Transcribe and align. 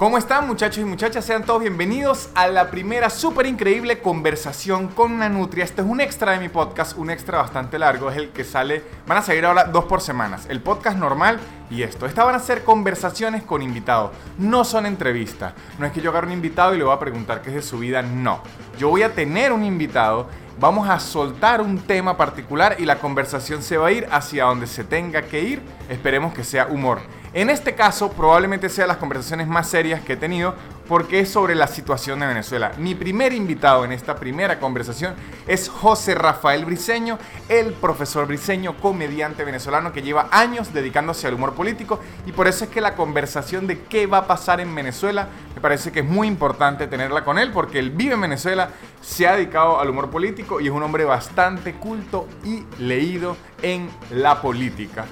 ¿Cómo 0.00 0.16
están 0.16 0.46
muchachos 0.46 0.78
y 0.78 0.86
muchachas? 0.86 1.26
Sean 1.26 1.44
todos 1.44 1.60
bienvenidos 1.60 2.30
a 2.34 2.46
la 2.48 2.70
primera 2.70 3.10
súper 3.10 3.44
increíble 3.44 3.98
conversación 3.98 4.88
con 4.88 5.18
Nanutria. 5.18 5.62
Este 5.62 5.82
es 5.82 5.86
un 5.86 6.00
extra 6.00 6.32
de 6.32 6.38
mi 6.38 6.48
podcast, 6.48 6.96
un 6.96 7.10
extra 7.10 7.36
bastante 7.36 7.78
largo, 7.78 8.10
es 8.10 8.16
el 8.16 8.30
que 8.30 8.42
sale, 8.42 8.82
van 9.06 9.18
a 9.18 9.22
salir 9.22 9.44
ahora 9.44 9.64
dos 9.64 9.84
por 9.84 10.00
semanas, 10.00 10.46
el 10.48 10.62
podcast 10.62 10.96
normal 10.96 11.38
y 11.68 11.82
esto. 11.82 12.06
Estas 12.06 12.24
van 12.24 12.34
a 12.34 12.38
ser 12.38 12.64
conversaciones 12.64 13.42
con 13.42 13.60
invitados, 13.60 14.12
no 14.38 14.64
son 14.64 14.86
entrevistas. 14.86 15.52
No 15.78 15.84
es 15.84 15.92
que 15.92 16.00
yo 16.00 16.08
agarre 16.08 16.28
un 16.28 16.32
invitado 16.32 16.74
y 16.74 16.78
le 16.78 16.84
voy 16.84 16.94
a 16.94 16.98
preguntar 16.98 17.42
qué 17.42 17.50
es 17.50 17.56
de 17.56 17.62
su 17.62 17.78
vida, 17.78 18.00
no. 18.00 18.40
Yo 18.78 18.88
voy 18.88 19.02
a 19.02 19.14
tener 19.14 19.52
un 19.52 19.62
invitado, 19.62 20.28
vamos 20.58 20.88
a 20.88 20.98
soltar 20.98 21.60
un 21.60 21.78
tema 21.78 22.16
particular 22.16 22.76
y 22.78 22.86
la 22.86 22.98
conversación 22.98 23.62
se 23.62 23.76
va 23.76 23.88
a 23.88 23.92
ir 23.92 24.08
hacia 24.10 24.44
donde 24.44 24.66
se 24.66 24.82
tenga 24.82 25.20
que 25.20 25.42
ir. 25.42 25.60
Esperemos 25.90 26.32
que 26.32 26.42
sea 26.42 26.68
humor. 26.68 27.00
En 27.32 27.48
este 27.48 27.76
caso, 27.76 28.10
probablemente 28.10 28.68
sea 28.68 28.88
las 28.88 28.96
conversaciones 28.96 29.46
más 29.46 29.68
serias 29.68 30.00
que 30.00 30.14
he 30.14 30.16
tenido 30.16 30.56
porque 30.88 31.20
es 31.20 31.28
sobre 31.28 31.54
la 31.54 31.68
situación 31.68 32.18
de 32.18 32.26
Venezuela. 32.26 32.72
Mi 32.76 32.96
primer 32.96 33.32
invitado 33.32 33.84
en 33.84 33.92
esta 33.92 34.16
primera 34.16 34.58
conversación 34.58 35.14
es 35.46 35.68
José 35.68 36.16
Rafael 36.16 36.64
Briceño, 36.64 37.20
el 37.48 37.72
profesor 37.74 38.26
Briceño, 38.26 38.76
comediante 38.78 39.44
venezolano 39.44 39.92
que 39.92 40.02
lleva 40.02 40.26
años 40.32 40.74
dedicándose 40.74 41.28
al 41.28 41.34
humor 41.34 41.54
político 41.54 42.00
y 42.26 42.32
por 42.32 42.48
eso 42.48 42.64
es 42.64 42.70
que 42.70 42.80
la 42.80 42.96
conversación 42.96 43.68
de 43.68 43.82
qué 43.82 44.08
va 44.08 44.18
a 44.18 44.26
pasar 44.26 44.58
en 44.58 44.74
Venezuela 44.74 45.28
me 45.54 45.60
parece 45.60 45.92
que 45.92 46.00
es 46.00 46.06
muy 46.06 46.26
importante 46.26 46.88
tenerla 46.88 47.22
con 47.22 47.38
él 47.38 47.52
porque 47.52 47.78
él 47.78 47.90
vive 47.90 48.14
en 48.14 48.22
Venezuela, 48.22 48.70
se 49.00 49.28
ha 49.28 49.36
dedicado 49.36 49.78
al 49.78 49.90
humor 49.90 50.10
político 50.10 50.60
y 50.60 50.66
es 50.66 50.72
un 50.72 50.82
hombre 50.82 51.04
bastante 51.04 51.74
culto 51.74 52.26
y 52.42 52.64
leído 52.82 53.36
en 53.62 53.88
la 54.10 54.42
política. 54.42 55.04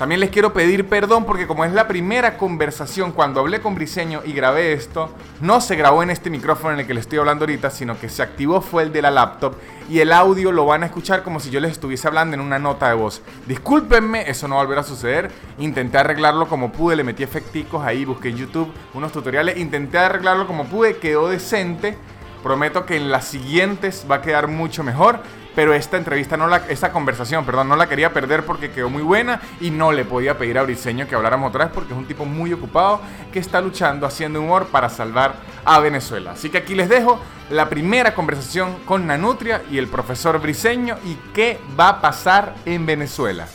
También 0.00 0.20
les 0.20 0.30
quiero 0.30 0.54
pedir 0.54 0.88
perdón 0.88 1.26
porque 1.26 1.46
como 1.46 1.62
es 1.66 1.74
la 1.74 1.86
primera 1.86 2.38
conversación 2.38 3.12
cuando 3.12 3.40
hablé 3.40 3.60
con 3.60 3.74
Briseño 3.74 4.22
y 4.24 4.32
grabé 4.32 4.72
esto, 4.72 5.10
no 5.42 5.60
se 5.60 5.76
grabó 5.76 6.02
en 6.02 6.08
este 6.08 6.30
micrófono 6.30 6.72
en 6.72 6.80
el 6.80 6.86
que 6.86 6.94
les 6.94 7.02
estoy 7.02 7.18
hablando 7.18 7.42
ahorita, 7.42 7.68
sino 7.68 8.00
que 8.00 8.08
se 8.08 8.22
activó 8.22 8.62
fue 8.62 8.84
el 8.84 8.94
de 8.94 9.02
la 9.02 9.10
laptop 9.10 9.56
y 9.90 9.98
el 9.98 10.14
audio 10.14 10.52
lo 10.52 10.64
van 10.64 10.84
a 10.84 10.86
escuchar 10.86 11.22
como 11.22 11.38
si 11.38 11.50
yo 11.50 11.60
les 11.60 11.72
estuviese 11.72 12.08
hablando 12.08 12.32
en 12.32 12.40
una 12.40 12.58
nota 12.58 12.88
de 12.88 12.94
voz. 12.94 13.20
Discúlpenme, 13.46 14.30
eso 14.30 14.48
no 14.48 14.54
va 14.54 14.62
a 14.62 14.64
volver 14.64 14.78
a 14.78 14.84
suceder. 14.84 15.30
Intenté 15.58 15.98
arreglarlo 15.98 16.48
como 16.48 16.72
pude, 16.72 16.96
le 16.96 17.04
metí 17.04 17.22
efecticos 17.22 17.84
ahí, 17.84 18.06
busqué 18.06 18.30
en 18.30 18.38
YouTube 18.38 18.72
unos 18.94 19.12
tutoriales, 19.12 19.58
intenté 19.58 19.98
arreglarlo 19.98 20.46
como 20.46 20.64
pude, 20.64 20.96
quedó 20.96 21.28
decente. 21.28 21.98
Prometo 22.42 22.86
que 22.86 22.96
en 22.96 23.10
las 23.10 23.26
siguientes 23.26 24.06
va 24.10 24.14
a 24.14 24.22
quedar 24.22 24.48
mucho 24.48 24.82
mejor 24.82 25.20
pero 25.54 25.74
esta 25.74 25.96
entrevista, 25.96 26.36
no 26.36 26.46
la, 26.46 26.58
esta 26.68 26.92
conversación, 26.92 27.44
perdón, 27.44 27.68
no 27.68 27.76
la 27.76 27.88
quería 27.88 28.12
perder 28.12 28.44
porque 28.44 28.70
quedó 28.70 28.90
muy 28.90 29.02
buena 29.02 29.40
y 29.60 29.70
no 29.70 29.92
le 29.92 30.04
podía 30.04 30.38
pedir 30.38 30.58
a 30.58 30.62
Briseño 30.62 31.08
que 31.08 31.14
habláramos 31.14 31.48
otra 31.48 31.66
vez 31.66 31.74
porque 31.74 31.92
es 31.92 31.98
un 31.98 32.06
tipo 32.06 32.24
muy 32.24 32.52
ocupado 32.52 33.00
que 33.32 33.38
está 33.38 33.60
luchando, 33.60 34.06
haciendo 34.06 34.40
humor 34.40 34.66
para 34.68 34.88
salvar 34.88 35.34
a 35.64 35.78
Venezuela. 35.80 36.32
Así 36.32 36.50
que 36.50 36.58
aquí 36.58 36.74
les 36.74 36.88
dejo 36.88 37.20
la 37.50 37.68
primera 37.68 38.14
conversación 38.14 38.76
con 38.84 39.06
Nanutria 39.06 39.62
y 39.70 39.78
el 39.78 39.88
profesor 39.88 40.40
Briseño 40.40 40.96
y 41.04 41.16
qué 41.34 41.58
va 41.78 41.88
a 41.88 42.00
pasar 42.00 42.54
en 42.64 42.86
Venezuela. 42.86 43.46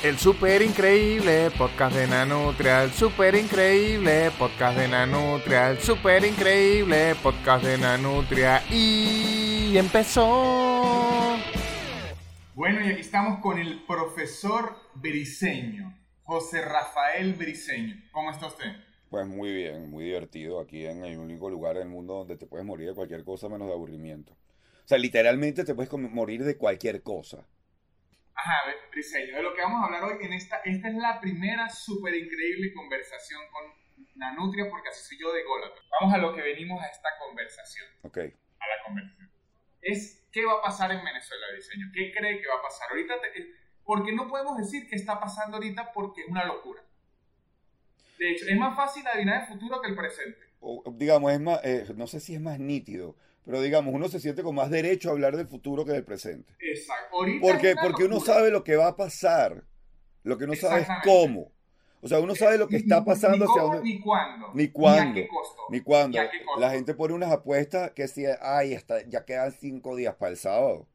El 0.00 0.16
super 0.16 0.62
increíble 0.62 1.50
podcast 1.58 1.96
de 1.96 2.06
Nanutria, 2.06 2.84
el 2.84 2.92
super 2.92 3.34
increíble 3.34 4.30
podcast 4.38 4.78
de 4.78 4.86
Nanutria, 4.86 5.70
el 5.70 5.78
super 5.80 6.24
increíble 6.24 7.16
podcast 7.20 7.64
de 7.64 7.78
Nanutria 7.78 8.62
y 8.70 9.76
empezó. 9.76 11.36
Bueno, 12.54 12.86
y 12.86 12.92
aquí 12.92 13.00
estamos 13.00 13.40
con 13.40 13.58
el 13.58 13.84
profesor 13.86 14.76
Briseño, 14.94 15.92
José 16.22 16.62
Rafael 16.62 17.34
Briseño. 17.34 17.96
¿Cómo 18.12 18.30
está 18.30 18.46
usted? 18.46 18.70
Pues 19.10 19.26
muy 19.26 19.52
bien, 19.52 19.90
muy 19.90 20.04
divertido 20.04 20.60
aquí 20.60 20.86
en 20.86 21.04
el 21.04 21.18
único 21.18 21.50
lugar 21.50 21.76
del 21.76 21.88
mundo 21.88 22.14
donde 22.14 22.36
te 22.36 22.46
puedes 22.46 22.64
morir 22.64 22.86
de 22.86 22.94
cualquier 22.94 23.24
cosa 23.24 23.48
menos 23.48 23.66
de 23.66 23.74
aburrimiento. 23.74 24.32
O 24.32 24.88
sea, 24.88 24.96
literalmente 24.96 25.64
te 25.64 25.74
puedes 25.74 25.92
morir 25.92 26.44
de 26.44 26.56
cualquier 26.56 27.02
cosa. 27.02 27.44
Ajá, 28.38 28.54
Briseño, 28.92 29.34
de 29.34 29.42
lo 29.42 29.52
que 29.52 29.62
vamos 29.62 29.82
a 29.82 29.86
hablar 29.86 30.04
hoy 30.04 30.24
en 30.24 30.32
esta, 30.32 30.58
esta 30.64 30.88
es 30.88 30.94
la 30.94 31.20
primera 31.20 31.68
súper 31.68 32.14
increíble 32.14 32.72
conversación 32.72 33.40
con 33.50 33.64
Nanutria, 34.14 34.70
porque 34.70 34.90
así 34.90 35.08
soy 35.08 35.18
yo 35.18 35.32
de 35.32 35.42
Gólata. 35.42 35.80
Vamos 36.00 36.14
a 36.14 36.18
lo 36.18 36.32
que 36.32 36.42
venimos 36.42 36.80
a 36.80 36.86
esta 36.86 37.08
conversación. 37.18 37.86
Ok. 38.02 38.18
A 38.18 38.68
la 38.68 38.84
conversación. 38.84 39.28
Es, 39.82 40.24
¿qué 40.30 40.46
va 40.46 40.52
a 40.52 40.62
pasar 40.62 40.92
en 40.92 41.04
Venezuela, 41.04 41.46
Briseño? 41.52 41.86
¿Qué 41.92 42.12
cree 42.12 42.40
que 42.40 42.46
va 42.46 42.60
a 42.60 42.62
pasar? 42.62 42.90
Ahorita, 42.90 43.14
porque 43.82 44.12
no 44.12 44.28
podemos 44.28 44.56
decir 44.56 44.88
qué 44.88 44.94
está 44.94 45.18
pasando 45.18 45.56
ahorita 45.56 45.90
porque 45.92 46.20
es 46.20 46.28
una 46.28 46.44
locura. 46.44 46.80
De 48.20 48.30
hecho, 48.30 48.46
es 48.46 48.56
más 48.56 48.76
fácil 48.76 49.04
adivinar 49.08 49.42
el 49.42 49.48
futuro 49.48 49.82
que 49.82 49.88
el 49.88 49.96
presente. 49.96 50.38
O, 50.60 50.84
digamos, 50.94 51.32
es 51.32 51.40
más, 51.40 51.60
eh, 51.64 51.86
no 51.96 52.06
sé 52.06 52.20
si 52.20 52.36
es 52.36 52.40
más 52.40 52.60
nítido, 52.60 53.16
pero 53.48 53.62
digamos, 53.62 53.94
uno 53.94 54.10
se 54.10 54.20
siente 54.20 54.42
con 54.42 54.54
más 54.54 54.68
derecho 54.68 55.08
a 55.08 55.12
hablar 55.12 55.34
del 55.34 55.46
futuro 55.46 55.82
que 55.86 55.92
del 55.92 56.04
presente. 56.04 56.52
Exacto. 56.60 57.16
porque, 57.40 57.74
porque 57.80 58.04
uno 58.04 58.20
sabe 58.20 58.50
lo 58.50 58.62
que 58.62 58.76
va 58.76 58.88
a 58.88 58.96
pasar, 58.96 59.64
lo 60.22 60.36
que 60.36 60.46
no 60.46 60.54
sabe 60.54 60.82
es 60.82 60.88
cómo. 61.02 61.50
O 62.02 62.08
sea, 62.08 62.20
uno 62.20 62.34
sabe 62.34 62.58
lo 62.58 62.68
que 62.68 62.76
está 62.76 63.02
pasando. 63.06 63.46
Ni, 63.46 63.50
cómo, 63.54 63.80
ni 63.80 64.00
cuándo. 64.02 64.52
Ni 64.52 64.68
cuándo. 64.68 65.18
Ni, 65.70 65.78
ni 65.78 65.82
cuándo. 65.82 66.18
La 66.58 66.72
gente 66.72 66.92
pone 66.92 67.14
unas 67.14 67.32
apuestas 67.32 67.92
que 67.92 68.06
si, 68.06 68.26
ay, 68.42 68.74
hasta, 68.74 69.08
ya 69.08 69.24
quedan 69.24 69.50
cinco 69.50 69.96
días 69.96 70.14
para 70.16 70.32
el 70.32 70.36
sábado. 70.36 70.86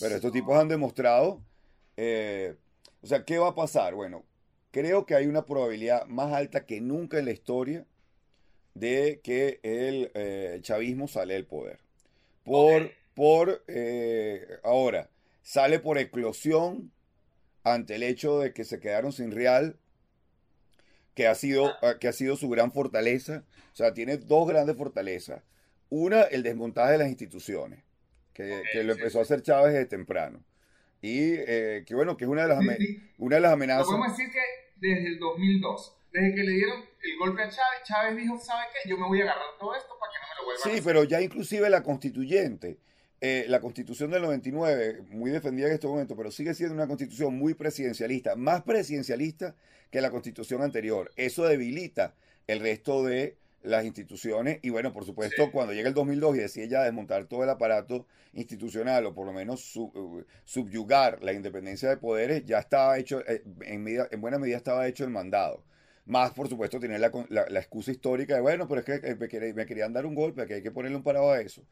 Pero 0.00 0.16
estos 0.16 0.32
tipos 0.32 0.54
han 0.54 0.68
demostrado, 0.68 1.40
eh, 1.96 2.56
o 3.00 3.06
sea, 3.06 3.24
¿qué 3.24 3.38
va 3.38 3.48
a 3.48 3.54
pasar? 3.54 3.94
Bueno, 3.94 4.22
creo 4.70 5.06
que 5.06 5.14
hay 5.14 5.24
una 5.24 5.46
probabilidad 5.46 6.04
más 6.08 6.30
alta 6.30 6.66
que 6.66 6.82
nunca 6.82 7.18
en 7.18 7.24
la 7.24 7.32
historia 7.32 7.86
de 8.78 9.20
que 9.22 9.60
el 9.62 10.10
eh, 10.14 10.58
chavismo 10.62 11.08
sale 11.08 11.34
del 11.34 11.46
poder. 11.46 11.80
Por, 12.44 12.92
por 13.14 13.64
eh, 13.66 14.58
ahora, 14.62 15.10
sale 15.42 15.78
por 15.80 15.98
eclosión 15.98 16.92
ante 17.64 17.96
el 17.96 18.02
hecho 18.02 18.38
de 18.38 18.52
que 18.52 18.64
se 18.64 18.80
quedaron 18.80 19.12
sin 19.12 19.32
real, 19.32 19.76
que 21.14 21.26
ha 21.26 21.34
sido, 21.34 21.72
ah. 21.82 21.98
Que 21.98 22.08
ha 22.08 22.12
sido 22.12 22.36
su 22.36 22.48
gran 22.48 22.72
fortaleza. 22.72 23.44
O 23.72 23.76
sea, 23.76 23.92
tiene 23.92 24.16
dos 24.18 24.48
grandes 24.48 24.76
fortalezas. 24.76 25.42
Una, 25.90 26.22
el 26.22 26.42
desmontaje 26.42 26.92
de 26.92 26.98
las 26.98 27.08
instituciones, 27.08 27.82
que, 28.32 28.62
lo 28.84 28.92
empezó 28.92 29.18
a 29.18 29.22
hacer 29.22 29.42
Chávez 29.42 29.72
desde 29.72 29.86
temprano. 29.86 30.44
Y 31.00 31.32
eh, 31.34 31.84
que 31.86 31.94
bueno, 31.94 32.16
que 32.16 32.24
es 32.24 32.30
una 32.30 32.42
de 32.42 32.48
las, 32.48 32.58
una 33.18 33.36
de 33.36 33.40
las 33.40 33.52
amenazas. 33.52 33.86
Podemos 33.86 34.16
decir 34.16 34.32
que 34.32 34.40
desde 34.80 35.08
el 35.08 35.18
2002 35.18 35.98
desde 36.12 36.34
que 36.34 36.42
le 36.42 36.52
dieron 36.52 36.84
el 37.10 37.18
golpe 37.18 37.42
a 37.42 37.48
Chávez, 37.48 37.82
Chávez 37.84 38.16
dijo, 38.16 38.38
¿sabe 38.38 38.66
qué? 38.72 38.88
Yo 38.88 38.96
me 38.96 39.06
voy 39.06 39.20
a 39.20 39.24
agarrar 39.24 39.44
todo 39.58 39.74
esto 39.74 39.96
para 39.98 40.12
que 40.12 40.18
no 40.18 40.28
me 40.28 40.40
lo 40.40 40.44
vuelvan 40.44 40.62
sí, 40.62 40.68
a 40.68 40.72
hacer. 40.72 40.82
Sí, 40.82 40.86
pero 40.86 41.04
ya 41.04 41.20
inclusive 41.20 41.70
la 41.70 41.82
constituyente, 41.82 42.78
eh, 43.20 43.46
la 43.48 43.60
constitución 43.60 44.10
del 44.10 44.22
99, 44.22 45.02
muy 45.10 45.30
defendida 45.30 45.66
en 45.66 45.74
este 45.74 45.86
momento, 45.86 46.16
pero 46.16 46.30
sigue 46.30 46.54
siendo 46.54 46.74
una 46.74 46.86
constitución 46.86 47.36
muy 47.36 47.54
presidencialista, 47.54 48.36
más 48.36 48.62
presidencialista 48.62 49.54
que 49.90 50.00
la 50.00 50.10
constitución 50.10 50.62
anterior. 50.62 51.10
Eso 51.16 51.44
debilita 51.44 52.14
el 52.46 52.60
resto 52.60 53.04
de 53.04 53.36
las 53.62 53.84
instituciones 53.84 54.60
y 54.62 54.70
bueno, 54.70 54.92
por 54.92 55.04
supuesto, 55.04 55.50
cuando 55.50 55.72
llega 55.72 55.88
el 55.88 55.94
2002 55.94 56.36
y 56.36 56.38
decide 56.40 56.68
ya 56.68 56.82
desmontar 56.84 57.26
todo 57.26 57.42
el 57.42 57.50
aparato 57.50 58.06
institucional 58.32 59.06
o 59.06 59.14
por 59.14 59.26
lo 59.26 59.32
menos 59.32 59.74
uh, 59.76 60.24
subyugar 60.44 61.22
la 61.22 61.32
independencia 61.32 61.88
de 61.88 61.96
poderes, 61.96 62.44
ya 62.46 62.58
estaba 62.58 62.98
hecho, 62.98 63.20
eh, 63.26 63.42
en, 63.62 63.86
en 63.88 64.20
buena 64.20 64.38
medida 64.38 64.56
estaba 64.56 64.86
hecho 64.86 65.04
el 65.04 65.10
mandado. 65.10 65.64
Más, 66.08 66.32
por 66.32 66.48
supuesto, 66.48 66.80
tener 66.80 67.00
la, 67.00 67.12
la, 67.28 67.60
excusa 67.60 67.90
histórica 67.90 68.34
de, 68.34 68.40
bueno, 68.40 68.66
pero 68.66 68.80
es 68.80 68.86
que 68.86 68.94
eh, 68.94 69.52
me, 69.54 69.66
querían 69.66 69.92
dar 69.92 70.06
un 70.06 70.14
golpe, 70.14 70.46
que 70.46 70.54
hay 70.54 70.62
que 70.62 70.70
ponerle 70.70 70.96
un 70.96 71.02
parado 71.02 71.30
a 71.30 71.40
eso. 71.40 71.62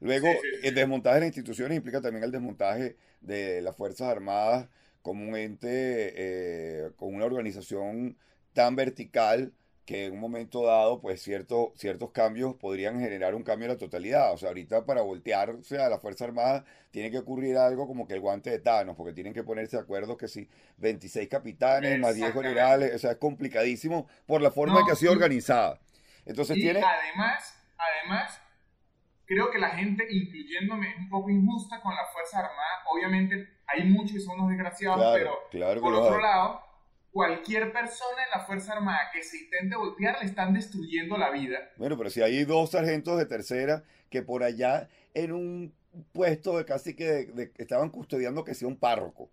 Luego, 0.00 0.28
el 0.62 0.74
desmontaje 0.74 1.16
de 1.16 1.20
las 1.20 1.26
instituciones 1.28 1.76
implica 1.76 2.00
también 2.00 2.24
el 2.24 2.32
desmontaje 2.32 2.96
de 3.20 3.60
las 3.60 3.76
Fuerzas 3.76 4.08
Armadas 4.08 4.66
como 5.02 5.28
un 5.28 5.36
ente, 5.36 5.68
eh, 6.16 6.90
con 6.96 7.14
una 7.14 7.26
organización 7.26 8.16
tan 8.54 8.76
vertical 8.76 9.52
que 9.84 10.06
en 10.06 10.12
un 10.12 10.20
momento 10.20 10.64
dado, 10.64 11.00
pues 11.00 11.20
cierto, 11.22 11.72
ciertos 11.76 12.10
cambios 12.12 12.54
podrían 12.54 13.00
generar 13.00 13.34
un 13.34 13.42
cambio 13.42 13.66
en 13.66 13.72
la 13.72 13.78
totalidad. 13.78 14.32
O 14.32 14.38
sea, 14.38 14.48
ahorita 14.48 14.86
para 14.86 15.02
voltearse 15.02 15.78
a 15.78 15.88
la 15.88 15.98
Fuerza 15.98 16.24
Armada 16.24 16.64
tiene 16.90 17.10
que 17.10 17.18
ocurrir 17.18 17.56
algo 17.56 17.86
como 17.86 18.06
que 18.06 18.14
el 18.14 18.20
guante 18.20 18.50
de 18.50 18.60
Thanos, 18.60 18.96
porque 18.96 19.12
tienen 19.12 19.32
que 19.32 19.42
ponerse 19.42 19.76
de 19.76 19.82
acuerdo 19.82 20.16
que 20.16 20.28
si 20.28 20.48
26 20.76 21.28
capitanes 21.28 21.98
más 21.98 22.14
10 22.14 22.32
generales, 22.32 22.94
o 22.94 22.98
sea, 22.98 23.12
es 23.12 23.16
complicadísimo 23.16 24.06
por 24.26 24.40
la 24.40 24.50
forma 24.50 24.80
en 24.80 24.86
que 24.86 24.92
ha 24.92 24.96
sido 24.96 25.12
organizada. 25.12 25.80
Entonces 26.24 26.56
tiene... 26.56 26.80
Además, 26.80 27.60
además, 27.76 28.40
creo 29.26 29.50
que 29.50 29.58
la 29.58 29.70
gente, 29.70 30.06
incluyéndome, 30.08 30.90
es 30.90 30.96
un 30.98 31.08
poco 31.08 31.30
injusta 31.30 31.80
con 31.80 31.92
la 31.94 32.04
Fuerza 32.12 32.38
Armada. 32.38 32.84
Obviamente 32.92 33.48
hay 33.66 33.84
muchos 33.84 34.16
y 34.16 34.20
son 34.20 34.38
unos 34.38 34.50
desgraciados, 34.50 35.18
pero 35.50 35.80
por 35.80 35.94
otro 35.94 36.20
lado 36.20 36.71
cualquier 37.12 37.72
persona 37.72 38.24
en 38.24 38.40
la 38.40 38.46
Fuerza 38.46 38.72
Armada 38.72 39.10
que 39.12 39.22
se 39.22 39.38
intente 39.38 39.76
voltear 39.76 40.18
le 40.20 40.26
están 40.26 40.54
destruyendo 40.54 41.16
la 41.18 41.30
vida. 41.30 41.58
Bueno, 41.76 41.96
pero 41.98 42.10
si 42.10 42.22
hay 42.22 42.44
dos 42.44 42.70
sargentos 42.70 43.18
de 43.18 43.26
tercera 43.26 43.84
que 44.10 44.22
por 44.22 44.42
allá 44.42 44.88
en 45.14 45.32
un 45.32 45.74
puesto 46.12 46.56
de 46.56 46.64
casi 46.64 46.94
que 46.96 47.52
estaban 47.58 47.90
custodiando 47.90 48.44
que 48.44 48.54
sea 48.54 48.68
un 48.68 48.78
párroco. 48.78 49.30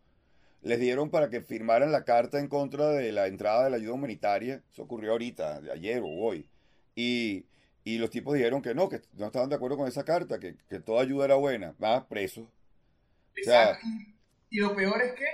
les 0.62 0.80
dieron 0.80 1.10
para 1.10 1.30
que 1.30 1.42
firmaran 1.42 1.92
la 1.92 2.04
carta 2.06 2.40
en 2.40 2.48
contra 2.50 2.90
de 2.92 3.12
la 3.12 3.28
entrada 3.28 3.64
de 3.64 3.70
la 3.70 3.78
ayuda 3.78 3.94
humanitaria. 3.94 4.64
Eso 4.72 4.84
ocurrió 4.84 5.12
ahorita, 5.14 5.62
de 5.62 5.72
ayer 5.72 6.02
o 6.04 6.08
hoy. 6.10 6.50
Y, 6.96 7.46
y 7.84 7.98
los 7.98 8.10
tipos 8.10 8.34
dijeron 8.36 8.62
que 8.62 8.76
no, 8.76 8.90
que 8.90 9.02
no 9.14 9.28
estaban 9.28 9.50
de 9.50 9.56
acuerdo 9.56 9.78
con 9.78 9.88
esa 9.88 10.04
carta, 10.04 10.40
que, 10.40 10.58
que 10.70 10.80
toda 10.82 11.02
ayuda 11.02 11.26
era 11.26 11.36
buena. 11.36 11.76
Va, 11.82 12.08
presos. 12.08 12.46
O 12.48 13.44
sea, 13.44 13.78
y 14.50 14.60
lo 14.60 14.76
peor 14.76 15.02
es 15.02 15.14
que, 15.14 15.26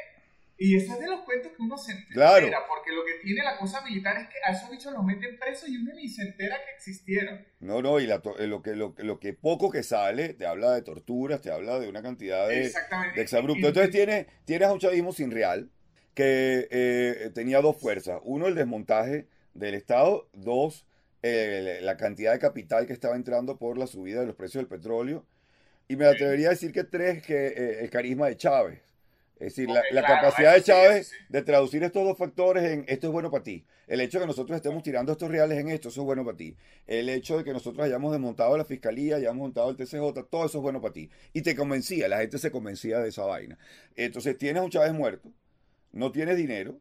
y 0.58 0.76
ese 0.78 0.94
es 0.94 1.00
de 1.00 1.08
los 1.08 1.22
cuentos 1.22 1.52
que 1.52 1.62
uno 1.62 1.78
se 1.78 1.92
entera, 1.92 2.14
Claro. 2.14 2.48
porque 2.70 2.92
lo 2.94 3.04
que 3.04 3.14
tiene 3.24 3.44
la 3.44 3.58
cosa 3.58 3.82
militar 3.82 4.18
es 4.18 4.28
que 4.30 4.36
a 4.46 4.52
esos 4.54 4.70
bichos 4.70 4.94
los 4.94 5.04
meten 5.04 5.38
presos 5.38 5.68
y 5.70 5.78
uno 5.78 5.94
ni 5.94 6.08
se 6.08 6.22
entera 6.22 6.56
que 6.66 6.72
existieron. 6.76 7.46
no, 7.60 7.82
no, 7.82 8.00
y 8.00 8.08
la 8.08 8.22
eh, 8.40 8.48
lo, 8.48 8.62
que, 8.62 8.76
lo, 8.76 8.96
que- 8.96 9.04
lo 9.04 9.20
que 9.20 9.34
poco 9.34 9.70
que 9.70 9.84
sale 9.84 10.34
te 10.34 10.46
habla 10.46 10.72
de 10.74 10.82
torturas, 10.82 11.42
te 11.42 11.52
habla 11.52 11.80
de 11.80 11.90
una 11.90 12.02
cantidad 12.02 12.48
de, 12.48 12.72
de 13.16 13.22
exabrupto. 13.22 13.68
Entonces 13.68 13.92
tienes, 13.92 14.28
tienes 14.46 14.68
a 14.68 14.74
un 14.74 14.80
chavismo 14.80 15.12
sin 15.12 15.32
real 15.32 15.70
que 16.14 16.68
eh, 16.72 17.32
tenía 17.34 17.60
dos 17.62 17.78
fuerzas. 17.78 18.22
Uno, 18.24 18.48
el 18.48 18.56
desmontaje 18.56 19.28
del 19.54 19.74
Estado. 19.76 20.30
Dos, 20.34 20.86
eh, 21.24 21.80
la 21.82 21.98
cantidad 21.98 22.32
de 22.32 22.40
capital 22.40 22.86
que 22.88 22.94
estaba 22.94 23.16
entrando 23.18 23.58
por 23.58 23.78
la 23.78 23.88
subida 23.88 24.22
de 24.22 24.28
los 24.28 24.36
precios 24.36 24.62
del 24.62 24.68
petróleo. 24.70 25.26
Y 25.90 25.98
me 25.98 26.06
atrevería 26.06 26.48
a 26.48 26.52
decir 26.52 26.72
que 26.72 26.84
tres, 26.86 27.22
que 27.24 27.48
eh, 27.48 27.80
el 27.82 27.90
carisma 27.90 28.28
de 28.28 28.38
Chávez. 28.38 28.80
Es 29.40 29.56
decir, 29.56 29.70
la, 29.70 29.82
Ok, 29.82 29.86
la 29.92 30.04
claro, 30.04 30.22
capacidad 30.22 30.54
de 30.54 30.62
sí, 30.62 30.66
Chávez 30.66 31.08
sí. 31.10 31.16
de 31.30 31.42
traducir 31.42 31.84
estos 31.84 32.04
dos 32.06 32.18
factores 32.18 32.64
en 32.64 32.86
esto 32.88 33.08
es 33.08 33.14
bueno 33.14 33.30
para 33.30 33.44
ti. 33.44 33.66
El 33.88 34.00
hecho 34.00 34.18
de 34.18 34.24
que 34.24 34.28
nosotros 34.28 34.56
estemos 34.56 34.82
tirando 34.82 35.12
estos 35.12 35.30
reales 35.30 35.58
en 35.60 35.70
esto, 35.70 35.90
eso 35.90 36.02
es 36.02 36.06
bueno 36.06 36.24
para 36.24 36.38
ti. 36.38 36.56
El 36.88 37.10
hecho 37.10 37.38
de 37.38 37.44
que 37.44 37.52
nosotros 37.52 37.86
hayamos 37.86 38.12
desmontado 38.14 38.58
la 38.58 38.66
fiscalía, 38.66 39.18
hayamos 39.18 39.38
montado 39.42 39.70
el 39.70 39.76
TCJ, 39.76 40.24
todo 40.30 40.46
eso 40.46 40.58
es 40.58 40.62
bueno 40.62 40.82
para 40.82 40.94
ti. 40.94 41.10
Y 41.34 41.42
te 41.42 41.56
convencía, 41.56 42.08
la 42.08 42.20
gente 42.20 42.38
se 42.40 42.50
convencía 42.52 43.00
de 43.00 43.10
esa 43.10 43.26
vaina. 43.26 43.58
Entonces 43.96 44.38
tienes 44.38 44.64
un 44.64 44.70
Chávez 44.70 44.94
muerto, 44.94 45.30
no 45.92 46.12
tienes 46.12 46.38
dinero 46.38 46.80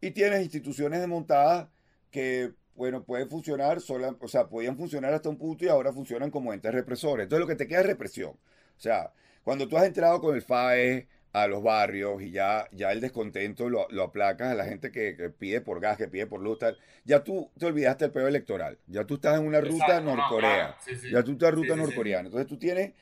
y 0.00 0.10
tienes 0.12 0.42
instituciones 0.42 1.00
desmontadas 1.00 1.68
que, 2.10 2.52
bueno, 2.74 3.04
pueden 3.04 3.28
funcionar, 3.28 3.80
sola, 3.80 4.16
o 4.20 4.28
sea, 4.28 4.48
podían 4.48 4.76
funcionar 4.76 5.12
hasta 5.14 5.28
un 5.28 5.38
punto 5.38 5.64
y 5.64 5.68
ahora 5.68 5.92
funcionan 5.92 6.30
como 6.30 6.52
entes 6.52 6.72
represores. 6.72 7.24
Entonces 7.24 7.40
lo 7.40 7.46
que 7.48 7.56
te 7.56 7.66
queda 7.66 7.80
es 7.80 7.86
represión. 7.86 8.30
O 8.30 8.80
sea, 8.80 9.12
cuando 9.44 9.68
tú 9.68 9.76
has 9.76 9.84
entrado 9.84 10.20
con 10.20 10.34
el 10.34 10.42
FAE 10.42 11.08
a 11.32 11.46
los 11.46 11.62
barrios 11.62 12.22
y 12.22 12.30
ya, 12.30 12.68
ya 12.72 12.92
el 12.92 13.00
descontento 13.00 13.68
lo, 13.70 13.86
lo 13.90 14.02
aplacas 14.04 14.52
a 14.52 14.54
la 14.54 14.64
gente 14.64 14.90
que, 14.90 15.16
que 15.16 15.30
pide 15.30 15.60
por 15.60 15.80
gas, 15.80 15.96
que 15.96 16.08
pide 16.08 16.26
por 16.26 16.40
luz, 16.40 16.58
tal, 16.58 16.78
ya 17.04 17.24
tú 17.24 17.50
te 17.58 17.66
olvidaste 17.66 18.04
del 18.04 18.12
peor 18.12 18.28
electoral. 18.28 18.78
Ya 18.86 19.04
tú 19.04 19.14
estás 19.14 19.40
en 19.40 19.46
una 19.46 19.60
ruta 19.60 20.00
no, 20.00 20.16
norcorea. 20.16 20.56
claro, 20.56 20.74
sí, 20.84 20.96
sí. 20.96 21.10
Ya 21.10 21.22
tú 21.22 21.32
estás 21.32 21.50
en 21.50 21.54
ruta 21.56 21.74
sí, 21.74 21.80
norcoreana. 21.80 22.26
Entonces 22.26 22.46
tú 22.46 22.58
tienes 22.58 22.92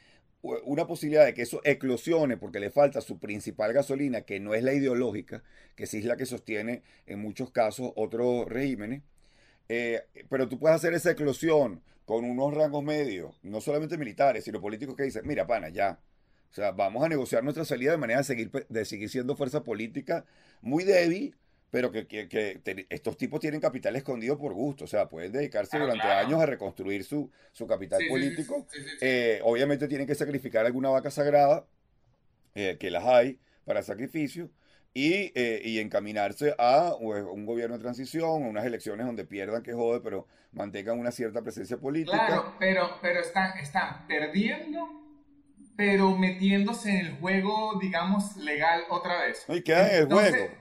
una 0.42 0.86
posibilidad 0.86 1.26
de 1.26 1.34
que 1.34 1.42
eso 1.42 1.60
eclosione 1.64 2.36
porque 2.36 2.60
le 2.60 2.70
falta 2.70 3.00
su 3.00 3.18
principal 3.18 3.72
gasolina, 3.72 4.22
que 4.22 4.40
no 4.40 4.54
es 4.54 4.62
la 4.62 4.72
ideológica, 4.72 5.42
que 5.74 5.86
sí 5.86 5.98
es 5.98 6.04
la 6.04 6.16
que 6.16 6.24
sostiene 6.24 6.82
en 7.06 7.20
muchos 7.20 7.50
casos 7.50 7.92
otros 7.96 8.48
regímenes. 8.48 9.02
Eh, 9.68 10.02
pero 10.28 10.48
tú 10.48 10.58
puedes 10.58 10.76
hacer 10.76 10.94
esa 10.94 11.10
eclosión 11.10 11.82
con 12.04 12.24
unos 12.24 12.54
rangos 12.54 12.82
medios, 12.82 13.38
no 13.42 13.60
solamente 13.60 13.98
militares, 13.98 14.44
sino 14.44 14.60
políticos 14.60 14.96
que 14.96 15.04
dicen, 15.04 15.22
mira, 15.26 15.46
pana, 15.46 15.68
ya. 15.68 15.98
O 16.50 16.54
sea, 16.54 16.72
vamos 16.72 17.04
a 17.04 17.08
negociar 17.08 17.44
nuestra 17.44 17.64
salida 17.64 17.92
de 17.92 17.98
manera 17.98 18.18
de 18.20 18.24
seguir, 18.24 18.50
de 18.50 18.84
seguir 18.84 19.08
siendo 19.08 19.36
fuerza 19.36 19.62
política 19.62 20.24
muy 20.62 20.84
débil, 20.84 21.36
pero 21.70 21.92
que, 21.92 22.06
que- 22.08 22.28
que 22.28 22.58
te- 22.62 22.86
estos 22.90 23.16
tipos 23.16 23.38
tienen 23.40 23.60
capital 23.60 23.94
escondido 23.96 24.36
por 24.36 24.52
gusto. 24.52 24.84
O 24.84 24.88
sea, 24.88 25.08
pueden 25.08 25.32
dedicarse 25.32 25.78
durante 25.78 26.02
claro. 26.02 26.26
años 26.26 26.40
a 26.40 26.46
reconstruir 26.46 27.04
su, 27.04 27.30
su 27.52 27.66
capital 27.66 28.00
Sí, 28.00 28.08
político. 28.08 28.66
sí, 28.70 28.80
sí. 28.82 28.96
Eh, 29.00 29.40
obviamente 29.44 29.86
tienen 29.88 30.06
que 30.08 30.14
sacrificar 30.16 30.66
alguna 30.66 30.88
vaca 30.90 31.10
sagrada, 31.10 31.66
eh, 32.54 32.76
que 32.78 32.90
las 32.90 33.04
hay 33.04 33.38
para 33.64 33.82
sacrificio, 33.82 34.50
y, 34.92 35.32
eh, 35.36 35.62
y 35.64 35.78
encaminarse 35.78 36.54
a 36.58 36.96
pues, 37.00 37.22
un 37.22 37.46
gobierno 37.46 37.76
de 37.76 37.82
transición, 37.82 38.42
a 38.44 38.48
unas 38.48 38.64
elecciones 38.64 39.06
donde 39.06 39.24
pierdan 39.24 39.62
que 39.62 39.72
jode, 39.72 40.00
pero 40.00 40.26
mantengan 40.52 40.98
una 40.98 41.12
cierta 41.12 41.42
presencia 41.42 41.76
política. 41.78 42.26
Claro, 42.26 42.54
pero, 42.58 42.98
pero 43.00 43.20
están, 43.20 43.56
están 43.58 44.06
perdiendo, 44.08 44.80
pero 45.76 46.16
metiéndose 46.16 46.90
en 46.90 47.06
el 47.06 47.12
juego, 47.18 47.78
digamos, 47.80 48.36
legal 48.36 48.82
otra 48.90 49.22
vez. 49.22 49.44
Y 49.48 49.62
quedan 49.62 49.86
en 49.90 49.94
el 49.96 50.02
Entonces- 50.02 50.30
juego. 50.32 50.54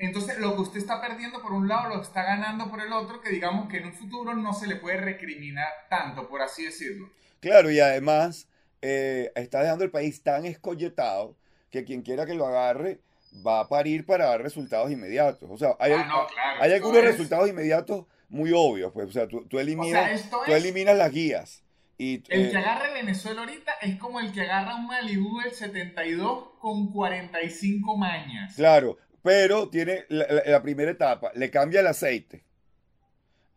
Entonces, 0.00 0.38
lo 0.38 0.54
que 0.54 0.60
usted 0.62 0.78
está 0.78 1.00
perdiendo 1.00 1.42
por 1.42 1.52
un 1.52 1.66
lado, 1.66 1.88
lo 1.96 2.00
está 2.02 2.22
ganando 2.22 2.70
por 2.70 2.80
el 2.80 2.92
otro, 2.92 3.20
que 3.20 3.30
digamos 3.30 3.68
que 3.68 3.78
en 3.78 3.86
un 3.86 3.92
futuro 3.94 4.32
no 4.36 4.52
se 4.54 4.68
le 4.68 4.76
puede 4.76 4.96
recriminar 4.98 5.66
tanto, 5.90 6.28
por 6.28 6.40
así 6.40 6.64
decirlo. 6.64 7.10
Claro, 7.40 7.68
y 7.70 7.80
además 7.80 8.48
eh, 8.80 9.32
está 9.34 9.60
dejando 9.60 9.82
el 9.82 9.90
país 9.90 10.22
tan 10.22 10.44
escolletado 10.46 11.36
que 11.70 11.82
quien 11.84 12.02
quiera 12.02 12.26
que 12.26 12.34
lo 12.34 12.46
agarre 12.46 13.00
va 13.44 13.58
a 13.60 13.68
parir 13.68 14.06
para 14.06 14.26
dar 14.26 14.40
resultados 14.40 14.88
inmediatos. 14.92 15.50
O 15.50 15.58
sea, 15.58 15.74
hay, 15.80 15.90
Ah, 15.92 16.04
no, 16.08 16.26
claro, 16.28 16.62
hay 16.62 16.72
algunos 16.74 16.98
es- 16.98 17.04
resultados 17.04 17.48
inmediatos 17.48 18.06
muy 18.28 18.52
obvios. 18.54 18.92
Pues, 18.92 19.08
o 19.08 19.10
sea, 19.12 19.26
tú, 19.26 19.46
tú 19.48 19.56
O 19.56 19.60
eliminas, 19.60 20.20
sea, 20.20 20.30
tú 20.30 20.52
es... 20.52 20.62
eliminas 20.62 20.96
las 20.96 21.10
guías. 21.10 21.64
Y, 21.98 22.22
El 22.28 22.46
eh, 22.46 22.50
que 22.52 22.56
agarre 22.56 22.92
Venezuela 22.94 23.40
ahorita 23.40 23.72
es 23.82 23.96
como 23.98 24.20
el 24.20 24.32
que 24.32 24.42
agarra 24.42 24.76
un 24.76 24.86
Malibu 24.86 25.40
del 25.40 25.50
72 25.52 26.50
con 26.60 26.92
45 26.92 27.96
mañas. 27.96 28.54
Claro, 28.54 28.98
pero 29.22 29.68
tiene 29.68 30.04
la, 30.08 30.26
la- 30.30 30.42
la 30.46 30.62
primera 30.62 30.90
etapa, 30.92 31.32
le 31.34 31.50
cambia 31.50 31.80
el 31.80 31.88
aceite 31.88 32.44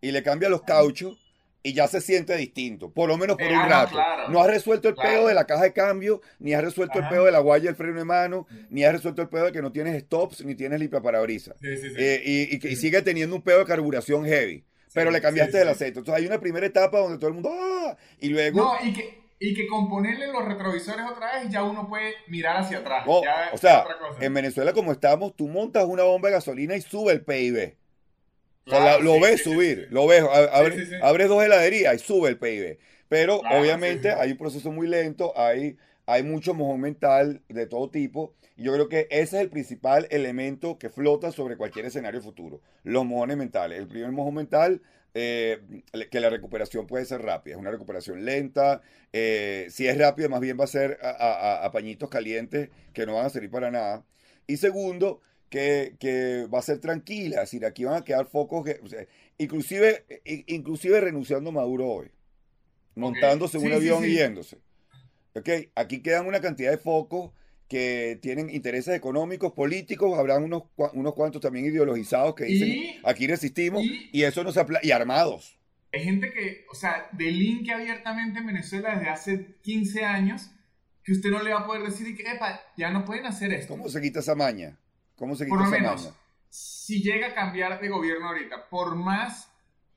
y 0.02 0.12
le 0.12 0.24
cambia 0.24 0.50
los 0.50 0.64
cauchos 0.64 1.20
y 1.64 1.74
ya 1.74 1.88
se 1.88 2.02
siente 2.02 2.36
distinto, 2.36 2.92
por 2.92 3.08
lo 3.08 3.18
menos 3.18 3.38
por 3.38 3.46
Eh, 3.46 3.50
un 3.54 3.60
ah, 3.62 3.68
rato. 3.68 3.92
claro. 3.92 4.30
No 4.30 4.42
has 4.42 4.48
resuelto 4.48 4.90
el 4.90 4.96
Claro. 4.96 5.10
pedo 5.12 5.28
de 5.28 5.36
la 5.36 5.46
caja 5.46 5.62
de 5.66 5.74
cambio, 5.74 6.22
ni 6.40 6.56
has 6.56 6.64
resuelto 6.64 6.98
el 6.98 7.08
pedo 7.08 7.26
de 7.26 7.32
la 7.32 7.38
guaya 7.40 7.66
del 7.66 7.76
freno 7.76 8.00
de 8.00 8.06
mano, 8.06 8.48
ni 8.72 8.84
has 8.84 8.94
resuelto 8.94 9.22
el 9.22 9.30
pedo 9.30 9.46
de 9.46 9.52
que 9.52 9.62
no 9.62 9.72
tienes 9.72 10.02
stops 10.02 10.44
ni 10.44 10.56
tienes 10.56 10.80
sí, 11.78 11.90
sí. 11.90 11.96
Eh, 11.96 12.24
y, 12.26 12.68
y 12.68 12.76
sigue 12.76 13.04
teniendo 13.04 13.36
un 13.36 13.44
pedo 13.44 13.60
de 13.60 13.66
carburación 13.66 14.26
heavy, 14.26 14.64
pero 14.94 15.12
Sí, 15.12 15.12
le 15.12 15.22
cambiaste 15.22 15.62
sí, 15.62 15.62
el 15.62 15.70
aceite. 15.70 16.00
Entonces 16.00 16.22
hay 16.22 16.28
una 16.28 16.40
primera 16.40 16.66
etapa 16.66 17.00
donde 17.00 17.18
todo 17.18 17.30
el 17.30 17.34
mundo, 17.36 17.52
¡ah! 17.54 17.98
Y 18.20 18.30
luego, 18.30 18.60
No, 18.60 18.74
y 18.84 18.94
que, 18.94 19.24
y 19.40 19.54
que 19.56 19.68
con 19.68 19.90
ponerle 19.90 20.28
los 20.28 20.46
retrovisores 20.46 21.06
otra 21.10 21.40
vez 21.40 21.50
ya 21.52 21.64
uno 21.64 21.88
puede 21.88 22.14
mirar 22.28 22.58
hacia 22.58 22.80
atrás. 22.80 23.08
no, 23.08 23.22
Ya 23.22 23.50
o 23.50 23.58
sea, 23.58 23.82
otra 23.84 23.98
cosa. 23.98 24.20
en 24.20 24.34
Venezuela 24.34 24.74
como 24.74 24.92
estamos, 24.92 25.36
tú 25.36 25.48
montas 25.48 25.86
una 25.86 26.04
bomba 26.04 26.30
de 26.30 26.36
gasolina 26.36 26.76
y 26.76 26.82
sube 26.82 27.14
el 27.14 27.24
PIB. 27.24 27.78
O 28.66 28.70
sea, 28.70 28.80
la- 28.82 29.00
lo 29.00 29.20
sí, 29.20 29.22
ves 29.22 29.44
subir, 29.44 29.88
lo 29.92 30.08
ves, 30.08 30.24
abres 31.02 31.30
dos 31.30 31.44
heladerías 31.44 31.96
y 31.96 32.00
sube 32.00 32.30
el 32.30 32.40
PIB. 32.40 32.80
Pero 33.10 33.42
Claro, 33.42 33.50
obviamente 33.50 34.12
hay 34.14 34.32
un 34.34 34.38
proceso 34.38 34.72
muy 34.72 34.88
lento, 34.88 35.34
hay, 35.38 35.78
hay 36.08 36.24
mucho 36.24 36.54
mojón 36.54 36.82
mental 36.82 37.42
de 37.50 37.68
todo 37.68 37.90
tipo. 37.92 38.36
Yo 38.62 38.74
creo 38.74 38.90
que 38.90 39.08
ese 39.10 39.38
es 39.38 39.42
el 39.44 39.50
principal 39.50 40.08
elemento 40.12 40.78
que 40.78 40.90
flota 40.90 41.32
sobre 41.32 41.58
cualquier 41.58 41.86
escenario 41.86 42.22
futuro. 42.22 42.62
Los 42.84 43.06
mojones 43.06 43.38
mentales. 43.38 43.80
El 43.80 43.88
primer 43.88 44.12
mojón 44.12 44.36
mental, 44.36 44.82
eh, 45.14 45.60
que 46.10 46.20
la 46.20 46.30
recuperación 46.30 46.88
puede 46.88 47.06
ser 47.06 47.22
rápida. 47.22 47.56
Es 47.56 47.60
una 47.60 47.72
recuperación 47.72 48.24
lenta. 48.26 48.82
eh, 49.14 49.68
si 49.70 49.88
es 49.88 49.98
rápida, 49.98 50.30
más 50.30 50.40
bien 50.42 50.58
va 50.60 50.64
a 50.66 50.68
ser 50.68 51.00
a, 51.02 51.10
a- 51.10 51.66
a 51.66 51.72
pañitos 51.72 52.10
calientes 52.10 52.70
que 52.94 53.06
no 53.06 53.16
van 53.16 53.26
a 53.26 53.30
servir 53.30 53.50
para 53.52 53.72
nada. 53.72 54.06
Y 54.48 54.58
segundo, 54.58 55.22
que, 55.50 55.96
que 56.00 56.48
va 56.54 56.60
a 56.60 56.62
ser 56.62 56.80
tranquila, 56.80 57.38
es 57.38 57.52
decir, 57.52 57.66
aquí 57.66 57.84
van 57.84 57.96
a 58.02 58.06
quedar 58.06 58.26
focos, 58.26 58.64
que, 58.64 58.80
o 58.84 58.88
sea, 58.88 59.06
inclusive, 59.38 60.06
inclusive 60.48 61.02
renunciando 61.02 61.52
Maduro 61.52 61.88
hoy, 61.90 62.12
montándose 62.96 63.58
un 63.58 63.66
Sí, 63.68 63.74
avión 63.74 64.04
sí. 64.04 64.12
y 64.12 64.16
yéndose. 64.16 64.58
Ok, 65.36 65.50
aquí 65.76 66.02
quedan 66.02 66.26
una 66.28 66.40
cantidad 66.42 66.72
de 66.72 66.78
focos 66.78 67.32
que 67.72 68.20
tienen 68.22 68.50
intereses 68.50 68.94
económicos, 68.94 69.54
políticos, 69.54 70.20
habrán 70.20 70.44
unos, 70.44 70.64
unos 70.92 71.14
cuantos 71.14 71.42
también 71.42 71.66
ideologizados 71.68 72.36
que 72.36 72.44
dicen, 72.44 72.68
Y- 72.68 73.00
aquí 73.06 73.28
resistimos, 73.28 73.82
y- 73.82 74.10
y, 74.12 74.24
eso 74.24 74.44
no 74.44 74.52
se 74.52 74.60
apla- 74.60 74.82
y 74.84 74.92
armados. 74.92 75.58
Hay 75.94 76.04
gente 76.04 76.32
que, 76.34 76.66
o 76.70 76.76
sea, 76.76 77.08
delinque 77.14 77.72
abiertamente 77.72 78.40
en 78.40 78.48
Venezuela 78.48 78.96
desde 78.96 79.10
hace 79.10 79.56
15 79.62 80.04
años 80.04 80.52
que 81.04 81.14
usted 81.14 81.30
no 81.30 81.42
le 81.42 81.54
va 81.54 81.62
a 81.62 81.66
poder 81.66 81.84
decir 81.84 82.08
y 82.10 82.16
que, 82.16 82.24
epa, 82.30 82.60
ya 82.76 82.92
no 82.92 83.06
pueden 83.06 83.26
hacer 83.26 83.54
esto. 83.54 83.74
¿Cómo 83.74 83.88
se 83.88 84.02
quita 84.02 84.20
esa 84.20 84.36
maña? 84.36 84.78
¿Cómo 85.16 85.36
se 85.38 85.46
quita 85.46 85.56
Por 85.56 85.60
lo 85.70 85.74
esa 85.74 85.82
menos, 85.82 86.04
maña? 86.04 86.16
si 86.50 87.02
llega 87.02 87.28
a 87.28 87.34
cambiar 87.34 87.80
de 87.80 87.88
gobierno 87.88 88.28
ahorita, 88.28 88.68
por 88.70 88.96
más 88.96 89.50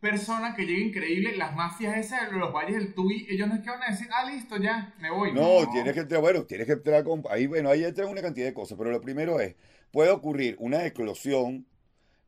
persona 0.04 0.54
que 0.54 0.66
llegue 0.66 0.82
increíble, 0.82 1.34
las 1.34 1.56
mafias 1.56 1.96
esas 1.96 2.30
de 2.30 2.36
los 2.36 2.52
valles 2.52 2.76
del 2.76 2.92
Tuy, 2.92 3.26
ellos 3.30 3.48
no 3.48 3.54
es 3.54 3.60
que 3.62 3.70
van 3.70 3.82
a 3.82 3.90
decir, 3.90 4.06
ah, 4.12 4.30
listo, 4.30 4.58
ya, 4.58 4.94
me 5.00 5.10
voy. 5.10 5.32
No, 5.32 5.66
tienes 5.72 5.94
que 5.94 6.00
entrar, 6.00 6.20
bueno, 6.20 6.44
tienes 6.44 6.66
que 6.66 6.74
entrar 6.74 7.02
con, 7.04 7.22
ahí, 7.30 7.46
bueno, 7.46 7.70
ahí 7.70 7.84
entran 7.84 8.08
una 8.08 8.20
cantidad 8.20 8.46
de 8.46 8.52
cosas, 8.52 8.76
pero 8.76 8.90
lo 8.90 9.00
primero 9.00 9.40
es, 9.40 9.56
puede 9.90 10.10
ocurrir 10.10 10.56
una 10.58 10.84
eclosión 10.84 11.66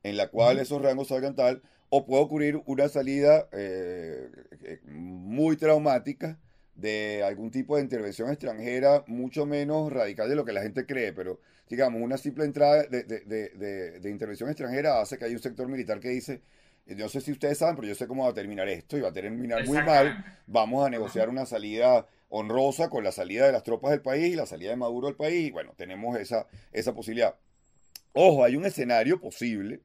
en 0.02 0.16
la 0.16 0.28
cual 0.28 0.58
esos 0.58 0.80
rangos 0.80 1.08
salgan 1.08 1.34
tal, 1.34 1.62
o 1.90 2.06
puede 2.06 2.22
ocurrir 2.22 2.62
una 2.64 2.88
salida 2.88 3.46
eh, 3.52 4.30
eh, 4.64 4.80
muy 4.86 5.56
traumática 5.58 6.38
de 6.74 7.22
algún 7.24 7.50
tipo 7.50 7.76
de 7.76 7.82
intervención 7.82 8.30
extranjera, 8.30 9.04
mucho 9.06 9.44
menos 9.44 9.92
radical 9.92 10.28
de 10.30 10.36
lo 10.36 10.44
que 10.46 10.52
la 10.54 10.62
gente 10.62 10.86
cree, 10.86 11.12
pero 11.12 11.40
digamos, 11.68 12.00
una 12.00 12.16
simple 12.16 12.44
entrada 12.44 12.84
de, 12.84 13.02
de- 13.02 13.20
de- 13.20 14.00
de- 14.00 14.10
intervención 14.10 14.48
extranjera 14.48 15.00
hace 15.00 15.18
que 15.18 15.26
hay 15.26 15.32
un 15.34 15.40
sector 15.42 15.68
militar 15.68 16.00
que 16.00 16.08
dice, 16.08 16.40
no 16.86 17.08
sé 17.08 17.20
si 17.20 17.32
ustedes 17.32 17.58
saben, 17.58 17.74
pero 17.76 17.88
yo 17.88 17.94
sé 17.94 18.06
cómo 18.06 18.24
va 18.24 18.30
a 18.30 18.34
terminar 18.34 18.68
esto 18.68 18.96
y 18.96 19.00
va 19.00 19.08
a 19.08 19.12
terminar 19.12 19.66
muy 19.66 19.82
mal, 19.82 20.24
vamos 20.46 20.86
a 20.86 20.90
negociar 20.90 21.28
una 21.28 21.44
salida 21.44 22.06
honrosa 22.28 22.88
con 22.90 23.02
la 23.04 23.12
salida 23.12 23.46
de 23.46 23.52
las 23.52 23.62
tropas 23.62 23.90
del 23.90 24.02
país 24.02 24.32
y 24.32 24.36
la 24.36 24.46
salida 24.46 24.70
de 24.70 24.76
Maduro 24.76 25.08
del 25.08 25.16
país. 25.16 25.52
Bueno, 25.52 25.72
tenemos 25.76 26.18
esa, 26.18 26.46
esa 26.72 26.94
posibilidad. 26.94 27.34
Ojo, 28.12 28.44
hay 28.44 28.56
un 28.56 28.64
escenario 28.64 29.20
posible, 29.20 29.80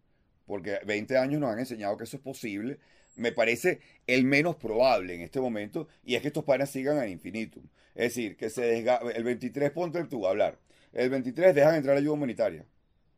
porque 0.46 0.80
20 0.86 1.18
años 1.18 1.40
nos 1.40 1.52
han 1.52 1.60
enseñado 1.60 1.98
que 1.98 2.04
eso 2.04 2.18
es 2.18 2.24
posible. 2.24 2.80
Me 3.16 3.32
parece 3.32 3.80
el 4.08 4.24
menos 4.24 4.56
probable 4.56 5.16
en 5.16 5.22
este 5.22 5.42
momento, 5.42 5.88
y 6.04 6.16
es 6.16 6.22
que 6.22 6.28
estos 6.28 6.46
panas 6.46 6.70
sigan 6.70 6.98
al 6.98 7.10
infinitum. 7.10 7.64
Es 7.94 8.16
decir, 8.16 8.38
que 8.38 8.50
se 8.50 8.62
desga 8.62 9.02
el 9.14 9.24
23, 9.24 9.72
ponte 9.72 10.04
tú 10.06 10.26
a 10.26 10.30
hablar. 10.30 10.60
El 10.94 11.10
23 11.10 11.54
dejan 11.54 11.76
entrar 11.76 11.98
ayuda 11.98 12.14
humanitaria. 12.14 12.66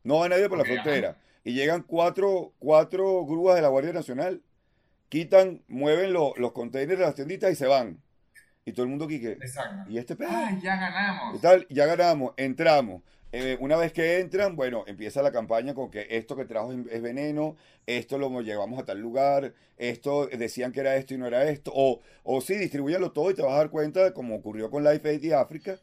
No 0.02 0.18
va 0.18 0.28
nadie 0.28 0.48
por 0.48 0.58
la 0.58 0.64
ajá. 0.64 1.16
Y 1.44 1.52
llegan 1.52 1.82
cuatro, 1.82 2.52
cuatro 2.58 3.24
grúas 3.26 3.56
de 3.56 3.62
la 3.62 3.68
Guardia 3.68 3.92
Nacional, 3.92 4.42
quitan, 5.08 5.62
mueven 5.68 6.12
lo- 6.12 6.34
los 6.36 6.52
containers 6.52 6.98
de 6.98 7.04
las 7.06 7.14
tienditas 7.14 7.52
y 7.52 7.54
se 7.56 7.66
van. 7.66 8.00
Y 8.64 8.72
todo 8.72 8.84
el 8.84 8.90
mundo 8.90 9.04
aquí 9.04 9.20
que, 9.20 9.32
Exacto. 9.32 9.90
¿y 9.90 9.98
este 9.98 10.16
pedo? 10.16 10.30
¡Ay, 10.32 10.58
ya 10.62 10.76
y 10.76 10.78
ganamos! 10.80 11.40
tal, 11.40 11.66
ya 11.68 11.86
ganamos, 11.86 12.32
entramos. 12.38 13.02
Eh, 13.30 13.58
una 13.60 13.76
vez 13.76 13.92
que 13.92 14.20
entran, 14.20 14.54
bueno, 14.56 14.84
empieza 14.86 15.20
la 15.20 15.32
campaña 15.32 15.74
con 15.74 15.90
que 15.90 16.06
esto 16.10 16.36
que 16.36 16.44
trajo 16.44 16.72
es, 16.72 16.78
es 16.90 17.02
veneno, 17.02 17.56
esto 17.84 18.16
lo 18.16 18.40
llevamos 18.42 18.78
a 18.80 18.84
tal 18.84 19.00
lugar, 19.00 19.52
esto 19.76 20.28
decían 20.28 20.70
que 20.72 20.80
era 20.80 20.96
esto 20.96 21.14
y 21.14 21.18
no 21.18 21.26
era 21.26 21.44
esto, 21.50 21.72
o, 21.74 22.00
o 22.22 22.40
sí, 22.40 22.54
distribúyalo 22.54 23.10
todo 23.12 23.30
y 23.30 23.34
te 23.34 23.42
vas 23.42 23.52
a 23.54 23.56
dar 23.56 23.70
cuenta, 23.70 24.14
como 24.14 24.36
ocurrió 24.36 24.70
con 24.70 24.84
Life 24.84 25.08
Aid 25.08 25.22
y 25.24 25.32
África, 25.32 25.78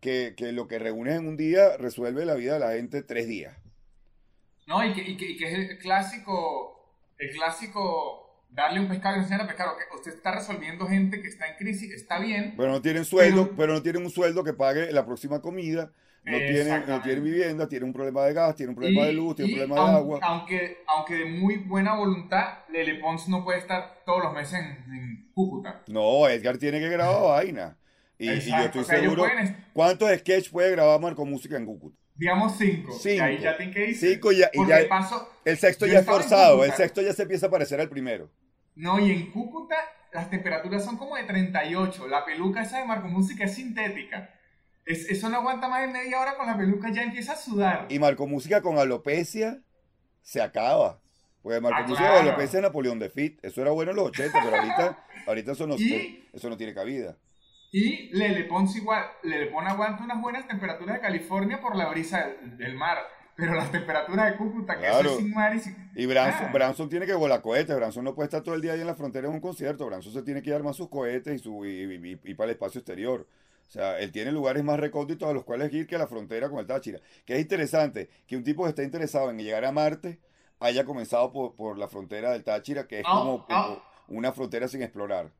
que, 0.00 0.34
que 0.36 0.52
lo 0.52 0.68
que 0.68 0.78
reúnes 0.78 1.16
en 1.16 1.28
un 1.28 1.36
día 1.36 1.76
resuelve 1.76 2.24
la 2.24 2.34
vida 2.34 2.54
de 2.54 2.60
la 2.60 2.72
gente 2.72 3.02
tres 3.02 3.28
días. 3.28 3.54
No, 4.66 4.84
y 4.84 4.92
que, 4.92 5.02
y, 5.02 5.16
que, 5.16 5.30
y 5.30 5.36
que 5.36 5.46
es 5.46 5.70
el 5.70 5.78
clásico, 5.78 6.84
el 7.18 7.30
clásico 7.30 8.44
darle 8.50 8.80
un 8.80 8.88
pescado 8.88 9.16
y 9.16 9.20
enseñar 9.20 9.42
a 9.42 9.46
pescar. 9.46 9.68
ok, 9.68 9.94
Usted 9.94 10.14
está 10.14 10.32
resolviendo 10.34 10.86
gente 10.86 11.20
que 11.22 11.28
está 11.28 11.46
en 11.46 11.56
crisis, 11.56 11.92
está 11.92 12.18
bien. 12.18 12.54
Pero 12.56 12.70
no 12.72 12.82
tienen 12.82 13.04
sueldo, 13.04 13.44
Pero- 13.44 13.56
pero 13.56 13.72
no 13.74 13.82
tienen 13.82 14.02
un 14.02 14.10
sueldo 14.10 14.42
que 14.42 14.52
pague 14.54 14.90
la 14.92 15.04
próxima 15.06 15.40
comida, 15.40 15.92
no 16.24 16.36
tienen, 16.38 16.84
no 16.88 17.00
tienen 17.02 17.22
vivienda, 17.22 17.68
tienen 17.68 17.86
un 17.88 17.92
problema 17.92 18.24
de 18.24 18.32
gas, 18.32 18.56
tienen 18.56 18.70
un 18.70 18.76
problema 18.76 19.02
Y- 19.02 19.06
de 19.06 19.12
luz, 19.12 19.36
tienen 19.36 19.52
un 19.54 19.58
problema 19.68 19.90
de 19.90 19.96
agua. 19.96 20.18
Aunque, 20.22 20.78
aunque 20.88 21.14
de 21.14 21.24
muy 21.26 21.56
buena 21.58 21.94
voluntad, 21.94 22.64
Lele 22.68 22.96
Pons 22.96 23.28
no 23.28 23.44
puede 23.44 23.60
estar 23.60 24.02
todos 24.04 24.24
los 24.24 24.32
meses 24.32 24.54
en, 24.58 24.92
en 24.92 25.30
Cúcuta. 25.32 25.82
No, 25.86 26.26
Edgar 26.28 26.58
tiene 26.58 26.80
que 26.80 26.88
grabar 26.88 27.22
vaina. 27.22 27.76
Y, 28.18 28.30
y 28.30 28.40
yo 28.50 28.56
estoy 28.56 28.80
o 28.80 28.84
sea, 28.84 28.96
ellos 28.98 29.12
seguro. 29.12 29.22
pueden, 29.30 29.64
¿Cuántos 29.74 30.10
sketches 30.18 30.48
puede 30.48 30.70
grabar 30.72 30.98
Marco 31.00 31.24
Música 31.24 31.56
en 31.56 31.66
Cúcuta? 31.66 31.96
Digamos 32.16 32.56
cinco. 32.58 32.92
Cinco. 32.92 33.16
Y 33.16 33.20
ahí 33.20 33.38
ya 33.38 33.56
tienen 33.56 33.74
que 33.74 33.90
irse. 33.90 34.12
Cinco 34.14 34.32
y 34.32 34.38
ya- 34.38 34.50
y 34.52 34.56
Porque 34.58 34.70
ya- 34.70 34.78
de 34.78 34.84
paso, 34.86 35.30
El 35.44 35.58
sexto 35.58 35.86
ya 35.86 36.00
es 36.00 36.06
forzado, 36.06 36.64
el 36.64 36.72
sexto 36.72 37.02
ya 37.02 37.12
se 37.12 37.22
empieza 37.22 37.46
a 37.46 37.50
parecer 37.50 37.80
al 37.80 37.88
primero. 37.88 38.30
no, 38.74 38.98
y 38.98 39.10
en 39.10 39.30
Cúcuta 39.32 39.76
las 40.12 40.28
temperaturas 40.30 40.84
son 40.84 40.96
como 40.96 41.16
de 41.16 41.24
38. 41.24 42.08
La 42.08 42.24
peluca 42.24 42.62
esa 42.62 42.78
de 42.78 42.86
Marco 42.86 43.08
Música 43.08 43.44
es 43.44 43.54
sintética. 43.54 44.30
Es- 44.84 45.08
eso 45.10 45.28
no 45.28 45.36
aguanta 45.38 45.68
más 45.68 45.80
de 45.82 45.88
media 45.88 46.20
hora 46.20 46.36
con 46.36 46.46
la 46.46 46.56
peluca, 46.56 46.90
ya 46.92 47.02
empieza 47.02 47.32
a 47.32 47.36
sudar. 47.36 47.86
Y 47.90 47.98
Marco 47.98 48.26
Música 48.26 48.60
con 48.62 48.78
alopecia 48.78 49.60
se 50.22 50.40
acaba. 50.40 51.00
Porque 51.42 51.60
Marco 51.60 51.78
Ah, 51.78 51.82
Música 51.86 51.98
claro. 52.08 52.18
con 52.20 52.28
alopecia 52.28 52.58
es 52.58 52.62
Napoleón 52.62 52.98
de 52.98 53.10
Fit. 53.10 53.38
Eso 53.44 53.62
era 53.62 53.70
bueno 53.72 53.90
en 53.92 53.96
los 53.96 54.06
80, 54.08 54.40
pero 54.42 54.56
ahorita, 54.56 55.04
ahorita 55.26 55.52
eso, 55.52 55.66
no, 55.66 55.74
Y- 55.78 56.28
eso 56.32 56.48
no 56.48 56.56
tiene 56.56 56.72
cabida. 56.74 57.16
Y 57.72 58.08
Lele 58.16 58.44
Pons 58.44 58.74
igual, 58.76 59.04
Lele 59.22 59.46
Pons 59.46 59.68
aguanta 59.68 60.04
unas 60.04 60.20
buenas 60.22 60.46
temperaturas 60.46 60.96
de 60.96 61.00
California 61.00 61.60
por 61.60 61.76
la 61.76 61.88
brisa 61.88 62.26
del, 62.26 62.56
del 62.58 62.74
mar. 62.76 62.98
Pero 63.34 63.52
las 63.54 63.70
temperaturas 63.70 64.30
de 64.30 64.36
Cúcuta, 64.38 64.78
que 64.78 64.86
eso 64.86 64.92
Claro. 65.00 65.10
es 65.10 65.16
sin 65.18 65.34
mar 65.34 65.54
y 65.54 65.58
sin... 65.60 65.90
Y 65.94 66.06
Branson, 66.06 66.46
Ah. 66.48 66.52
Branson 66.54 66.88
tiene 66.88 67.04
que 67.04 67.12
volar 67.12 67.42
cohetes. 67.42 67.76
Branson 67.76 68.02
no 68.02 68.14
puede 68.14 68.28
estar 68.28 68.42
todo 68.42 68.54
el 68.54 68.62
día 68.62 68.72
ahí 68.72 68.80
en 68.80 68.86
la 68.86 68.94
frontera 68.94 69.28
en 69.28 69.34
un 69.34 69.40
concierto. 69.40 69.84
Branson 69.84 70.10
se 70.14 70.22
tiene 70.22 70.40
que 70.40 70.54
armar 70.54 70.72
sus 70.72 70.88
cohetes 70.88 71.34
y, 71.34 71.38
su, 71.38 71.66
y, 71.66 71.68
y- 71.82 72.20
y- 72.24 72.34
para 72.34 72.46
el 72.48 72.54
espacio 72.54 72.78
exterior. 72.78 73.28
O 73.66 73.70
sea, 73.70 73.98
él 73.98 74.10
tiene 74.10 74.32
lugares 74.32 74.64
más 74.64 74.80
recónditos 74.80 75.28
a 75.28 75.34
los 75.34 75.44
cuales 75.44 75.70
ir 75.74 75.86
que 75.86 75.96
a 75.96 75.98
la 75.98 76.06
frontera 76.06 76.48
con 76.48 76.60
el 76.60 76.66
Táchira. 76.66 76.98
Que 77.26 77.34
es 77.34 77.40
interesante 77.42 78.08
que 78.26 78.36
un 78.38 78.44
tipo 78.44 78.62
que 78.62 78.70
está 78.70 78.82
interesado 78.82 79.28
en 79.30 79.36
llegar 79.38 79.66
a 79.66 79.72
Marte 79.72 80.18
haya 80.60 80.86
comenzado 80.86 81.30
por, 81.30 81.54
por 81.56 81.76
la 81.76 81.88
frontera 81.88 82.30
del 82.30 82.42
Táchira, 82.42 82.86
que 82.86 83.00
es 83.00 83.04
Ah, 83.06 83.18
como 83.18 83.46
ah. 83.50 83.82
una 84.08 84.32
frontera 84.32 84.66
sin 84.66 84.80
explorar. 84.82 85.30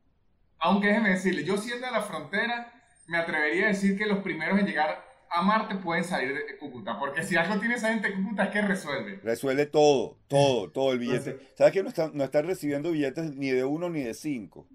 Aunque 0.59 0.89
déjeme 0.89 1.11
decirle, 1.11 1.45
yo 1.45 1.57
siendo 1.57 1.87
de 1.87 1.93
la 1.93 2.03
frontera, 2.03 2.73
me 3.07 3.19
atrevería 3.19 3.67
a 3.67 3.69
decir 3.69 3.97
que 3.97 4.07
los 4.07 4.19
primeros 4.19 4.59
en 4.59 4.67
llegar 4.67 5.05
a 5.31 5.43
Marte 5.43 5.77
pueden 5.77 6.05
salir 6.05 6.35
de 6.35 6.57
Cúcuta. 6.59 6.99
Porque 6.99 7.23
si 7.23 7.37
algo 7.37 7.59
tiene 7.59 7.75
esa 7.75 7.93
gente 7.93 8.09
de 8.09 8.15
Cúcuta 8.15 8.45
es 8.45 8.51
que 8.51 8.63
resuelve. 8.63 9.21
Resuelve 9.23 9.67
todo, 9.67 10.19
todo, 10.29 10.71
todo 10.73 10.93
el 10.93 10.99
billete. 10.99 11.39
¿Sabes 11.55 11.73
que 11.73 11.83
no 11.83 11.89
están, 11.89 12.13
no 12.15 12.25
están 12.25 12.47
recibiendo 12.47 12.91
billetes 12.93 13.35
ni 13.37 13.51
de 13.51 13.65
uno 13.65 13.91
ni 13.91 14.03
de 14.03 14.15
cinco 14.15 14.67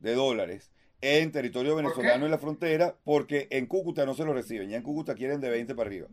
de 0.00 0.14
dólares 0.14 0.72
en 1.00 1.32
territorio 1.32 1.74
¿Por 1.74 1.82
venezolano 1.82 2.24
en 2.24 2.30
la 2.30 2.38
frontera? 2.38 2.96
Porque 3.04 3.48
en 3.50 3.66
Cúcuta 3.66 4.06
no 4.06 4.14
se 4.14 4.24
lo 4.24 4.32
reciben. 4.32 4.70
Ya 4.70 4.76
en 4.76 4.82
Cúcuta 4.82 5.14
quieren 5.14 5.40
de 5.40 5.50
20 5.50 5.74
para 5.74 5.88
arriba. 5.88 6.08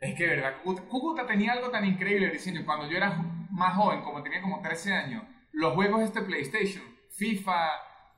Es 0.00 0.14
que, 0.14 0.26
¿verdad? 0.26 0.54
Cúcuta, 0.62 0.82
Cúcuta 0.88 1.26
tenía 1.26 1.52
algo 1.52 1.70
tan 1.70 1.84
increíble, 1.84 2.28
Briceño. 2.28 2.64
Cuando 2.64 2.88
yo 2.88 2.96
era 2.96 3.16
más 3.50 3.74
joven, 3.74 4.02
como 4.02 4.22
tenía 4.22 4.40
como 4.40 4.62
13 4.62 4.92
años, 4.92 5.24
los 5.52 5.74
juegos 5.74 6.00
de 6.00 6.06
este 6.06 6.22
PlayStation, 6.22 6.84
FIFA 7.10 7.68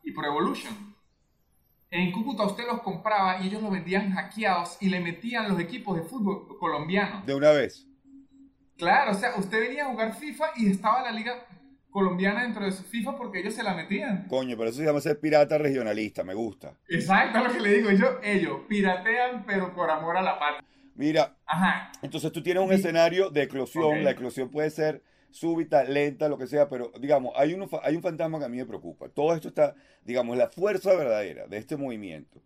y 0.02 0.12
Pro 0.12 0.26
Evolution, 0.26 0.94
en 1.90 2.12
Cúcuta 2.12 2.44
usted 2.44 2.64
los 2.66 2.82
compraba 2.82 3.40
y 3.42 3.48
ellos 3.48 3.62
los 3.62 3.72
vendían 3.72 4.12
hackeados 4.12 4.76
y 4.80 4.88
le 4.88 5.00
metían 5.00 5.48
los 5.48 5.58
equipos 5.58 5.96
de 5.96 6.02
fútbol 6.02 6.56
colombianos. 6.58 7.26
De 7.26 7.34
una 7.34 7.50
vez. 7.50 7.86
Claro, 8.76 9.10
o 9.10 9.14
sea, 9.14 9.34
usted 9.36 9.60
venía 9.60 9.84
a 9.86 9.90
jugar 9.90 10.14
FIFA 10.14 10.44
y 10.56 10.70
estaba 10.70 11.02
la 11.02 11.10
liga 11.10 11.46
colombiana 11.90 12.42
dentro 12.42 12.64
de 12.64 12.72
su 12.72 12.84
FIFA 12.84 13.16
porque 13.18 13.40
ellos 13.40 13.54
se 13.54 13.62
la 13.62 13.74
metían. 13.74 14.26
Coño, 14.28 14.56
pero 14.56 14.70
eso 14.70 14.78
se 14.78 14.84
llama 14.86 15.00
ser 15.00 15.18
pirata 15.20 15.58
regionalista. 15.58 16.22
Me 16.22 16.34
gusta. 16.34 16.78
Exacto, 16.88 17.38
es 17.38 17.44
lo 17.44 17.52
que 17.52 17.60
le 17.60 17.74
digo 17.74 17.90
yo. 17.90 18.20
Ellos 18.22 18.60
piratean, 18.68 19.44
pero 19.44 19.74
por 19.74 19.90
amor 19.90 20.16
a 20.16 20.22
la 20.22 20.38
patria. 20.38 20.64
Mira, 20.94 21.36
Ajá. 21.46 21.90
entonces 22.02 22.30
tú 22.30 22.42
tienes 22.42 22.62
un 22.62 22.72
escenario 22.72 23.30
de 23.30 23.42
eclosión. 23.42 24.04
La 24.04 24.12
eclosión 24.12 24.48
puede 24.50 24.70
ser 24.70 25.02
súbita, 25.30 25.84
lenta, 25.84 26.28
lo 26.28 26.38
que 26.38 26.46
sea, 26.46 26.68
pero 26.68 26.92
digamos, 27.00 27.32
hay, 27.36 27.54
uno, 27.54 27.68
hay 27.82 27.96
un 27.96 28.02
fantasma 28.02 28.38
que 28.38 28.44
a 28.44 28.48
mí 28.48 28.56
me 28.56 28.66
preocupa. 28.66 29.08
Todo 29.08 29.34
esto 29.34 29.48
está, 29.48 29.74
digamos, 30.04 30.36
la 30.36 30.48
fuerza 30.48 30.94
verdadera 30.94 31.46
de 31.46 31.58
este 31.58 31.76
movimiento, 31.76 32.42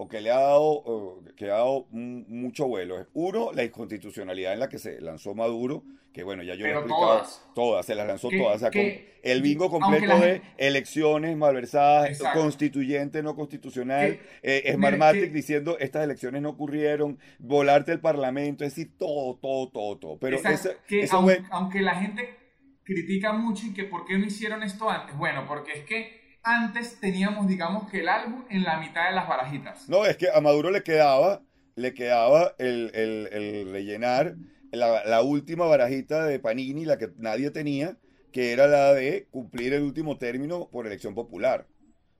o 0.00 0.06
que 0.08 0.20
le 0.20 0.30
ha 0.30 0.38
dado, 0.38 1.20
que 1.36 1.46
ha 1.46 1.54
dado 1.54 1.86
mucho 1.90 2.68
vuelo, 2.68 3.04
uno, 3.14 3.50
la 3.52 3.64
inconstitucionalidad 3.64 4.52
en 4.52 4.60
la 4.60 4.68
que 4.68 4.78
se 4.78 5.00
lanzó 5.00 5.34
Maduro, 5.34 5.82
que 6.12 6.22
bueno, 6.22 6.44
ya 6.44 6.54
yo 6.54 6.66
he 6.66 6.70
explicado, 6.70 7.00
todas. 7.00 7.42
todas, 7.52 7.86
se 7.86 7.96
las 7.96 8.06
lanzó 8.06 8.28
Que- 8.28 8.38
todas, 8.38 8.56
o 8.56 8.58
sea, 8.60 8.70
que- 8.70 9.18
con 9.20 9.30
el 9.32 9.42
bingo 9.42 9.68
completo 9.68 10.06
de 10.20 10.34
gente- 10.34 10.42
elecciones 10.56 11.36
malversadas, 11.36 12.10
Exacto. 12.10 12.40
constituyente, 12.40 13.24
no 13.24 13.34
constitucional, 13.34 14.20
eh, 14.44 14.70
Smartmatic 14.72 15.32
diciendo 15.32 15.76
estas 15.80 16.04
elecciones 16.04 16.42
no 16.42 16.50
ocurrieron, 16.50 17.18
volarte 17.40 17.90
el 17.90 17.98
parlamento, 18.00 18.64
es 18.64 18.76
decir, 18.76 18.96
todo, 18.96 19.34
todo, 19.42 19.68
todo, 19.70 19.98
todo. 19.98 20.18
Pero 20.20 20.36
ese, 20.36 20.76
que 20.86 21.06
aun- 21.08 21.44
aunque 21.50 21.80
la 21.80 21.96
gente 21.96 22.36
critica 22.84 23.32
mucho 23.32 23.66
y 23.66 23.74
que 23.74 23.82
por 23.84 24.04
qué 24.06 24.16
no 24.16 24.26
hicieron 24.26 24.62
esto 24.62 24.88
antes, 24.88 25.16
bueno, 25.18 25.44
porque 25.48 25.72
es 25.72 25.84
que 25.84 26.17
antes 26.42 26.98
teníamos, 27.00 27.46
digamos, 27.48 27.90
que 27.90 28.00
el 28.00 28.08
álbum 28.08 28.44
en 28.50 28.62
la 28.64 28.78
mitad 28.78 29.08
de 29.08 29.14
las 29.14 29.28
barajitas. 29.28 29.88
No, 29.88 30.04
es 30.06 30.16
que 30.16 30.28
a 30.30 30.40
Maduro 30.40 30.70
le 30.70 30.82
quedaba, 30.82 31.42
le 31.76 31.94
quedaba 31.94 32.54
el, 32.58 32.90
el- 32.94 33.28
el 33.32 33.72
rellenar 33.72 34.36
la 34.70 35.22
última 35.22 35.66
barajita 35.66 36.26
de 36.26 36.38
Panini, 36.38 36.84
la 36.84 36.98
que 36.98 37.08
nadie 37.16 37.50
tenía, 37.50 37.96
que 38.32 38.52
era 38.52 38.66
la 38.66 38.92
de 38.92 39.26
cumplir 39.30 39.72
el 39.72 39.82
último 39.82 40.18
término 40.18 40.68
por 40.70 40.86
elección 40.86 41.14
popular. 41.14 41.66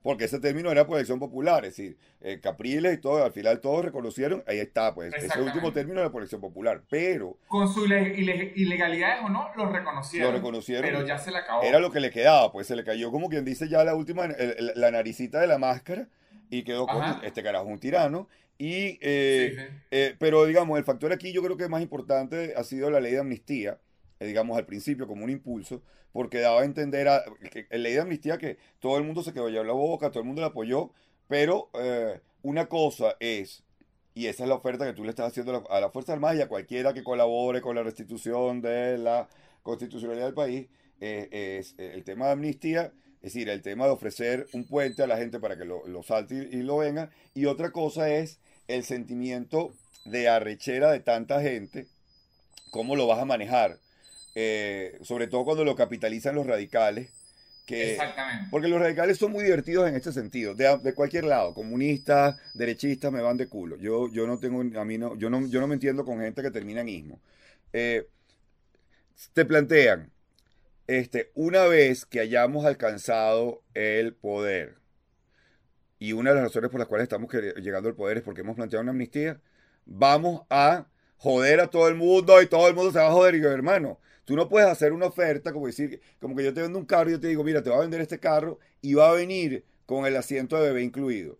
Porque 0.03 0.25
ese 0.25 0.39
término 0.39 0.71
era 0.71 0.87
por 0.87 0.97
elección 0.97 1.19
popular, 1.19 1.65
es 1.65 1.77
decir, 1.77 1.97
eh, 2.21 2.39
Capriles 2.41 2.95
y 2.95 2.99
todo, 3.01 3.25
al 3.25 3.33
final 3.33 3.61
todos 3.61 3.85
reconocieron, 3.85 4.45
ahí 4.47 4.59
está, 4.59 4.95
pues, 4.95 5.13
ese 5.15 5.41
último 5.43 5.73
término 5.73 6.01
era 6.01 6.11
por 6.11 6.23
elección 6.23 6.41
popular. 6.41 6.83
Pero 6.89 7.37
Con 7.49 7.69
sus 7.69 7.87
ile- 7.87 8.15
ile- 8.17 8.53
ilegalidades 8.55 9.25
o 9.25 9.29
no, 9.29 9.49
lo 9.57 9.67
reconocieron. 9.71 10.31
Lo 10.31 10.37
reconocieron. 10.39 10.85
Pero 10.85 11.05
ya 11.07 11.19
se 11.19 11.33
le 11.33 11.39
acabó. 11.39 11.63
era 11.63 11.81
lo 11.81 11.91
que 11.91 11.99
le 12.01 12.11
quedaba, 12.11 12.53
pues 12.53 12.69
se 12.69 12.77
le 12.77 12.85
cayó 12.85 13.11
como 13.11 13.29
quien 13.29 13.45
dice 13.45 13.69
ya 13.69 13.83
la 13.85 13.95
última, 13.97 14.25
el- 14.27 14.35
el- 14.41 14.73
la 14.77 14.91
naricita 14.93 15.41
de 15.41 15.49
la 15.49 15.59
máscara 15.59 16.07
y 16.49 16.63
quedó 16.63 16.87
con 16.87 17.03
Ajá. 17.03 17.21
este 17.25 17.43
carajo 17.43 17.67
un 17.67 17.81
tirano. 17.81 18.29
Y, 18.57 18.99
eh, 19.03 19.53
Sí, 19.55 19.61
sí. 19.61 19.67
eh, 19.91 20.15
pero 20.19 20.45
digamos, 20.47 20.79
el 20.79 20.85
factor 20.85 21.13
aquí 21.13 21.33
yo 21.33 21.43
creo 21.43 21.57
que 21.57 21.69
más 21.69 21.83
importante 21.83 22.55
ha 22.57 22.63
sido 22.65 22.89
la 22.91 23.01
ley 23.01 23.13
de 23.13 23.19
amnistía, 23.21 23.79
digamos 24.27 24.59
al 24.59 24.67
principio 24.67 25.07
como 25.07 25.25
un 25.25 25.31
impulso, 25.31 25.83
porque 26.13 26.41
daba 26.41 26.63
a 26.63 26.65
entender 26.65 27.09
a, 27.09 27.25
que, 27.51 27.67
la 27.71 27.79
ley 27.79 27.95
de 27.95 28.01
amnistía 28.01 28.39
que 28.39 28.59
todo 28.81 28.99
el 28.99 29.05
mundo 29.05 29.23
se 29.23 29.33
quedó 29.33 29.49
ya 29.49 29.63
la 29.63 29.73
boca, 29.73 30.11
todo 30.11 30.21
el 30.21 30.27
mundo 30.27 30.43
la 30.43 30.49
apoyó, 30.49 30.91
pero 31.29 31.71
eh, 31.75 32.21
una 32.43 32.69
cosa 32.69 33.17
es, 33.21 33.63
y 34.15 34.27
esa 34.27 34.45
es 34.45 34.49
la 34.49 34.57
oferta 34.57 34.87
que 34.87 34.95
tú 34.95 35.05
le 35.05 35.11
estás 35.11 35.29
haciendo 35.29 35.65
a 35.71 35.81
la, 35.81 35.91
Fuerza 35.91 36.13
Armada 36.13 36.35
y 36.35 36.41
a 36.41 36.49
cualquiera 36.49 36.95
que 36.95 37.05
colabore 37.05 37.61
con 37.61 37.77
la 37.77 37.83
restitución 37.83 38.61
de 38.61 38.99
la 38.99 39.29
constitucionalidad 39.63 40.27
del 40.27 40.35
país, 40.35 40.69
eh, 41.01 41.59
es 41.59 41.75
eh, 41.79 41.93
el 41.95 42.05
tema 42.05 42.27
de 42.27 42.33
amnistía, 42.33 42.93
es 43.17 43.35
decir, 43.35 43.49
el 43.49 43.63
tema 43.63 43.87
de 43.87 43.93
ofrecer 43.93 44.47
un 44.53 44.65
puente 44.65 45.03
a 45.03 45.07
la 45.07 45.19
gente 45.19 45.41
para 45.41 45.57
que 45.59 45.65
lo, 45.65 46.03
salte 46.03 46.49
y 46.51 46.63
lo 46.63 46.79
venga, 46.79 47.11
y 47.35 47.47
otra 47.47 47.71
cosa 47.71 48.11
es 48.11 48.39
el 48.69 48.85
sentimiento 48.85 49.73
de 50.05 50.29
arrechera 50.29 50.91
de 50.91 51.01
tanta 51.01 51.41
gente, 51.43 51.87
cómo 52.71 52.97
lo 52.97 53.07
vas 53.07 53.19
a 53.19 53.25
manejar, 53.25 53.79
Eh, 54.35 54.99
sobre 55.03 55.27
todo 55.27 55.45
cuando 55.45 55.65
lo 55.65 55.75
capitalizan 55.77 56.35
los 56.37 56.47
radicales, 56.47 57.11
que, 57.67 57.93
Exactamente. 57.93 58.47
porque 58.51 58.69
los 58.69 58.81
radicales 58.81 59.19
son 59.19 59.33
muy 59.33 59.45
divertidos 59.45 59.89
en 59.89 59.97
este 59.97 60.13
sentido, 60.13 60.55
de, 60.55 60.79
de 60.83 60.95
cualquier 60.95 61.25
lado, 61.25 61.55
comunistas, 61.55 62.37
derechistas 62.55 63.13
me 63.13 63.21
van 63.23 63.37
de 63.37 63.49
culo. 63.49 63.77
Yo, 63.79 64.09
yo 64.13 64.27
no 64.27 64.39
tengo, 64.39 64.61
a 64.81 64.85
mí 64.85 64.99
no, 64.99 65.17
yo 65.17 65.31
no, 65.31 65.47
yo 65.49 65.61
no 65.61 65.67
me 65.69 65.75
entiendo 65.75 66.05
con 66.05 66.21
gente 66.21 66.43
que 66.43 66.51
termina 66.51 66.81
en 66.83 66.89
ismo. 66.89 67.21
eh, 67.73 68.09
te 69.33 69.45
plantean, 69.45 70.11
este, 70.87 71.31
una 71.35 71.65
vez 71.67 72.07
que 72.07 72.21
hayamos 72.21 72.65
alcanzado 72.67 73.63
el 73.75 74.15
poder, 74.15 74.77
y 75.99 76.13
una 76.13 76.31
de 76.31 76.37
las 76.37 76.45
razones 76.45 76.71
por 76.71 76.79
las 76.81 76.89
cuales 76.89 77.05
estamos 77.05 77.31
llegando 77.33 77.89
al 77.89 77.95
poder 77.97 78.19
es 78.19 78.23
porque 78.23 78.43
hemos 78.43 78.57
planteado 78.57 78.83
una 78.83 78.93
amnistía, 78.93 79.41
vamos 79.85 80.43
a 80.51 80.87
joder 81.17 81.61
a 81.61 81.69
todo 81.69 81.89
el 81.89 81.97
mundo 81.97 82.41
y 82.43 82.47
todo 82.47 82.69
el 82.69 82.75
mundo 82.75 82.93
se 82.93 82.99
va 82.99 83.09
a 83.09 83.13
joder. 83.13 83.35
Y 83.35 83.41
yo, 83.43 83.51
hermano, 83.51 83.99
tú 84.29 84.37
no 84.37 84.47
puedes 84.47 84.69
hacer 84.69 84.93
una 84.93 85.07
oferta 85.07 85.55
como 85.55 85.67
decir, 85.67 86.03
como 86.21 86.37
que 86.37 86.45
yo 86.45 86.53
te 86.53 86.61
vendo 86.61 86.79
un 86.79 86.85
carro 86.85 87.09
y 87.09 87.13
yo 87.15 87.21
te 87.21 87.29
digo, 87.29 87.43
mira, 87.43 87.63
te 87.63 87.71
voy 87.71 87.79
a 87.79 87.81
vender 87.81 88.03
este 88.03 88.21
carro 88.21 88.59
y 88.83 88.93
va 88.93 89.09
a 89.09 89.15
venir 89.15 89.65
con 89.87 90.05
el 90.05 90.15
asiento 90.17 90.61
de 90.61 90.69
bebé 90.69 90.83
incluido. 90.83 91.39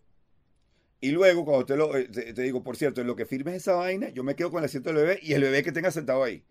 Y 0.99 1.11
luego, 1.11 1.45
cuando 1.45 1.67
te, 1.67 1.77
lo, 1.77 1.95
eh, 1.95 2.05
te, 2.05 2.41
digo, 2.41 2.63
por 2.63 2.77
cierto, 2.77 2.99
en 2.99 3.05
lo 3.05 3.15
que 3.15 3.27
firmes 3.27 3.53
esa 3.53 3.73
vaina, 3.73 4.09
yo 4.09 4.23
me 4.23 4.35
quedo 4.35 4.49
con 4.49 4.57
el 4.57 4.65
asiento 4.65 4.89
del 4.89 5.03
bebé 5.03 5.19
y 5.21 5.33
el 5.33 5.43
bebé 5.43 5.61
que 5.61 5.71
tenga 5.71 5.91
sentado 5.91 6.23
ahí. 6.23 6.43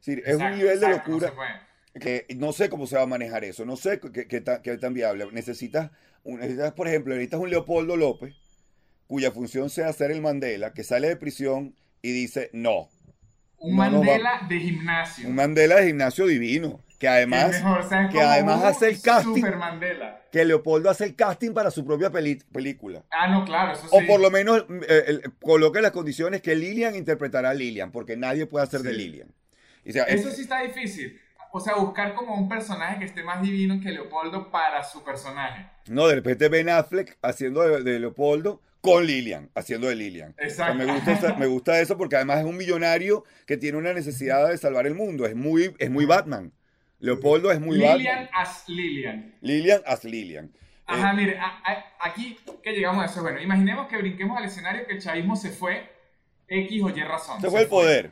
Es, 0.00 0.06
decir, 0.06 0.22
es 0.26 0.36
un 0.36 0.58
nivel 0.58 0.78
de 0.78 0.88
locura 0.90 1.32
que 1.98 2.26
no 2.36 2.52
sé 2.52 2.68
cómo 2.68 2.86
se 2.86 2.96
va 2.96 3.02
a 3.02 3.06
manejar 3.06 3.44
eso, 3.44 3.64
no 3.64 3.76
sé 3.76 3.98
qué, 3.98 4.28
qué, 4.28 4.42
tan, 4.42 4.60
tan, 4.60 4.92
viable. 4.92 5.26
Necesitas, 5.32 5.90
necesitas, 6.22 6.74
por 6.74 6.86
ejemplo, 6.86 7.14
necesitas 7.14 7.40
un 7.40 7.48
Leopoldo 7.48 7.96
López, 7.96 8.34
cuya 9.06 9.32
función 9.32 9.70
sea 9.70 9.90
ser 9.94 10.10
el 10.10 10.20
Mandela, 10.20 10.74
que 10.74 10.84
sale 10.84 11.08
de 11.08 11.16
prisión 11.16 11.74
y 12.02 12.12
dice 12.12 12.50
no. 12.52 12.90
Un 13.58 13.76
Mandela 13.76 14.46
de 14.48 14.60
gimnasio. 14.60 15.28
Un 15.28 15.34
Mandela 15.34 15.76
de 15.76 15.86
gimnasio 15.86 16.26
divino. 16.26 16.80
Que 16.98 17.06
además, 17.06 17.62
que 18.10 18.20
además 18.20 18.64
hace 18.64 18.88
el 18.88 19.00
casting. 19.00 19.44
Que 20.32 20.44
Leopoldo 20.44 20.90
hace 20.90 21.04
el 21.04 21.14
casting 21.14 21.52
para 21.52 21.70
su 21.70 21.86
propia 21.86 22.10
película. 22.10 23.04
Ah, 23.10 23.28
no, 23.28 23.44
claro, 23.44 23.72
eso 23.72 23.86
O 23.92 24.04
por 24.04 24.20
lo 24.20 24.32
menos 24.32 24.66
eh, 24.88 25.20
coloque 25.40 25.80
las 25.80 25.92
condiciones 25.92 26.42
que 26.42 26.56
Lilian 26.56 26.96
interpretará 26.96 27.50
a 27.50 27.54
Lilian, 27.54 27.92
porque 27.92 28.16
nadie 28.16 28.46
puede 28.46 28.64
hacer 28.64 28.80
de 28.80 28.94
Lilian. 28.94 29.32
eso 29.84 30.30
sí 30.30 30.42
está 30.42 30.60
difícil. 30.62 31.20
O 31.52 31.60
sea, 31.60 31.76
buscar 31.76 32.14
como 32.14 32.34
un 32.34 32.48
personaje 32.48 32.98
que 32.98 33.04
esté 33.06 33.22
más 33.22 33.40
divino 33.40 33.80
que 33.80 33.90
Leopoldo 33.90 34.50
para 34.50 34.82
su 34.82 35.02
personaje. 35.04 35.66
No, 35.86 36.08
de 36.08 36.16
repente 36.16 36.48
Ben 36.48 36.68
Affleck 36.68 37.16
haciendo 37.22 37.62
de 37.62 37.98
Leopoldo 38.00 38.60
con 38.80 39.06
Lilian, 39.06 39.50
haciendo 39.54 39.88
de 39.88 39.96
Lilian. 39.96 40.34
Exacto. 40.38 40.74
me, 40.74 40.86
gusta 40.86 41.34
me 41.38 41.46
gusta 41.46 41.80
eso 41.80 41.96
porque 41.96 42.16
además 42.16 42.38
es 42.38 42.44
un 42.44 42.56
millonario 42.56 43.24
que 43.46 43.56
tiene 43.56 43.78
una 43.78 43.92
necesidad 43.92 44.48
de 44.48 44.56
salvar 44.58 44.86
el 44.86 44.94
mundo. 44.94 45.26
Es 45.26 45.34
muy, 45.34 45.74
es 45.78 45.90
muy 45.90 46.04
Batman. 46.04 46.52
Leopoldo 47.00 47.52
es 47.52 47.60
muy 47.60 47.76
Lilian 47.76 47.98
Lilian 47.98 48.28
as 48.32 48.68
Lilian. 48.68 49.34
Lilian 49.40 49.82
as 49.86 50.04
Lilian. 50.04 50.52
Ajá, 50.86 51.12
eh, 51.12 51.14
mire, 51.14 51.40
aquí 52.00 52.38
que 52.62 52.72
llegamos 52.72 53.02
a 53.02 53.06
eso. 53.06 53.22
Bueno, 53.22 53.40
imaginemos 53.40 53.88
que 53.88 53.98
brinquemos 53.98 54.36
al 54.36 54.44
escenario 54.44 54.86
que 54.86 54.94
el 54.94 55.02
chavismo 55.02 55.36
se 55.36 55.50
fue 55.50 55.92
X 56.48 56.82
o 56.82 56.88
Y 56.88 57.02
razón. 57.02 57.40
Se, 57.40 57.50
fue 57.50 57.62
el 57.62 57.68
poder. 57.68 58.10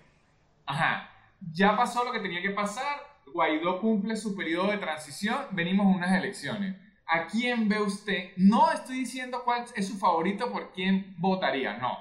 Ajá. 0.67 1.11
Ya 1.53 1.77
pasó 1.77 2.05
lo 2.05 2.13
que 2.13 2.21
tenía 2.21 2.43
que 2.43 2.51
pasar. 2.51 2.99
Guaidó 3.33 3.81
cumple 3.81 4.15
su 4.17 4.37
periodo 4.37 4.71
de 4.71 4.79
transición. 4.79 5.39
Venimos 5.53 5.87
a 5.87 5.97
unas 5.97 6.13
elecciones. 6.13 6.77
¿A 7.09 7.27
quién 7.29 7.69
ve 7.69 7.81
usted? 7.81 8.31
No 8.37 8.73
estoy 8.73 8.99
diciendo 8.99 9.43
cuál 9.45 9.65
es 9.75 9.87
su 9.87 9.97
favorito 9.97 10.51
por 10.51 10.73
quién 10.73 11.15
votaría, 11.19 11.79
no. 11.79 11.99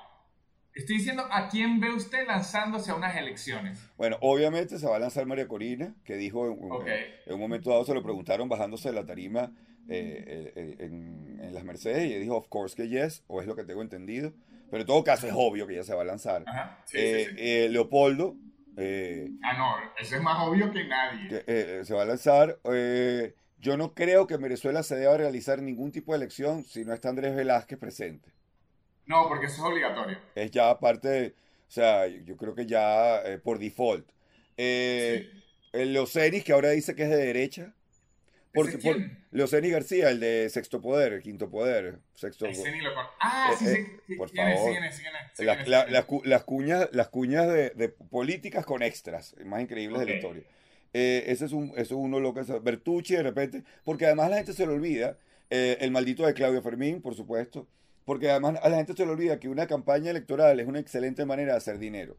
Estoy 0.74 0.98
diciendo 0.98 1.24
a 1.32 1.48
quién 1.48 1.80
ve 1.80 1.92
usted 1.92 2.28
lanzándose 2.28 2.92
a 2.92 2.96
unas 2.96 3.16
elecciones. 3.16 3.80
Bueno, 3.98 4.18
obviamente 4.20 4.78
se 4.78 4.88
va 4.88 4.98
a 4.98 5.00
lanzar 5.00 5.26
María 5.26 5.48
Corina, 5.48 5.96
que 6.04 6.18
dijo 6.18 6.48
en, 6.48 7.34
un 7.34 7.40
momento 7.40 7.70
dado, 7.70 7.86
se 7.86 7.94
lo 7.94 8.04
preguntaron 8.04 8.50
bajándose 8.50 8.90
de 8.90 8.96
la 8.96 9.06
tarima 9.06 9.52
eh, 9.88 10.52
eh, 10.56 10.76
en, 10.80 11.54
las 11.54 11.64
Mercedes 11.64 12.12
y 12.12 12.20
dijo, 12.20 12.36
of 12.36 12.50
course 12.50 12.76
que 12.76 12.90
yes, 12.90 13.24
o 13.28 13.40
es 13.40 13.48
lo 13.48 13.56
que 13.56 13.64
tengo 13.64 13.82
entendido. 13.82 14.34
Pero 14.70 14.82
en 14.82 14.88
todo 14.88 15.04
caso 15.04 15.28
es 15.28 15.34
obvio 15.34 15.66
que 15.68 15.76
ella 15.76 15.84
se 15.84 15.96
va 15.96 16.02
a 16.02 16.06
lanzar. 16.06 16.44
Eh, 16.94 17.68
Leopoldo. 17.70 18.36
ah, 18.78 19.54
no, 19.58 19.76
eso 19.98 20.16
es 20.16 20.22
más 20.22 20.46
obvio 20.46 20.74
que 20.74 20.84
nadie. 20.84 21.86
se 21.86 21.94
va 21.94 22.02
a 22.02 22.06
lanzar. 22.06 22.60
Yo 23.58 23.78
no 23.78 23.94
creo 23.94 24.28
que 24.28 24.38
Venezuela 24.38 24.84
se 24.84 24.96
deba 24.96 25.18
realizar 25.18 25.62
ningún 25.62 25.92
tipo 25.92 26.12
de 26.14 26.18
elección 26.18 26.64
si 26.64 26.86
no 26.86 26.94
está 26.94 27.10
Andrés 27.10 27.36
Velázquez 27.36 27.80
presente. 27.80 28.32
No, 29.06 29.28
porque 29.28 29.46
eso 29.48 29.56
es 29.56 29.62
obligatorio. 29.62 30.18
Es 30.36 30.52
ya 30.52 30.80
parte 30.80 31.08
de, 31.08 31.36
o 31.68 31.72
sea, 31.72 32.08
yo 32.08 32.38
creo 32.38 32.56
que 32.56 32.66
ya 32.66 33.22
eh, 33.22 33.38
por 33.38 33.60
default. 33.60 34.08
Eh, 34.58 35.30
El 35.74 35.94
Leocenis, 35.94 36.44
que 36.44 36.54
ahora 36.54 36.70
dice 36.70 36.96
que 36.96 37.04
es 37.04 37.10
de 37.10 37.18
derecha. 37.18 37.74
Por, 38.54 38.72
por, 38.82 38.96
Leocenis 39.32 39.72
García, 39.72 40.10
el 40.10 40.22
de 40.22 40.50
Sexto 40.50 40.80
Poder, 40.80 41.12
el 41.12 41.22
Quinto 41.22 41.50
Poder. 41.50 42.00
Sexto 42.14 42.46
Ah, 43.20 43.54
sí, 43.60 43.66
eh, 43.66 44.00
sí. 44.08 44.16
Por 44.16 44.30
favor. 44.30 44.74
las 46.26 46.44
cuñas, 46.46 46.88
las 46.94 47.10
cuñas 47.10 47.48
de, 47.48 47.90
políticas 48.10 48.66
con 48.66 48.82
extras, 48.82 49.36
más 49.44 49.62
increíbles 49.62 50.00
de 50.00 50.06
la 50.06 50.16
historia. 50.16 50.44
Eh, 50.98 51.30
ese 51.30 51.44
es, 51.44 51.52
un, 51.52 51.72
eso 51.72 51.82
es 51.82 51.92
uno 51.92 52.22
loco. 52.22 52.42
Bertucci 52.62 53.16
de 53.16 53.24
repente, 53.24 53.66
porque 53.84 54.06
además 54.06 54.30
la 54.30 54.38
gente 54.38 54.54
se 54.54 54.66
le 54.66 54.72
olvida, 54.72 55.18
eh, 55.50 55.76
el 55.82 55.92
maldito 55.92 56.26
de 56.26 56.34
Claudio 56.34 56.62
Fermín, 56.62 57.02
por 57.02 57.16
supuesto, 57.16 57.68
porque 58.06 58.30
además 58.30 58.58
a 58.64 58.70
la 58.70 58.78
gente 58.78 58.94
se 58.94 59.06
le 59.06 59.12
olvida 59.12 59.38
que 59.38 59.50
una 59.50 59.68
campaña 59.68 60.12
electoral 60.12 60.58
es 60.58 60.68
una 60.68 60.80
excelente 60.80 61.26
manera 61.26 61.52
de 61.52 61.58
hacer 61.58 61.80
dinero. 61.80 62.16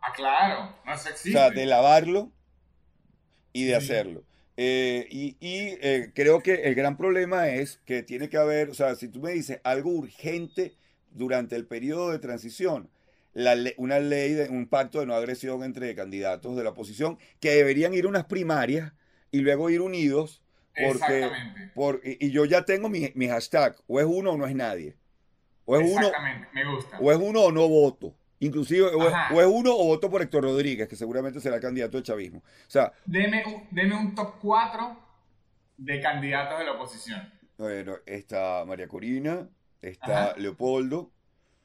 Ah, 0.00 0.10
claro, 0.16 0.74
no 0.86 0.94
es 0.94 1.06
O 1.06 1.32
sea, 1.32 1.50
de 1.50 1.66
lavarlo 1.66 2.32
y 3.52 3.66
de 3.66 3.74
hacerlo. 3.74 4.24
Eh, 4.56 5.06
y, 5.10 5.36
y 5.38 5.76
creo 6.14 6.40
que 6.40 6.62
el 6.62 6.74
gran 6.74 6.96
problema 6.96 7.48
es 7.48 7.78
que 7.84 8.02
tiene 8.02 8.30
que 8.30 8.38
haber, 8.38 8.70
o 8.70 8.74
sea, 8.74 8.94
si 8.94 9.08
tú 9.08 9.20
me 9.20 9.32
dices 9.32 9.60
algo 9.64 9.90
urgente 9.90 10.72
durante 11.10 11.56
el 11.56 11.66
periodo 11.66 12.10
de 12.10 12.20
transición, 12.20 12.88
una 13.76 13.98
ley, 13.98 14.32
de, 14.34 14.48
un 14.48 14.66
pacto 14.66 15.00
de 15.00 15.06
no 15.06 15.14
agresión 15.14 15.62
entre 15.64 15.94
candidatos 15.94 16.56
de 16.56 16.64
la 16.64 16.70
oposición 16.70 17.18
que 17.40 17.50
deberían 17.50 17.94
ir 17.94 18.06
unas 18.06 18.24
primarias 18.24 18.92
y 19.30 19.40
luego 19.40 19.70
ir 19.70 19.80
unidos. 19.80 20.42
Porque, 20.74 21.30
por, 21.74 22.00
y, 22.02 22.30
yo 22.30 22.46
ya 22.46 22.64
tengo 22.64 22.88
mi, 22.88 23.12
mi, 23.14 23.28
hashtag, 23.28 23.76
o 23.86 24.00
es 24.00 24.06
uno 24.06 24.32
o 24.32 24.36
no 24.38 24.46
es 24.46 24.54
nadie. 24.54 24.96
O 25.66 25.76
es 25.76 25.82
uno, 25.90 26.10
me 26.54 26.64
gusta. 26.64 26.98
O 26.98 27.12
es 27.12 27.18
uno 27.18 27.42
o 27.42 27.52
no 27.52 27.68
voto. 27.68 28.14
Inclusive, 28.40 28.86
o 28.86 29.40
es, 29.40 29.46
uno 29.46 29.72
o 29.72 29.84
voto 29.84 30.10
por 30.10 30.20
Héctor 30.20 30.42
Rodríguez, 30.42 30.88
que 30.88 30.96
seguramente 30.96 31.40
será 31.40 31.60
candidato 31.60 31.96
del 31.96 32.02
chavismo. 32.02 32.38
O 32.38 32.70
sea, 32.70 32.92
deme, 33.04 33.68
deme 33.70 33.94
un 33.96 34.14
top 34.14 34.34
4 34.40 34.98
de 35.76 36.00
candidatos 36.00 36.58
de 36.58 36.64
la 36.64 36.72
oposición. 36.72 37.32
Bueno, 37.56 37.98
está 38.04 38.64
María 38.64 38.88
Corina, 38.88 39.48
está 39.80 40.34
Leopoldo, 40.36 41.12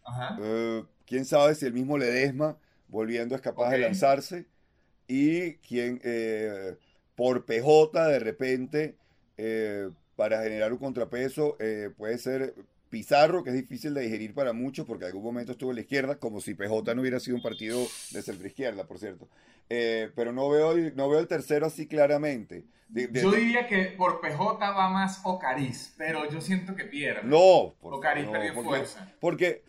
Ajá. 0.04 0.38
Eh, 0.40 0.84
quién 1.08 1.26
sabe 1.26 1.56
si 1.56 1.66
el 1.66 1.74
mismo 1.74 1.98
Ledesma, 1.98 2.58
volviendo, 2.90 3.34
es 3.34 3.42
capaz 3.42 3.72
de 3.72 3.80
lanzarse. 3.80 4.46
Y 5.08 5.54
quién, 5.56 6.02
eh, 6.04 6.76
por 7.16 7.46
PJ, 7.46 8.08
de 8.08 8.20
repente, 8.20 8.98
eh, 9.38 9.90
para 10.16 10.44
generar 10.44 10.74
un 10.74 10.80
contrapeso, 10.80 11.56
eh, 11.60 11.90
puede 11.98 12.18
ser 12.18 12.54
Pizarro, 12.90 13.44
que 13.44 13.50
es 13.50 13.56
difícil 13.56 13.94
de 13.94 14.02
digerir 14.02 14.34
para 14.34 14.54
muchos, 14.54 14.86
porque 14.86 15.06
en 15.06 15.10
algún 15.10 15.24
momento 15.24 15.54
estuvo 15.54 15.72
en 15.72 15.76
la 15.76 15.82
izquierda, 15.82 16.16
como 16.20 16.40
si 16.40 16.54
PJ 16.54 16.94
no 16.94 17.02
hubiera 17.02 17.20
sido 17.20 17.36
un 17.36 17.44
partido 17.44 17.80
de 18.12 18.22
centro-izquierda, 18.22 18.86
por 18.86 19.00
cierto. 19.00 19.28
pero 19.68 20.32
no 20.32 20.50
veo, 20.50 20.74
no 20.96 21.10
veo 21.10 21.20
el 21.20 21.28
tercero 21.28 21.66
así 21.66 21.88
claramente. 21.88 22.66
yo 22.90 23.32
diría 23.32 23.68
que 23.68 23.94
por 23.98 24.22
PJ 24.22 24.72
va 24.72 24.90
más 24.90 25.20
Ocariz, 25.24 25.94
pero 25.98 26.30
yo 26.30 26.40
siento 26.40 26.76
que 26.76 26.86
pierde. 26.86 27.24
No, 27.24 27.76
por, 27.82 27.94
Ocariz 27.94 28.28
perdió 28.28 28.54
fuerza. 28.54 29.14
Porque 29.20 29.64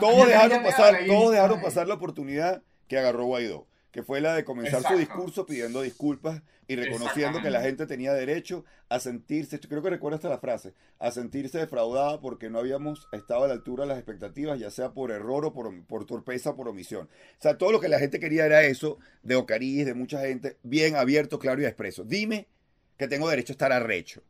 todos 0.00 0.26
dejaron, 0.28 0.62
pasar, 0.62 1.06
todos 1.06 1.32
dejaron 1.32 1.60
pasar 1.60 1.88
la 1.88 1.94
oportunidad 1.94 2.62
que 2.88 2.98
agarró 2.98 3.24
Guaidó, 3.24 3.66
que 3.90 4.02
fue 4.02 4.20
la 4.20 4.34
de 4.34 4.44
comenzar 4.44 4.82
su 4.82 4.96
discurso 4.96 5.46
pidiendo 5.46 5.82
disculpas 5.82 6.42
y 6.66 6.76
reconociendo 6.76 7.40
que 7.42 7.50
la 7.50 7.60
gente 7.60 7.86
tenía 7.86 8.12
derecho 8.12 8.64
a 8.88 8.98
sentirse, 9.00 9.60
creo 9.60 9.82
que 9.82 9.90
recuerdo 9.90 10.16
hasta 10.16 10.28
la 10.28 10.38
frase, 10.38 10.74
a 10.98 11.10
sentirse 11.10 11.58
defraudada 11.58 12.20
porque 12.20 12.50
no 12.50 12.58
habíamos 12.58 13.08
estado 13.12 13.44
a 13.44 13.48
la 13.48 13.54
altura 13.54 13.84
de 13.84 13.88
las 13.88 13.98
expectativas, 13.98 14.58
ya 14.58 14.70
sea 14.70 14.92
por 14.92 15.10
error 15.10 15.44
o 15.46 15.52
por, 15.52 15.84
por 15.86 16.06
torpeza 16.06 16.50
o 16.50 16.56
por 16.56 16.68
omisión. 16.68 17.08
O 17.38 17.42
sea, 17.42 17.58
todo 17.58 17.72
lo 17.72 17.80
que 17.80 17.88
la 17.88 17.98
gente 17.98 18.20
quería 18.20 18.46
era 18.46 18.62
eso, 18.62 18.98
de 19.22 19.36
Ocariz, 19.36 19.86
de 19.86 19.94
mucha 19.94 20.20
gente, 20.20 20.58
bien 20.62 20.96
abierto, 20.96 21.38
claro 21.38 21.60
y 21.60 21.66
expreso. 21.66 22.04
Dime 22.04 22.48
que 22.96 23.08
tengo 23.08 23.28
derecho 23.28 23.52
a 23.52 23.54
estar 23.54 23.72
arrecho. 23.72 24.22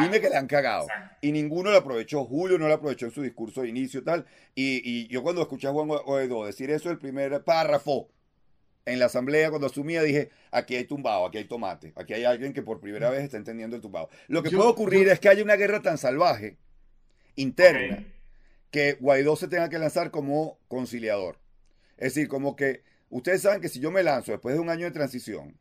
Dime 0.00 0.20
que 0.20 0.28
le 0.28 0.36
han 0.36 0.46
cagado. 0.46 0.86
Y 1.20 1.32
ninguno 1.32 1.70
lo 1.70 1.78
aprovechó. 1.78 2.24
Julio 2.24 2.58
no 2.58 2.68
lo 2.68 2.74
aprovechó 2.74 3.06
en 3.06 3.12
su 3.12 3.22
discurso 3.22 3.62
de 3.62 3.68
inicio 3.68 4.00
y 4.00 4.04
tal. 4.04 4.26
Y, 4.54 5.06
yo 5.08 5.22
cuando 5.22 5.42
escuché 5.42 5.68
a 5.68 5.72
Juan 5.72 5.88
Guaidó 5.88 6.46
decir 6.46 6.70
eso, 6.70 6.90
el 6.90 6.98
primer 6.98 7.42
párrafo 7.44 8.08
en 8.84 8.98
la 8.98 9.06
asamblea, 9.06 9.50
cuando 9.50 9.66
asumía, 9.66 10.02
dije, 10.02 10.30
aquí 10.50 10.74
hay 10.74 10.84
tumbado, 10.84 11.26
aquí 11.26 11.38
hay 11.38 11.44
tomate. 11.44 11.92
Aquí 11.94 12.14
hay 12.14 12.24
alguien 12.24 12.52
que 12.52 12.62
por 12.62 12.80
primera 12.80 13.10
vez 13.10 13.22
está 13.22 13.36
entendiendo 13.36 13.76
el 13.76 13.82
tumbado. 13.82 14.08
Lo 14.28 14.42
que 14.42 14.50
puede 14.50 14.68
ocurrir 14.68 15.08
es 15.08 15.20
que 15.20 15.28
haya 15.28 15.42
una 15.42 15.56
guerra 15.56 15.82
tan 15.82 15.98
salvaje, 15.98 16.56
interna, 17.36 18.04
que 18.70 18.94
Guaidó 18.94 19.36
se 19.36 19.48
tenga 19.48 19.68
que 19.68 19.78
lanzar 19.78 20.10
como 20.10 20.58
conciliador. 20.68 21.38
Es 21.98 22.14
decir, 22.14 22.28
como 22.28 22.56
que 22.56 22.82
ustedes 23.10 23.42
saben 23.42 23.60
que 23.60 23.68
si 23.68 23.80
yo 23.80 23.90
me 23.90 24.02
lanzo 24.02 24.32
después 24.32 24.54
de 24.54 24.60
un 24.60 24.70
año 24.70 24.86
de 24.86 24.90
transición, 24.90 25.58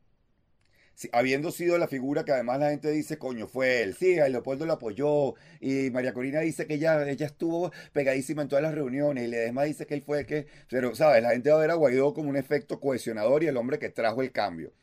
habiendo 1.12 1.52
sido 1.52 1.78
la 1.78 1.88
figura 1.88 2.26
que 2.26 2.32
además 2.32 2.60
la 2.60 2.72
gente 2.72 2.90
dice, 2.92 3.18
coño, 3.18 3.48
fue 3.48 3.84
él. 3.84 3.96
Sí, 3.96 4.20
a 4.20 4.28
Leopoldo 4.28 4.66
lo 4.66 4.74
apoyó. 4.74 5.36
Y 5.60 5.92
María 5.92 6.14
Corina 6.14 6.40
dice 6.40 6.66
que 6.66 6.76
ella, 6.76 7.08
ella 7.08 7.26
estuvo 7.26 7.72
pegadísima 7.94 8.42
en 8.42 8.48
todas 8.48 8.64
las 8.64 8.74
reuniones. 8.74 9.26
Y 9.26 9.28
Ledesma 9.28 9.64
dice 9.64 9.86
que 9.86 9.94
él 9.94 10.02
fue 10.02 10.20
el 10.22 10.26
que. 10.26 10.48
Pero, 10.70 10.96
¿sabes? 10.96 11.22
La 11.22 11.32
gente 11.32 11.50
va 11.52 11.58
a 11.58 11.62
ver 11.62 11.72
a 11.72 11.76
Guaidó 11.76 12.14
como 12.14 12.30
un 12.30 12.38
efecto 12.38 12.80
cohesionador 12.80 13.44
y 13.44 13.48
el 13.48 13.58
hombre 13.58 13.78
que 13.80 13.90
trajo 13.90 14.22
el 14.22 14.32
cambio. 14.32 14.74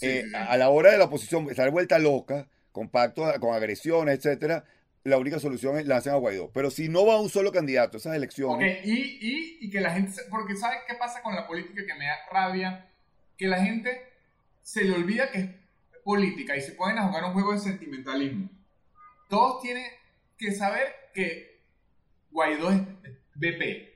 Eh, 0.00 0.24
a 0.34 0.56
la 0.56 0.70
hora 0.70 0.92
de 0.92 0.98
la 0.98 1.04
oposición 1.04 1.48
estar 1.50 1.70
vuelta 1.70 1.98
loca, 1.98 2.48
con 2.70 2.88
pactos, 2.88 3.38
con 3.38 3.54
agresiones, 3.54 4.18
etcétera, 4.18 4.64
la 5.04 5.18
única 5.18 5.38
solución 5.38 5.76
es 5.76 5.86
lanzar 5.86 6.14
a 6.14 6.16
Guaidó. 6.16 6.50
Pero 6.52 6.70
si 6.70 6.88
no 6.88 7.04
va 7.04 7.20
un 7.20 7.28
solo 7.28 7.52
candidato 7.52 7.96
a 7.96 8.00
esas 8.00 8.16
elecciones. 8.16 8.84
y, 8.84 8.92
y, 8.92 9.58
y, 9.60 9.70
que 9.70 9.80
la 9.80 9.90
gente. 9.90 10.22
Porque 10.30 10.56
¿sabes 10.56 10.78
qué 10.88 10.94
pasa 10.94 11.20
con 11.22 11.34
la 11.34 11.46
política 11.46 11.82
que 11.86 11.94
me 11.94 12.06
da 12.06 12.16
rabia? 12.30 12.86
Que 13.36 13.48
la 13.48 13.62
gente 13.62 14.11
se 14.62 14.84
le 14.84 14.94
olvida 14.94 15.30
que 15.30 15.38
es 15.38 15.50
política 16.04 16.56
y 16.56 16.60
se 16.60 16.72
pueden 16.72 16.98
a 16.98 17.06
jugar 17.06 17.24
un 17.24 17.32
juego 17.32 17.52
de 17.52 17.58
sentimentalismo. 17.58 18.48
Todos 19.28 19.62
tienen 19.62 19.86
que 20.36 20.52
saber 20.52 20.94
que 21.14 21.62
Guaidó 22.30 22.70
es 22.70 22.80
BP. 23.34 23.92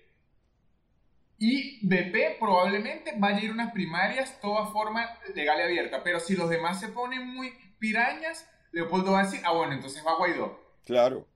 Y 1.38 1.86
BP 1.86 2.38
probablemente 2.38 3.12
vaya 3.18 3.38
a 3.38 3.42
ir 3.42 3.50
a 3.50 3.54
unas 3.54 3.72
primarias 3.72 4.40
toda 4.40 4.66
forma 4.66 5.06
legal 5.34 5.58
y 5.60 5.62
abierta. 5.62 6.02
Pero 6.02 6.20
si 6.20 6.34
los 6.34 6.48
demás 6.48 6.80
se 6.80 6.88
ponen 6.88 7.26
muy 7.26 7.52
pirañas, 7.78 8.48
Leopoldo 8.72 9.12
va 9.12 9.20
a 9.20 9.24
decir, 9.24 9.40
ah, 9.44 9.52
bueno, 9.52 9.74
entonces 9.74 10.02
va 10.06 10.16
Guaidó. 10.16 10.58
Claro, 10.84 11.26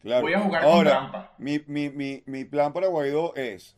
claro. 0.00 0.22
Voy 0.22 0.32
a 0.32 0.40
jugar 0.40 0.64
con 0.64 0.84
trampa. 0.84 1.34
Mi, 1.38 1.60
mi, 1.66 1.90
mi, 1.90 2.22
mi 2.26 2.44
plan 2.44 2.72
para 2.72 2.88
Guaidó 2.88 3.34
es 3.36 3.76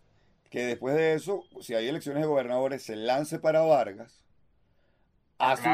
que 0.50 0.64
después 0.64 0.94
de 0.94 1.14
eso, 1.14 1.44
si 1.60 1.74
hay 1.74 1.88
elecciones 1.88 2.22
de 2.22 2.28
gobernadores, 2.28 2.82
se 2.82 2.96
lance 2.96 3.38
para 3.38 3.60
Vargas. 3.60 4.25
Hace, 5.38 5.68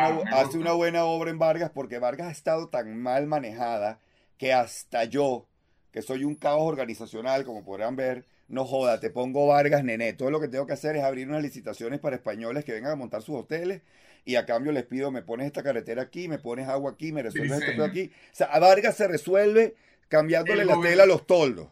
una, 0.59 0.73
buena 0.73 1.05
obra 1.05 1.31
en 1.31 1.39
Vargas 1.39 1.71
porque 1.71 1.99
Vargas 1.99 2.29
ha 2.29 2.33
estado 2.33 2.69
tan 2.69 3.01
mal 3.01 3.27
manejada 3.27 4.01
que 4.37 4.53
hasta 4.53 5.05
yo, 5.05 5.47
que 5.93 6.03
soy 6.03 6.25
un 6.25 6.35
caos 6.35 6.63
organizacional, 6.63 7.45
como 7.45 7.65
podrán 7.65 7.95
ver, 7.95 8.27
no 8.49 8.65
joda, 8.65 8.99
te 8.99 9.11
pongo 9.11 9.47
Vargas, 9.47 9.85
nene. 9.85 10.15
Todo 10.15 10.31
lo 10.31 10.41
que 10.41 10.49
tengo 10.49 10.67
que 10.67 10.73
hacer 10.73 10.97
es 10.97 11.05
abrir 11.05 11.29
unas 11.29 11.43
licitaciones 11.43 12.01
para 12.01 12.17
españoles 12.17 12.65
que 12.65 12.73
vengan 12.73 12.93
a 12.93 12.97
montar 12.97 13.23
sus 13.23 13.37
hoteles 13.37 13.83
y 14.25 14.35
a 14.35 14.47
cambio 14.47 14.73
les 14.73 14.85
pido, 14.85 15.11
me 15.11 15.23
pones 15.23 15.47
esta 15.47 15.63
carretera 15.63 16.03
aquí, 16.03 16.29
me 16.29 16.39
pones 16.39 16.69
agua 16.69 16.93
aquí, 16.93 17.13
me 17.13 17.23
resuelves 17.23 17.63
esto 17.63 17.85
aquí. 17.85 18.13
O 18.33 18.35
sea, 18.35 18.49
a 18.49 18.59
Vargas 18.59 18.97
se 18.97 19.07
resuelve 19.07 19.77
cambiándole 20.09 20.65
la 20.65 20.81
tela 20.81 21.05
a 21.05 21.07
los 21.07 21.27
toldos. 21.27 21.69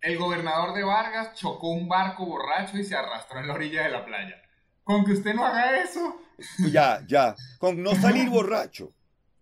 El 0.00 0.18
gobernador 0.18 0.74
de 0.74 0.82
Vargas 0.82 1.34
chocó 1.34 1.70
un 1.70 1.88
barco 1.88 2.26
borracho 2.26 2.76
y 2.76 2.84
se 2.84 2.94
arrastró 2.94 3.40
en 3.40 3.48
la 3.48 3.54
orilla 3.54 3.84
de 3.84 3.90
la 3.90 4.04
playa. 4.04 4.43
Con 4.84 5.04
que 5.04 5.12
usted 5.12 5.34
no 5.34 5.44
haga 5.44 5.82
eso. 5.82 6.16
Ya, 6.70 7.04
ya. 7.08 7.34
Con 7.58 7.82
no 7.82 7.94
salir 7.94 8.28
borracho. 8.28 8.92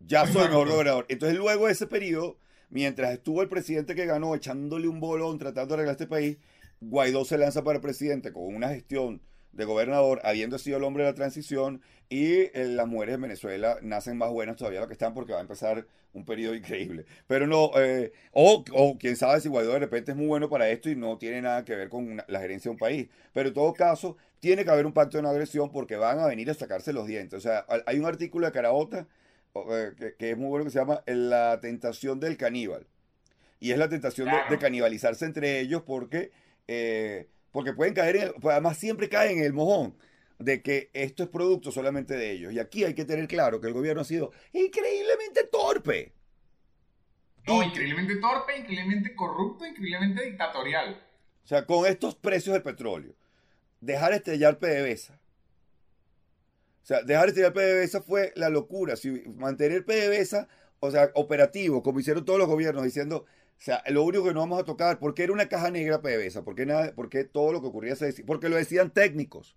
Ya 0.01 0.27
soy 0.27 0.49
mejor 0.49 0.69
gobernador. 0.69 1.07
Entonces 1.09 1.37
luego 1.37 1.67
de 1.67 1.73
ese 1.73 1.87
periodo, 1.87 2.39
mientras 2.71 3.13
estuvo 3.13 3.43
el 3.43 3.49
presidente 3.49 3.95
que 3.95 4.07
ganó 4.07 4.35
echándole 4.35 4.89
un 4.89 5.01
bolón 5.01 5.39
tratando 5.39 5.75
de 5.75 5.75
arreglar 5.75 5.95
este 5.95 6.07
país, 6.07 6.39
Guaidó 6.81 7.25
se 7.25 7.39
lanza 7.39 7.63
para 7.63 7.81
presidente 7.81 8.33
con 8.33 8.55
una 8.55 8.69
gestión 8.69 9.21
de 9.53 9.65
gobernador, 9.65 10.21
habiendo 10.25 10.59
sido 10.59 10.79
el 10.79 10.85
hombre 10.85 11.05
de 11.05 11.11
la 11.11 11.15
transición, 11.15 11.83
y 12.09 12.51
eh, 12.55 12.69
las 12.69 12.87
mujeres 12.87 13.15
en 13.15 13.23
Venezuela 13.23 13.79
nacen 13.83 14.19
más 14.19 14.31
buenas 14.31 14.57
todavía 14.57 14.81
lo 14.81 14.87
que 14.87 14.95
están 14.95 15.15
porque 15.15 15.33
va 15.33 15.39
a 15.39 15.43
empezar 15.43 15.87
un 16.13 16.25
periodo 16.25 16.55
increíble. 16.55 17.07
Pero 17.27 17.47
no, 17.47 17.71
eh, 17.77 18.13
o, 18.33 18.65
quién 18.99 19.17
sabe 19.17 19.41
si 19.41 19.49
Guaidó 19.49 19.73
de 19.73 19.79
repente 19.79 20.13
es 20.13 20.17
muy 20.17 20.27
bueno 20.27 20.49
para 20.49 20.69
esto 20.69 20.91
y 20.91 20.97
no 20.97 21.19
tiene 21.19 21.41
nada 21.41 21.65
que 21.65 21.75
ver 21.75 21.89
con 21.89 22.23
la 22.27 22.41
gerencia 22.41 22.69
de 22.69 22.73
un 22.73 22.79
país. 22.79 23.09
Pero 23.33 23.49
en 23.49 23.55
todo 23.55 23.73
caso, 23.73 24.17
tiene 24.43 24.65
que 24.65 24.71
haber 24.73 24.87
un 24.87 24.93
pacto 24.93 25.19
de 25.19 25.23
no 25.23 25.29
agresión 25.29 25.71
porque 25.71 25.95
van 25.95 26.19
a 26.19 26.27
venir 26.27 26.51
a 26.51 26.55
sacarse 26.55 26.93
los 26.93 27.07
dientes. 27.07 27.39
O 27.39 27.41
sea, 27.41 27.65
hay 27.87 27.97
un 28.01 28.07
artículo 28.07 28.45
de 28.45 28.51
Caraota 28.53 29.07
eh, 29.55 30.15
que, 30.19 30.33
es 30.33 30.37
muy 30.37 30.49
bueno 30.49 30.65
que 30.65 30.73
se 30.73 30.81
llama 30.81 31.01
La 31.07 31.61
tentación 31.61 32.19
del 32.19 32.37
caníbal. 32.37 32.89
Y 33.61 33.71
es 33.71 33.79
la 33.79 33.89
tentación 33.89 34.29
de, 34.51 34.59
canibalizarse 34.59 35.27
entre 35.27 35.61
ellos 35.61 35.83
porque 35.87 36.33
porque 37.53 37.73
pueden 37.73 37.95
caer 37.95 38.17
en 38.17 38.23
el, 38.23 38.33
pues 38.41 38.53
además 38.53 38.79
siempre 38.79 39.09
caen 39.09 39.39
en 39.39 39.45
el 39.45 39.53
mojón 39.53 39.95
de 40.41 40.61
que 40.61 40.91
esto 40.93 41.23
es 41.23 41.29
producto 41.29 41.71
solamente 41.71 42.17
de 42.17 42.33
ellos. 42.33 42.53
Y 42.53 42.59
aquí 42.59 42.83
hay 42.83 42.95
que 42.95 43.05
tener 43.05 43.29
claro 43.29 43.61
que 43.61 43.69
el 43.69 43.75
gobierno 43.75 44.03
ha 44.03 44.05
sido 44.05 44.33
increíblemente 44.53 45.45
torpe. 45.53 46.15
No, 47.47 47.63
increíblemente 47.63 48.17
torpe, 48.17 48.59
increíblemente 48.59 49.15
corrupto, 49.15 49.65
increíblemente 49.65 50.25
dictatorial. 50.25 51.01
O 51.45 51.47
sea, 51.47 51.65
con 51.65 51.87
estos 51.87 52.17
precios 52.17 52.55
del 52.55 52.63
petróleo, 52.63 53.15
dejar 53.83 54.15
estrellar 54.15 54.59
PDVSA. 54.59 55.21
O 56.83 56.87
sea, 56.87 57.03
dejar 57.03 57.29
estrellar 57.29 57.53
PDVSA 57.53 58.01
fue 58.01 58.33
la 58.35 58.49
locura. 58.49 58.97
Si 58.97 59.11
mantener 59.37 59.85
PDVSA, 59.85 60.49
o 60.81 60.91
sea, 60.91 61.11
operativo, 61.15 61.83
como 61.83 62.01
hicieron 62.01 62.25
todos 62.25 62.39
los 62.39 62.49
gobiernos, 62.49 62.83
diciendo, 62.85 63.27
o 63.27 63.65
sea, 63.65 63.83
lo 63.89 64.03
único 64.03 64.25
que 64.25 64.33
no 64.33 64.41
vamos 64.41 64.61
a 64.61 64.65
tocar, 64.65 64.99
porque 64.99 65.25
era 65.25 65.33
una 65.33 65.49
caja 65.49 65.71
negra 65.71 66.01
PDVSA, 66.01 66.43
porque 66.43 66.65
nada, 66.65 66.93
porque 66.97 67.25
todo 67.25 67.53
lo 67.53 67.61
que 67.61 67.69
ocurría 67.69 67.95
se 67.95 68.07
decía, 68.07 68.25
porque 68.27 68.49
lo 68.49 68.57
decían 68.57 68.91
técnicos. 68.91 69.57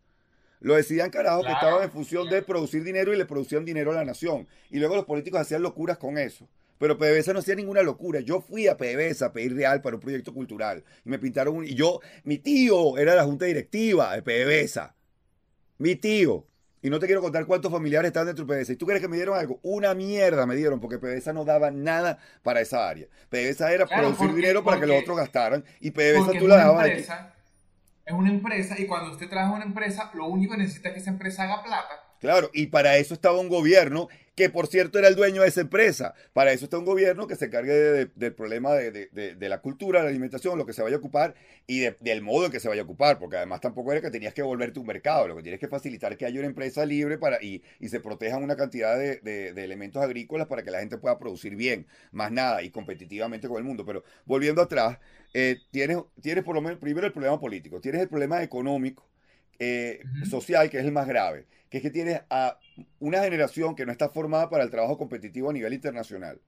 Lo 0.60 0.76
decían 0.76 1.12
carajo 1.12 1.44
que 1.44 1.52
estaban 1.52 1.84
en 1.84 1.92
función 1.92 2.30
de 2.30 2.42
producir 2.42 2.84
dinero 2.84 3.14
y 3.14 3.18
le 3.18 3.26
producían 3.26 3.66
dinero 3.66 3.92
a 3.92 3.96
la 3.96 4.06
nación. 4.06 4.48
Y 4.72 4.80
luego 4.80 4.96
los 4.96 5.06
políticos 5.06 5.42
hacían 5.42 5.62
locuras 5.62 5.98
con 5.98 6.18
eso. 6.18 6.48
Pero 6.78 6.98
PDVSA 6.98 7.34
no 7.34 7.40
hacía 7.40 7.56
ninguna 7.56 7.82
locura. 7.82 8.20
Yo 8.20 8.42
fui 8.42 8.68
a 8.68 8.78
PDVSA 8.78 9.28
a 9.28 9.34
pedir 9.34 9.56
real 9.56 9.82
para 9.82 9.96
un 9.96 10.02
proyecto 10.02 10.34
cultural. 10.34 10.84
Y 11.06 11.10
me 11.10 11.20
pintaron 11.20 11.56
un... 11.56 11.66
Y 11.66 11.74
yo, 11.74 12.02
mi 12.24 12.38
tío 12.38 12.98
era 12.98 13.16
la 13.16 13.24
junta 13.24 13.46
directiva 13.46 14.16
de 14.16 14.22
PDVSA. 14.22 14.96
Mi 15.78 15.96
tío. 15.96 16.46
Y 16.82 16.90
no 16.90 17.00
te 17.00 17.08
quiero 17.08 17.22
contar 17.22 17.46
cuántos 17.46 17.72
familiares 17.72 18.10
están 18.10 18.28
dentro 18.28 18.46
de 18.46 18.54
PDVSA. 18.54 18.74
¿Y 18.74 18.76
tú 18.76 18.86
crees 18.86 19.02
que 19.02 19.08
me 19.08 19.16
dieron 19.16 19.38
algo? 19.38 19.60
Una 19.64 19.94
mierda 19.96 20.46
me 20.46 20.56
dieron, 20.56 20.80
porque 20.80 21.00
PDVSA 21.00 21.34
no 21.34 21.46
daba 21.46 21.72
nada 21.72 22.20
para 22.44 22.62
esa 22.62 22.88
área. 22.88 23.08
PDVSA 23.30 23.74
era 23.74 23.88
producir 23.88 24.34
dinero 24.34 24.64
para 24.64 24.80
que 24.80 24.86
los 24.86 25.02
otros 25.02 25.18
gastaran. 25.18 25.64
Y 25.80 25.92
PDVSA 25.92 26.38
tú 26.38 26.48
la 26.48 26.58
dabas 26.58 26.88
Es 26.88 28.14
una 28.14 28.30
empresa 28.30 28.80
y 28.80 28.86
cuando 28.86 29.12
usted 29.12 29.28
trabaja 29.30 29.52
en 29.52 29.56
una 29.56 29.66
empresa, 29.66 30.12
lo 30.14 30.28
único 30.28 30.54
que 30.54 30.60
necesita 30.60 30.90
es 30.90 30.94
que 30.94 31.00
esa 31.00 31.10
empresa 31.10 31.44
haga 31.44 31.64
plata 31.64 32.06
Claro, 32.20 32.50
y 32.54 32.68
para 32.68 32.98
eso 32.98 33.14
estaba 33.14 33.40
un 33.40 33.50
gobierno 33.50 34.08
que 34.36 34.50
por 34.50 34.68
cierto 34.68 35.00
era 35.00 35.08
el 35.08 35.16
dueño 35.16 35.42
de 35.42 35.48
esa 35.48 35.62
empresa. 35.62 36.14
Para 36.34 36.52
eso 36.52 36.66
está 36.66 36.78
un 36.78 36.86
gobierno 36.86 37.28
que 37.28 37.36
se 37.36 37.50
cargue 37.50 38.10
del 38.14 38.34
problema 38.34 38.74
de, 38.74 39.38
la 39.40 39.62
cultura, 39.62 40.00
de 40.00 40.06
la 40.06 40.10
alimentación, 40.10 40.58
lo 40.58 40.66
que 40.66 40.74
se 40.74 40.84
vaya 40.84 40.98
a 40.98 41.00
ocupar 41.00 41.36
y 41.68 41.80
del 41.80 42.22
modo 42.22 42.46
en 42.46 42.52
que 42.52 42.60
se 42.60 42.68
vaya 42.68 42.82
a 42.82 42.86
ocupar, 42.86 43.18
porque 43.18 43.38
además 43.38 43.62
tampoco 43.62 43.92
era 43.92 44.02
que 44.02 44.12
tenías 44.12 44.34
que 44.34 44.44
volverte 44.44 44.80
un 44.80 44.86
mercado, 44.86 45.28
lo 45.28 45.36
que 45.36 45.42
tienes 45.42 45.60
que 45.60 45.68
facilitar 45.68 46.18
que 46.18 46.26
haya 46.26 46.40
una 46.40 46.48
empresa 46.48 46.86
libre 46.86 47.18
para 47.18 47.42
y, 47.42 47.64
se 47.88 48.00
protejan 48.00 48.44
una 48.44 48.58
cantidad 48.58 48.98
de, 48.98 49.54
elementos 49.56 50.04
agrícolas 50.04 50.48
para 50.48 50.64
que 50.64 50.72
la 50.72 50.80
gente 50.80 50.98
pueda 50.98 51.18
producir 51.18 51.56
bien, 51.56 51.88
más 52.12 52.32
nada, 52.32 52.62
y 52.62 52.70
competitivamente 52.70 53.48
con 53.48 53.58
el 53.58 53.64
mundo. 53.64 53.86
Pero 53.86 54.04
volviendo 54.26 54.62
atrás, 54.62 55.00
eh, 55.34 55.58
tienes, 55.72 55.98
tienes 56.22 56.44
por 56.44 56.56
lo 56.56 56.62
menos 56.62 56.80
primero 56.80 57.08
el 57.08 57.14
problema 57.14 57.40
político, 57.40 57.80
tienes 57.80 58.02
el 58.02 58.10
problema 58.10 58.44
económico 58.44 59.06
eh, 59.60 60.04
social, 60.30 60.70
que 60.70 60.80
es 60.80 60.86
el 60.86 60.92
más 60.92 61.08
grave, 61.08 61.48
que 61.70 61.78
es 61.78 61.84
que 61.84 61.90
tienes 61.90 62.22
a 62.30 62.60
una 63.00 63.22
generación 63.22 63.76
que 63.76 63.86
no 63.86 63.92
está 63.92 64.10
formada 64.10 64.50
para 64.50 64.64
el 64.64 64.70
trabajo 64.70 64.98
competitivo 64.98 65.50
a 65.50 65.54
nivel 65.54 65.74
internacional. 65.74 66.42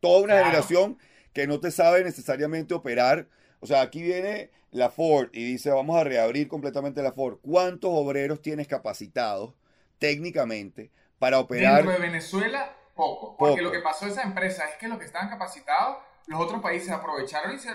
Toda 0.00 0.22
una 0.22 0.38
generación 0.38 0.98
que 1.32 1.46
no 1.46 1.60
te 1.60 1.70
sabe 1.70 2.04
necesariamente 2.04 2.74
operar. 2.74 3.28
O 3.60 3.66
sea, 3.66 3.82
aquí 3.82 4.02
viene 4.02 4.50
la 4.70 4.90
Ford 4.90 5.28
y 5.32 5.44
dice, 5.44 5.70
vamos 5.70 5.96
a 5.96 6.04
reabrir 6.04 6.48
completamente 6.48 7.02
la 7.02 7.12
Ford. 7.12 7.38
¿Cuántos 7.42 7.90
obreros 7.92 8.42
tienes 8.42 8.68
capacitados 8.68 9.54
técnicamente 9.98 10.90
para 11.18 11.38
operar? 11.38 11.76
Dentro 11.76 11.92
de 11.92 11.98
Venezuela, 11.98 12.76
poco. 12.94 13.36
Porque 13.36 13.62
lo 13.62 13.72
que 13.72 13.80
pasó 13.80 14.06
esa 14.06 14.22
empresa 14.22 14.64
es 14.68 14.76
que 14.76 14.88
los 14.88 14.98
que 14.98 15.04
estaban 15.04 15.28
capacitados, 15.28 15.98
los 16.26 16.40
otros 16.40 16.60
países 16.60 16.90
aprovecharon 16.90 17.54
y 17.54 17.58
se 17.58 17.70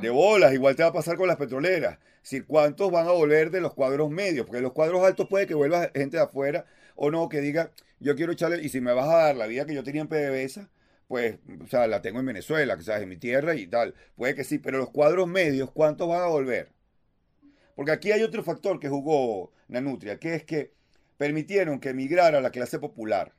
De 0.00 0.10
bolas, 0.10 0.52
igual 0.52 0.76
te 0.76 0.82
va 0.82 0.90
a 0.90 0.92
pasar 0.92 1.16
con 1.16 1.28
las 1.28 1.36
petroleras. 1.36 1.98
Si 2.22 2.40
cuántos 2.40 2.90
van 2.90 3.08
a 3.08 3.12
volver 3.12 3.50
de 3.50 3.60
los 3.60 3.74
cuadros 3.74 4.10
medios, 4.10 4.46
porque 4.46 4.62
los 4.62 4.72
cuadros 4.72 5.02
altos 5.04 5.26
puede 5.28 5.46
que 5.46 5.54
vuelva 5.54 5.90
gente 5.94 6.16
de 6.16 6.22
afuera 6.22 6.66
o 6.94 7.10
no, 7.10 7.28
que 7.28 7.40
diga, 7.40 7.72
yo 7.98 8.14
quiero 8.14 8.32
echarle, 8.32 8.62
y 8.62 8.68
si 8.68 8.80
me 8.80 8.92
vas 8.92 9.08
a 9.08 9.16
dar 9.16 9.36
la 9.36 9.46
vida 9.46 9.66
que 9.66 9.74
yo 9.74 9.82
tenía 9.82 10.02
en 10.02 10.08
PDVSA, 10.08 10.68
pues, 11.08 11.38
o 11.62 11.66
sea, 11.66 11.86
la 11.88 12.00
tengo 12.00 12.20
en 12.20 12.26
Venezuela, 12.26 12.80
sabes, 12.80 13.02
en 13.02 13.08
mi 13.08 13.16
tierra 13.16 13.54
y 13.54 13.66
tal. 13.66 13.94
Puede 14.16 14.34
que 14.34 14.44
sí, 14.44 14.58
pero 14.58 14.78
los 14.78 14.90
cuadros 14.90 15.28
medios, 15.28 15.70
¿cuántos 15.70 16.08
van 16.08 16.22
a 16.22 16.26
volver? 16.26 16.70
Porque 17.74 17.92
aquí 17.92 18.12
hay 18.12 18.22
otro 18.22 18.42
factor 18.42 18.80
que 18.80 18.88
jugó 18.88 19.52
Nanutria, 19.68 20.18
que 20.18 20.34
es 20.34 20.44
que 20.44 20.72
permitieron 21.18 21.80
que 21.80 21.90
emigrara 21.90 22.40
la 22.40 22.50
clase 22.50 22.78
popular. 22.78 23.32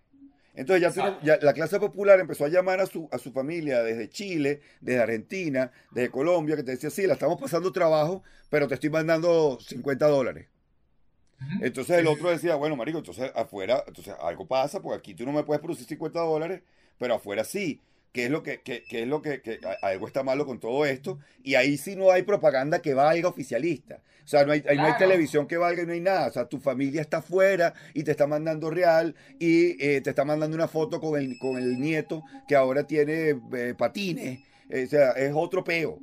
Entonces 0.55 0.93
ya, 1.23 1.37
la 1.41 1.53
clase 1.53 1.79
popular 1.79 2.19
empezó 2.19 2.45
a 2.45 2.47
llamar 2.47 2.79
a 2.79 2.85
su, 2.85 3.09
a 3.11 3.17
su 3.17 3.31
familia 3.31 3.81
desde 3.81 4.09
Chile, 4.09 4.61
desde 4.81 5.01
Argentina, 5.01 5.71
desde 5.91 6.11
Colombia, 6.11 6.55
que 6.55 6.63
te 6.63 6.71
decía, 6.71 6.91
sí, 6.91 7.07
la 7.07 7.13
estamos 7.13 7.41
pasando 7.41 7.71
trabajo, 7.71 8.23
pero 8.49 8.67
te 8.67 8.75
estoy 8.75 8.91
mandando 8.91 9.57
50 9.59 10.07
dólares. 10.07 10.47
Entonces 11.61 11.97
el 11.97 12.07
otro 12.07 12.29
decía, 12.29 12.55
bueno, 12.55 12.75
marico, 12.75 12.99
entonces 12.99 13.31
afuera, 13.35 13.83
entonces 13.87 14.13
algo 14.21 14.47
pasa, 14.47 14.81
porque 14.81 14.97
aquí 14.97 15.13
tú 15.15 15.25
no 15.25 15.31
me 15.31 15.43
puedes 15.43 15.61
producir 15.61 15.85
50 15.87 16.19
dólares, 16.19 16.61
pero 16.97 17.15
afuera 17.15 17.43
sí. 17.43 17.81
Qué 18.13 18.25
es 18.25 18.31
lo 18.31 18.43
que, 18.43 18.61
qué, 18.61 18.83
qué 18.87 19.01
es 19.01 19.07
lo 19.07 19.21
que, 19.21 19.41
que 19.41 19.59
algo 19.81 20.07
está 20.07 20.23
malo 20.23 20.45
con 20.45 20.59
todo 20.59 20.85
esto. 20.85 21.19
Y 21.43 21.55
ahí 21.55 21.77
sí 21.77 21.95
no 21.95 22.11
hay 22.11 22.21
propaganda 22.21 22.81
que 22.81 22.93
valga 22.93 23.27
oficialista. 23.27 24.01
O 24.23 24.27
sea, 24.27 24.45
no 24.45 24.53
hay, 24.53 24.61
no 24.61 24.85
hay 24.85 24.97
televisión 24.97 25.47
que 25.47 25.57
valga 25.57 25.83
y 25.83 25.85
no 25.85 25.93
hay 25.93 25.99
nada. 25.99 26.27
O 26.27 26.31
sea, 26.31 26.45
tu 26.45 26.59
familia 26.59 27.01
está 27.01 27.17
afuera 27.17 27.73
y 27.93 28.03
te 28.03 28.11
está 28.11 28.27
mandando 28.27 28.69
real 28.69 29.15
y 29.39 29.83
eh, 29.83 29.99
te 30.01 30.11
está 30.11 30.23
mandando 30.23 30.55
una 30.55 30.67
foto 30.67 31.01
con 31.01 31.19
el, 31.19 31.37
con 31.39 31.57
el 31.57 31.79
nieto 31.79 32.23
que 32.47 32.55
ahora 32.55 32.85
tiene 32.85 33.35
eh, 33.53 33.73
patines. 33.77 34.39
Eh, 34.69 34.83
o 34.85 34.89
sea, 34.89 35.11
es 35.11 35.33
otro 35.35 35.63
peo. 35.63 35.99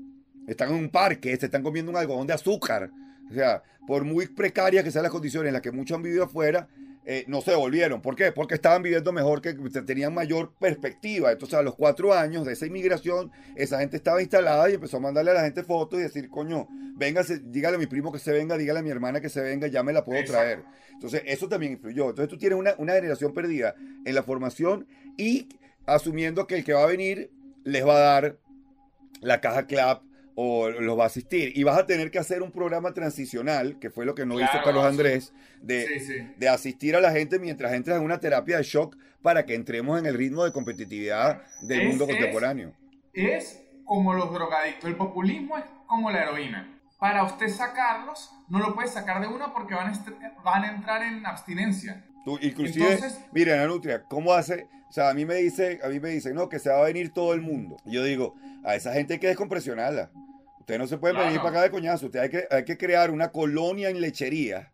Están 0.47 0.71
en 0.71 0.77
un 0.77 0.91
parque, 0.91 1.37
se 1.37 1.47
están 1.47 1.63
comiendo 1.63 1.91
un 1.91 1.97
algodón 1.97 2.27
de 2.27 2.35
azúcar. 2.35 2.91
O 3.31 3.33
sea, 3.33 3.63
por 3.87 4.05
muy 4.05 4.27
precarias 4.27 4.85
que 4.85 4.91
sean 4.91 5.05
las 5.05 5.13
condiciones 5.13 5.49
en 5.49 5.55
las 5.55 5.63
que 5.63 5.71
muchos 5.71 5.97
han 5.97 6.03
vivido 6.03 6.25
afuera, 6.25 6.69
eh, 7.13 7.25
no 7.27 7.41
se 7.41 7.51
devolvieron. 7.51 8.01
¿Por 8.01 8.15
qué? 8.15 8.31
Porque 8.31 8.55
estaban 8.55 8.85
viviendo 8.85 9.11
mejor, 9.11 9.43
que 9.43 9.53
tenían 9.85 10.15
mayor 10.15 10.55
perspectiva. 10.61 11.33
Entonces, 11.33 11.59
a 11.59 11.63
los 11.63 11.75
cuatro 11.75 12.15
años 12.15 12.47
de 12.47 12.53
esa 12.53 12.67
inmigración, 12.67 13.33
esa 13.57 13.81
gente 13.81 13.97
estaba 13.97 14.23
instalada 14.23 14.71
y 14.71 14.75
empezó 14.75 14.99
a 14.99 15.01
mandarle 15.01 15.33
a 15.33 15.35
la 15.35 15.43
gente 15.43 15.65
fotos 15.65 15.99
y 15.99 16.03
decir, 16.03 16.29
coño, 16.31 16.69
véngase, 16.95 17.41
dígale 17.41 17.75
a 17.75 17.79
mi 17.81 17.89
primo 17.89 18.13
que 18.13 18.21
se 18.21 18.31
venga, 18.31 18.57
dígale 18.57 18.79
a 18.79 18.83
mi 18.85 18.91
hermana 18.91 19.21
que 19.21 19.29
se 19.29 19.41
venga, 19.41 19.67
ya 19.67 19.83
me 19.83 19.93
la 19.93 20.05
puedo 20.05 20.21
Exacto. 20.21 20.41
traer. 20.41 20.65
Entonces, 20.93 21.23
eso 21.27 21.49
también 21.49 21.73
influyó. 21.73 22.11
Entonces, 22.11 22.29
tú 22.29 22.39
tienes 22.39 22.57
una, 22.57 22.77
una 22.79 22.93
generación 22.93 23.35
perdida 23.35 23.75
en 24.05 24.15
la 24.15 24.23
formación 24.23 24.87
y 25.17 25.49
asumiendo 25.87 26.47
que 26.47 26.55
el 26.55 26.65
que 26.65 26.75
va 26.75 26.85
a 26.85 26.87
venir 26.87 27.33
les 27.65 27.85
va 27.85 27.97
a 27.97 27.99
dar 27.99 28.39
la 29.21 29.41
caja 29.41 29.67
clap 29.67 30.05
o 30.43 30.71
los 30.71 30.99
va 30.99 31.05
a 31.05 31.07
asistir. 31.09 31.53
Y 31.55 31.65
vas 31.65 31.77
a 31.77 31.85
tener 31.87 32.11
que 32.11 32.19
hacer 32.19 32.41
un 32.43 32.51
programa 32.51 32.95
transicional, 32.95 33.79
que 33.79 33.91
fue 33.91 34.07
lo 34.07 34.15
que 34.15 34.25
no 34.25 34.35
hizo 34.41 34.51
Claro, 34.51 34.65
Carlos 34.65 34.83
sí. 34.85 34.89
Andrés, 34.89 35.33
de, 35.61 35.87
Sí, 35.87 36.01
sí. 36.01 36.15
de 36.39 36.49
asistir 36.49 36.97
a 36.97 37.01
la 37.01 37.13
gente 37.13 37.39
mientras 37.39 37.73
entras 37.75 37.99
en 37.99 38.05
una 38.05 38.21
terapia 38.21 38.57
de 38.57 38.63
shock 38.63 38.97
para 39.21 39.45
que 39.45 39.55
entremos 39.55 39.99
en 39.99 40.07
el 40.07 40.15
ritmo 40.15 40.45
de 40.45 40.53
competitividad 40.53 41.43
del 41.63 41.81
Es- 41.83 41.89
mundo 41.89 42.05
es- 42.05 42.11
contemporáneo. 42.11 42.73
Es 43.13 43.61
como 43.85 44.15
los 44.15 44.33
drogadictos. 44.33 44.89
El 44.89 44.97
populismo 44.97 45.59
es 45.59 45.65
como 45.87 46.11
la 46.11 46.23
heroína. 46.23 46.81
Para 46.99 47.25
usted 47.25 47.49
sacarlos, 47.49 48.31
no 48.49 48.59
lo 48.61 48.75
puede 48.75 48.89
sacar 48.89 49.21
de 49.21 49.27
una 49.27 49.53
porque 49.53 49.75
van 49.75 49.93
a, 49.93 50.05
van 50.43 50.65
a 50.65 50.71
entrar 50.71 51.03
en 51.03 51.27
abstinencia. 51.27 52.05
Tú, 52.25 52.39
inclusive, 52.41 52.93
Entonces- 52.93 53.21
mira, 53.33 53.67
Nutria, 53.67 54.03
¿cómo 54.05 54.33
hace? 54.33 54.67
O 54.89 54.93
sea, 54.93 55.11
a 55.11 55.15
mí 55.15 55.25
me 55.25 55.37
dice, 55.37 55.81
a 55.85 55.89
mí 55.89 56.01
me 56.01 56.09
dicen, 56.11 56.35
no, 56.35 56.49
que 56.49 56.59
se 56.59 56.69
va 56.71 56.79
a 56.81 56.85
venir 56.85 57.13
todo 57.13 57.33
el 57.35 57.41
mundo. 57.41 57.77
Yo 57.85 58.03
digo, 58.05 58.35
a 58.65 58.75
esa 58.75 58.93
gente 58.93 59.15
hay 59.15 59.19
que 59.21 59.29
descompresionarla. 59.29 60.11
Ustedes 60.71 60.79
no 60.79 60.87
se 60.87 60.99
pueden 60.99 61.17
Claro. 61.17 61.29
venir 61.31 61.41
para 61.43 61.51
acá 61.51 61.63
de 61.63 61.71
coñazo. 61.71 62.07
Ustedes 62.07 62.23
hay 62.25 62.31
que, 62.31 62.55
hay 62.55 62.65
que 62.65 62.79
crear 62.79 63.11
una 63.11 63.33
colonia 63.33 63.91
en 63.91 64.01
lechería. 64.01 64.73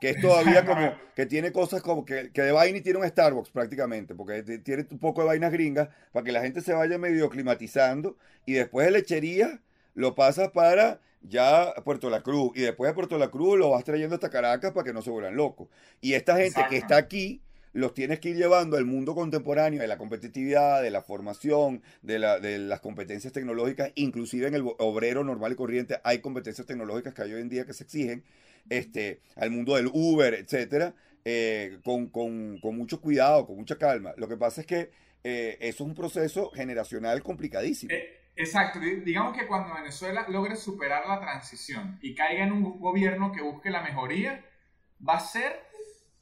Que 0.00 0.10
es 0.10 0.20
todavía 0.20 0.64
como, 0.64 0.92
que 1.16 1.26
tiene 1.26 1.50
cosas 1.52 1.82
como 1.82 2.04
que, 2.04 2.30
que 2.32 2.42
de 2.42 2.52
vaina 2.52 2.78
y 2.78 2.80
tiene 2.82 2.98
un 3.00 3.08
Starbucks 3.08 3.50
prácticamente, 3.50 4.14
porque 4.14 4.42
tiene 4.60 4.86
un 4.90 4.98
poco 4.98 5.22
de 5.22 5.26
vainas 5.28 5.50
gringas 5.52 5.88
para 6.12 6.24
que 6.24 6.30
la 6.32 6.40
gente 6.40 6.60
se 6.60 6.72
vaya 6.72 6.98
medio 6.98 7.28
climatizando 7.28 8.16
y 8.46 8.52
después 8.54 8.86
de 8.86 8.92
lechería 8.92 9.60
lo 9.94 10.14
pasas 10.14 10.50
para 10.50 11.00
ya 11.22 11.74
Puerto 11.84 12.10
La 12.10 12.22
Cruz 12.22 12.52
y 12.54 12.60
después 12.62 12.88
de 12.90 12.94
Puerto 12.94 13.18
La 13.18 13.28
Cruz 13.32 13.58
lo 13.58 13.70
vas 13.70 13.82
trayendo 13.82 14.14
hasta 14.14 14.30
Caracas 14.30 14.70
para 14.72 14.84
que 14.84 14.92
no 14.92 15.02
se 15.02 15.10
vuelvan 15.10 15.34
locos. 15.34 15.66
Y 16.00 16.12
esta 16.14 16.34
gente 16.34 16.48
Exacto. 16.60 16.70
que 16.70 16.76
está 16.76 16.96
aquí 16.96 17.42
los 17.78 17.94
tienes 17.94 18.18
que 18.20 18.30
ir 18.30 18.36
llevando 18.36 18.76
al 18.76 18.84
mundo 18.84 19.14
contemporáneo 19.14 19.80
de 19.80 19.86
la 19.86 19.98
competitividad, 19.98 20.82
de 20.82 20.90
la 20.90 21.02
formación, 21.02 21.82
de, 22.02 22.18
la- 22.18 22.38
de 22.40 22.58
las 22.58 22.80
competencias 22.80 23.32
tecnológicas, 23.32 23.92
inclusive 23.94 24.48
en 24.48 24.54
el 24.54 24.64
obrero 24.78 25.22
normal 25.24 25.52
y 25.52 25.56
corriente 25.56 26.00
hay 26.04 26.18
competencias 26.20 26.66
tecnológicas 26.66 27.14
que 27.14 27.22
hay 27.22 27.32
hoy 27.34 27.40
en 27.42 27.48
día 27.48 27.64
que 27.64 27.72
se 27.74 27.84
exigen, 27.84 28.24
este, 28.68 29.20
al 29.36 29.50
mundo 29.50 29.76
del 29.76 29.88
Uber, 29.92 30.34
etcétera, 30.34 30.94
eh, 31.24 31.78
con, 31.84 32.08
con- 32.08 32.58
mucho 32.76 33.00
cuidado, 33.00 33.46
con 33.46 33.56
mucha 33.56 33.76
calma. 33.78 34.12
Lo 34.16 34.28
que 34.28 34.36
pasa 34.36 34.60
es 34.62 34.66
que 34.66 34.90
eh, 35.24 35.56
eso 35.60 35.84
es 35.84 35.88
un 35.88 35.94
proceso 35.94 36.50
generacional 36.50 37.22
complicadísimo. 37.22 37.92
Eh, 37.92 38.08
exacto. 38.36 38.78
Di- 38.80 39.00
Digamos 39.00 39.36
que 39.36 39.46
cuando 39.46 39.74
Venezuela 39.74 40.26
logre 40.28 40.56
superar 40.56 41.06
la 41.06 41.20
transición 41.20 41.98
y 42.02 42.14
caiga 42.14 42.44
en 42.44 42.52
un 42.52 42.80
gobierno 42.80 43.30
que 43.32 43.42
busque 43.42 43.70
la 43.70 43.82
mejoría, 43.82 44.44
va 45.06 45.14
a 45.16 45.20
ser 45.20 45.67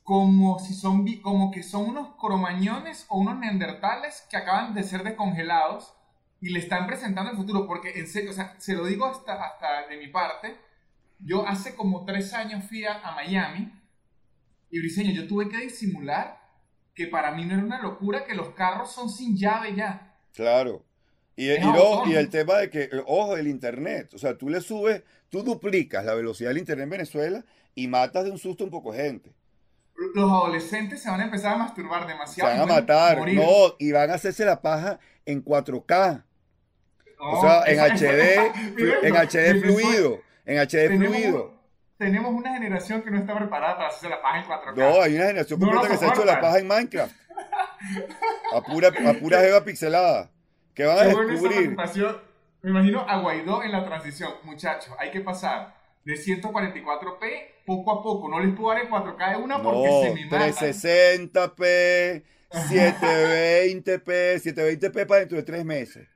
como 0.07 0.61
si 0.61 0.73
son 0.73 1.05
como 1.21 1.51
que 1.51 1.65
son 1.65 1.91
unos 1.91 2.15
cromañones 2.15 3.07
o 3.09 3.19
unos 3.19 3.41
neandertales 3.41 4.25
que 4.31 4.37
acaban 4.37 4.73
de 4.73 4.85
ser 4.85 5.03
descongelados 5.03 5.95
y 6.41 6.51
le 6.51 6.61
están 6.61 6.87
presentando 6.87 7.33
el 7.33 7.37
futuro. 7.37 7.67
Porque 7.67 7.91
en 7.99 8.07
serio, 8.07 8.31
o 8.31 8.33
sea, 8.33 8.55
se 8.59 8.75
lo 8.75 8.87
digo 8.87 9.05
hasta, 9.05 9.33
hasta 9.35 9.89
de 9.89 9.97
mi 9.97 10.07
parte. 10.07 10.59
Yo 11.19 11.45
hace 11.45 11.75
como 11.75 12.05
tres 12.05 12.33
años 12.35 12.63
fui 12.69 12.85
a, 12.85 13.01
a 13.01 13.17
Miami 13.17 13.73
y 14.71 14.79
Briseño, 14.79 15.11
yo 15.11 15.27
tuve 15.27 15.49
que 15.49 15.59
disimular 15.59 16.41
que 16.95 17.09
para 17.09 17.33
mí 17.33 17.45
no 17.45 17.55
era 17.55 17.65
una 17.65 17.83
locura 17.83 18.25
que 18.25 18.37
los 18.37 18.51
carros 18.51 18.93
son 18.93 19.11
sin 19.11 19.37
llave 19.37 19.75
ya. 19.75 20.15
Claro. 20.33 20.85
Y, 21.35 21.51
y, 21.51 21.59
y 22.07 22.15
el 22.15 22.31
tema 22.31 22.59
de 22.59 22.71
que, 22.71 22.91
ojo, 23.07 23.37
el 23.37 23.49
Internet. 23.49 24.15
O 24.15 24.19
sea, 24.19 24.39
tú 24.39 24.49
le 24.51 24.61
subes, 24.61 25.03
tú 25.31 25.43
duplicas 25.43 26.05
la 26.05 26.15
velocidad 26.15 26.51
del 26.51 26.59
Internet 26.59 26.85
en 26.85 26.91
Venezuela 26.91 27.45
y 27.75 27.89
matas 27.89 28.25
de 28.25 28.31
un 28.31 28.39
susto 28.39 28.63
un 28.63 28.71
poco 28.71 28.93
gente. 28.93 29.35
Los 30.15 30.31
adolescentes 30.31 31.03
se 31.03 31.11
van 31.11 31.21
a 31.21 31.25
empezar 31.25 31.55
a 31.55 31.57
masturbar 31.57 32.03
Se 32.03 32.09
demasiado. 32.09 32.51
van 32.51 32.59
y 32.59 32.63
a 32.63 32.67
matar. 32.81 33.19
morir. 33.19 33.37
No, 33.41 33.75
y 33.79 33.93
van 33.93 34.11
a 34.11 34.15
hacerse 34.15 34.45
la 34.45 34.61
paja 34.61 34.99
en 35.25 35.43
4K. 35.45 36.25
No, 37.19 37.31
O 37.31 37.41
sea, 37.41 37.63
en 37.67 37.79
HD, 37.81 38.53
Mira, 38.77 38.97
en 39.03 39.15
no, 39.15 39.21
HD 39.21 39.61
fluido. 39.61 40.21
En 40.45 40.59
HD 40.59 40.71
tenemos, 40.89 41.09
fluido. 41.17 41.55
tenemos 41.99 42.33
una 42.35 42.53
generación 42.55 43.03
que 43.03 43.11
no 43.11 43.19
está 43.19 43.35
preparada 43.37 43.77
para 43.77 43.89
hacerse 43.89 44.09
la 44.11 44.21
paja 44.21 44.39
en 44.41 44.45
4K. 44.45 44.75
No, 44.77 45.01
hay 45.03 45.15
una 45.17 45.27
generación 45.27 45.61
No 45.61 45.67
completa 45.67 45.89
que 45.93 45.97
se 45.99 46.05
ha 46.05 46.09
hecho 46.11 46.25
la 46.25 46.41
paja 46.41 46.59
en 46.59 46.67
Minecraft. 46.69 47.15
A 48.55 48.61
pura, 48.63 48.89
a 48.89 49.13
pura 49.15 49.41
jeva 49.41 49.65
pixelada. 49.65 50.31
Que 50.75 50.85
van 50.85 50.99
a 50.99 51.03
descubrir. 51.05 51.75
Me 52.63 52.71
imagino 52.71 53.01
a 53.09 53.19
Guaidó 53.21 53.63
en 53.63 53.73
la 53.73 53.85
transición. 53.85 54.33
Muchachos, 54.43 54.93
hay 54.99 55.11
que 55.11 55.21
pasar 55.21 55.75
de 56.05 56.15
144p 56.15 57.49
poco 57.67 57.93
a 57.93 58.03
poco. 58.03 58.29
No 58.31 58.41
les 58.41 58.55
puedo 58.55 58.71
dar 58.75 58.85
en 58.85 58.91
4K 58.91 59.37
de 59.37 59.43
una 59.43 59.63
porque 59.63 59.89
No, 59.89 60.03
se 60.03 60.15
me 60.15 60.25
matan. 60.27 60.51
360p, 60.53 62.23
720p, 62.51 64.41
720p 64.41 65.07
para 65.07 65.21
dentro 65.21 65.37
de 65.37 65.43
tres 65.45 65.65
meses. 65.65 66.09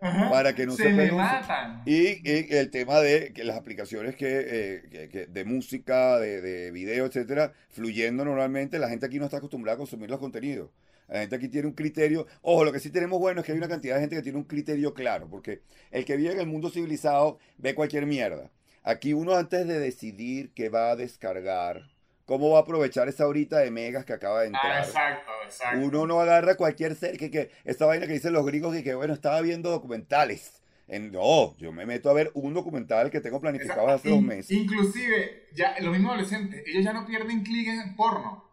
Ajá. 0.00 0.30
para 0.30 0.54
que 0.54 0.64
no 0.64 0.76
se 0.76 0.84
se 0.84 0.90
me 0.90 1.10
matan. 1.10 1.82
Y, 1.84 2.20
y 2.24 2.46
el 2.54 2.70
tema 2.70 3.00
de 3.00 3.32
que 3.32 3.42
las 3.42 3.56
aplicaciones 3.56 4.14
que, 4.14 4.28
eh, 4.30 4.82
que- 4.92 5.08
que- 5.08 5.26
de 5.26 5.44
música, 5.44 6.20
de, 6.20 6.40
de 6.40 6.70
video, 6.70 7.06
etcétera, 7.06 7.52
fluyendo 7.68 8.24
normalmente, 8.24 8.78
la 8.78 8.88
gente 8.88 9.06
aquí 9.06 9.18
no 9.18 9.24
está 9.24 9.38
acostumbrada 9.38 9.74
a 9.74 9.78
consumir 9.78 10.08
los 10.08 10.20
contenidos. 10.20 10.70
La 11.08 11.18
gente 11.18 11.34
aquí 11.34 11.48
tiene 11.48 11.66
un 11.66 11.72
criterio. 11.74 12.28
Ojo, 12.42 12.64
lo 12.64 12.70
que 12.72 12.78
sí 12.78 12.90
tenemos 12.90 13.18
bueno 13.18 13.40
es 13.40 13.46
que 13.46 13.50
hay 13.50 13.58
una 13.58 13.66
cantidad 13.66 13.96
de 13.96 14.02
gente 14.02 14.14
que 14.14 14.22
tiene 14.22 14.38
un 14.38 14.44
criterio 14.44 14.94
claro, 14.94 15.26
porque 15.28 15.62
el 15.90 16.04
que 16.04 16.16
vive 16.16 16.30
en 16.32 16.38
el 16.38 16.46
mundo 16.46 16.70
civilizado 16.70 17.38
ve 17.56 17.74
cualquier 17.74 18.06
mierda. 18.06 18.52
Aquí 18.82 19.12
uno 19.12 19.34
antes 19.36 19.66
de 19.66 19.78
decidir 19.78 20.52
qué 20.54 20.68
va 20.68 20.90
a 20.90 20.96
descargar, 20.96 21.90
cómo 22.24 22.50
va 22.50 22.58
a 22.58 22.62
aprovechar 22.62 23.08
esa 23.08 23.26
horita 23.26 23.58
de 23.58 23.70
megas 23.70 24.04
que 24.04 24.12
acaba 24.12 24.40
de 24.40 24.46
Ah, 24.46 24.48
entrar. 24.48 24.84
exacto, 24.84 25.30
exacto. 25.44 25.80
Uno 25.86 26.06
no 26.06 26.20
agarra 26.20 26.56
cualquier 26.56 26.94
serie, 26.94 27.18
que, 27.18 27.30
que 27.30 27.50
esta 27.64 27.86
vaina 27.86 28.06
que 28.06 28.12
dicen 28.14 28.32
los 28.32 28.46
gringos 28.46 28.74
que, 28.74 28.82
que, 28.82 28.94
bueno, 28.94 29.12
estaba 29.14 29.40
viendo 29.40 29.70
documentales. 29.70 30.62
En- 30.86 31.12
no, 31.12 31.54
yo 31.58 31.70
me 31.70 31.84
meto 31.84 32.08
a 32.08 32.14
ver 32.14 32.30
un 32.34 32.54
documental 32.54 33.10
que 33.10 33.20
tengo 33.20 33.40
planificado 33.40 33.80
Exacto. 33.82 33.94
hace 33.96 34.08
dos 34.10 34.22
meses. 34.22 34.50
Inclusive, 34.52 35.48
ya 35.54 35.74
los 35.80 35.92
mismos 35.92 36.12
adolescentes, 36.12 36.62
ellos 36.66 36.82
ya 36.84 36.94
no 36.94 37.04
pierden 37.06 37.42
clic 37.42 37.68
en 37.68 37.94
porno. 37.94 38.44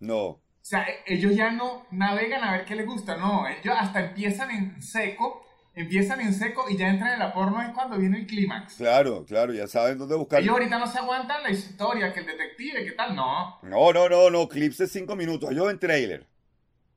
No, 0.00 0.20
O 0.26 0.40
sea, 0.60 0.82
e- 0.84 1.02
ellos 1.14 1.34
ya 1.34 1.50
no 1.50 1.86
navegan 1.90 2.42
a 2.44 2.52
ver 2.52 2.64
qué 2.64 2.74
les 2.76 2.86
gusta, 2.86 3.16
no, 3.16 3.46
ellos 3.48 3.74
hasta 3.78 4.00
empiezan 4.06 4.50
en 4.50 4.82
seco, 4.82 5.43
empiezan 5.74 6.20
en 6.20 6.32
seco 6.34 6.66
y 6.70 6.76
ya 6.76 6.88
entran 6.88 7.12
en 7.14 7.18
la 7.18 7.32
porno 7.32 7.60
es 7.62 7.70
cuando 7.70 7.98
viene 7.98 8.18
el 8.20 8.26
clímax. 8.26 8.74
claro, 8.74 9.24
claro, 9.24 9.52
ya 9.52 9.66
saben 9.66 9.98
dónde 9.98 10.14
buscar. 10.16 10.40
Ellos 10.40 10.52
ahorita 10.52 10.78
no 10.78 10.86
se 10.86 10.98
aguantan 10.98 11.42
la 11.42 11.50
historia, 11.50 12.12
que 12.12 12.20
el 12.20 12.26
detective, 12.26 12.84
que 12.84 12.92
tal, 12.92 13.14
no. 13.16 13.58
No, 13.62 13.92
no, 13.92 14.08
no, 14.08 14.30
no, 14.30 14.48
clips 14.48 14.78
de 14.78 14.86
cinco 14.86 15.16
minutos. 15.16 15.50
Ellos 15.50 15.66
ven 15.66 15.78
trailer, 15.78 16.26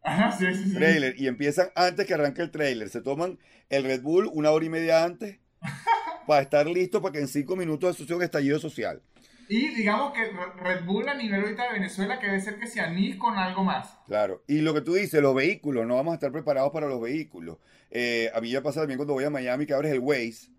Ajá, 0.04 0.32
sí, 0.32 0.46
sí, 0.54 0.64
sí. 0.70 0.74
trailer, 0.76 1.16
y 1.20 1.28
empiezan 1.28 1.70
antes 1.76 2.06
que 2.06 2.14
arranque 2.14 2.42
el 2.42 2.52
trailer. 2.52 2.90
Se 2.90 3.02
toman 3.02 3.40
el 3.70 3.84
Red 3.84 4.02
Bull 4.02 4.30
una 4.32 4.52
hora 4.52 4.66
y 4.66 4.70
media 4.70 5.04
antes 5.04 5.40
para 6.28 6.42
estar 6.42 6.68
listos 6.68 7.02
para 7.02 7.14
que 7.14 7.20
en 7.20 7.28
cinco 7.28 7.56
minutos 7.56 7.96
eso 7.96 8.06
sea 8.06 8.16
un 8.16 8.24
estallido 8.24 8.60
social. 8.60 9.02
Y 9.50 9.70
digamos 9.76 10.12
que 10.14 10.26
Re- 10.26 10.54
Red 10.62 10.84
Bull 10.86 11.08
a 11.08 11.14
nivel 11.14 11.42
ahorita 11.42 11.64
de 11.68 11.74
Venezuela 11.74 12.20
que 12.20 12.26
debe 12.28 12.42
ser 12.42 12.60
que 12.60 12.68
se 12.68 12.82
anís 12.82 13.16
con 13.16 13.38
algo 13.38 13.64
más. 13.64 13.98
Claro, 14.06 14.44
y 14.48 14.60
lo 14.60 14.74
que 14.74 14.82
tú 14.82 14.94
dices, 14.94 15.22
los 15.22 15.34
vehículos, 15.34 15.86
no 15.88 15.96
vamos 15.96 16.12
a 16.12 16.16
estar 16.16 16.32
preparados 16.34 16.72
para 16.72 16.88
los 16.88 17.00
vehículos. 17.02 17.58
Eh, 17.92 18.30
a 18.34 18.42
mí 18.42 18.50
ya 18.50 18.62
pasa 18.62 18.82
también 18.82 18.98
cuando 18.98 19.14
voy 19.14 19.24
a 19.24 19.30
Miami 19.30 19.66
que 19.66 19.74
abres 19.74 19.92
el 19.92 20.00
Waze 20.00 20.50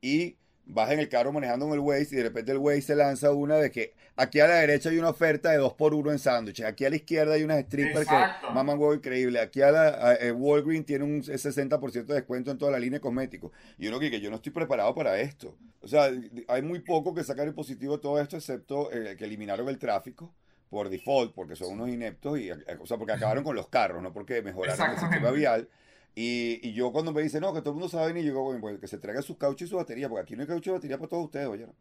y 0.00 0.36
vas 0.66 0.90
en 0.90 0.98
el 0.98 1.08
carro 1.08 1.32
manejando 1.32 1.66
con 1.66 1.74
el 1.74 1.80
Waze 1.80 2.08
y 2.12 2.16
de 2.16 2.22
repente 2.24 2.52
el 2.52 2.58
Waze 2.58 2.82
se 2.82 2.96
lanza 2.96 3.32
una 3.32 3.56
de 3.56 3.70
que 3.70 3.94
aquí 4.16 4.40
a 4.40 4.46
la 4.46 4.56
derecha 4.56 4.88
hay 4.88 4.98
una 4.98 5.10
oferta 5.10 5.50
de 5.50 5.60
2x1 5.60 6.12
en 6.12 6.18
sándwiches, 6.18 6.66
aquí 6.66 6.84
a 6.84 6.90
la 6.90 6.96
izquierda 6.96 7.34
hay 7.34 7.42
unas 7.42 7.60
strippers 7.64 8.02
Exacto. 8.02 8.48
que 8.48 8.54
maman 8.54 8.78
huevo 8.78 8.94
increíble, 8.94 9.40
aquí 9.40 9.60
a 9.60 9.70
la 9.70 9.88
a, 9.88 10.14
eh, 10.14 10.32
Walgreens 10.32 10.86
tiene 10.86 11.04
un 11.04 11.22
60% 11.22 12.06
de 12.06 12.14
descuento 12.14 12.50
en 12.50 12.58
toda 12.58 12.72
la 12.72 12.78
línea 12.78 12.98
de 12.98 13.02
cosméticos. 13.02 13.52
Y 13.78 13.88
uno 13.88 13.98
que, 13.98 14.10
que 14.10 14.20
yo 14.20 14.30
no 14.30 14.36
estoy 14.36 14.52
preparado 14.52 14.94
para 14.94 15.20
esto. 15.20 15.56
O 15.80 15.88
sea, 15.88 16.10
hay 16.48 16.62
muy 16.62 16.80
poco 16.80 17.14
que 17.14 17.24
sacar 17.24 17.46
en 17.46 17.54
positivo 17.54 17.96
de 17.96 18.02
todo 18.02 18.20
esto, 18.20 18.36
excepto 18.36 18.90
eh, 18.92 19.16
que 19.16 19.24
eliminaron 19.24 19.68
el 19.68 19.78
tráfico 19.78 20.34
por 20.70 20.88
default, 20.88 21.34
porque 21.34 21.56
son 21.56 21.72
unos 21.72 21.88
ineptos 21.88 22.38
y, 22.38 22.50
eh, 22.50 22.56
o 22.80 22.86
sea, 22.86 22.96
porque 22.96 23.12
acabaron 23.12 23.44
con 23.44 23.54
los 23.54 23.68
carros, 23.68 24.02
no 24.02 24.12
porque 24.12 24.42
mejoraron 24.42 24.92
el 24.92 24.98
sistema 24.98 25.30
vial. 25.30 25.68
Y, 26.14 26.60
y 26.66 26.72
yo 26.72 26.92
cuando 26.92 27.12
me 27.12 27.22
dicen, 27.22 27.40
no, 27.40 27.52
que 27.52 27.60
todo 27.60 27.70
el 27.70 27.74
mundo 27.74 27.88
sabe 27.88 28.08
venir, 28.08 28.24
yo 28.24 28.30
digo, 28.30 28.44
bueno, 28.44 28.60
pues 28.60 28.78
que 28.78 28.86
se 28.86 28.98
traigan 28.98 29.22
sus 29.22 29.36
cauchos 29.36 29.66
y 29.66 29.70
su 29.70 29.76
batería, 29.76 30.08
porque 30.08 30.22
aquí 30.22 30.36
no 30.36 30.42
hay 30.42 30.48
caucho 30.48 30.70
y 30.70 30.74
batería 30.74 30.96
para 30.96 31.08
todos 31.08 31.24
ustedes, 31.24 31.46
oye. 31.46 31.66
¿no? 31.66 31.74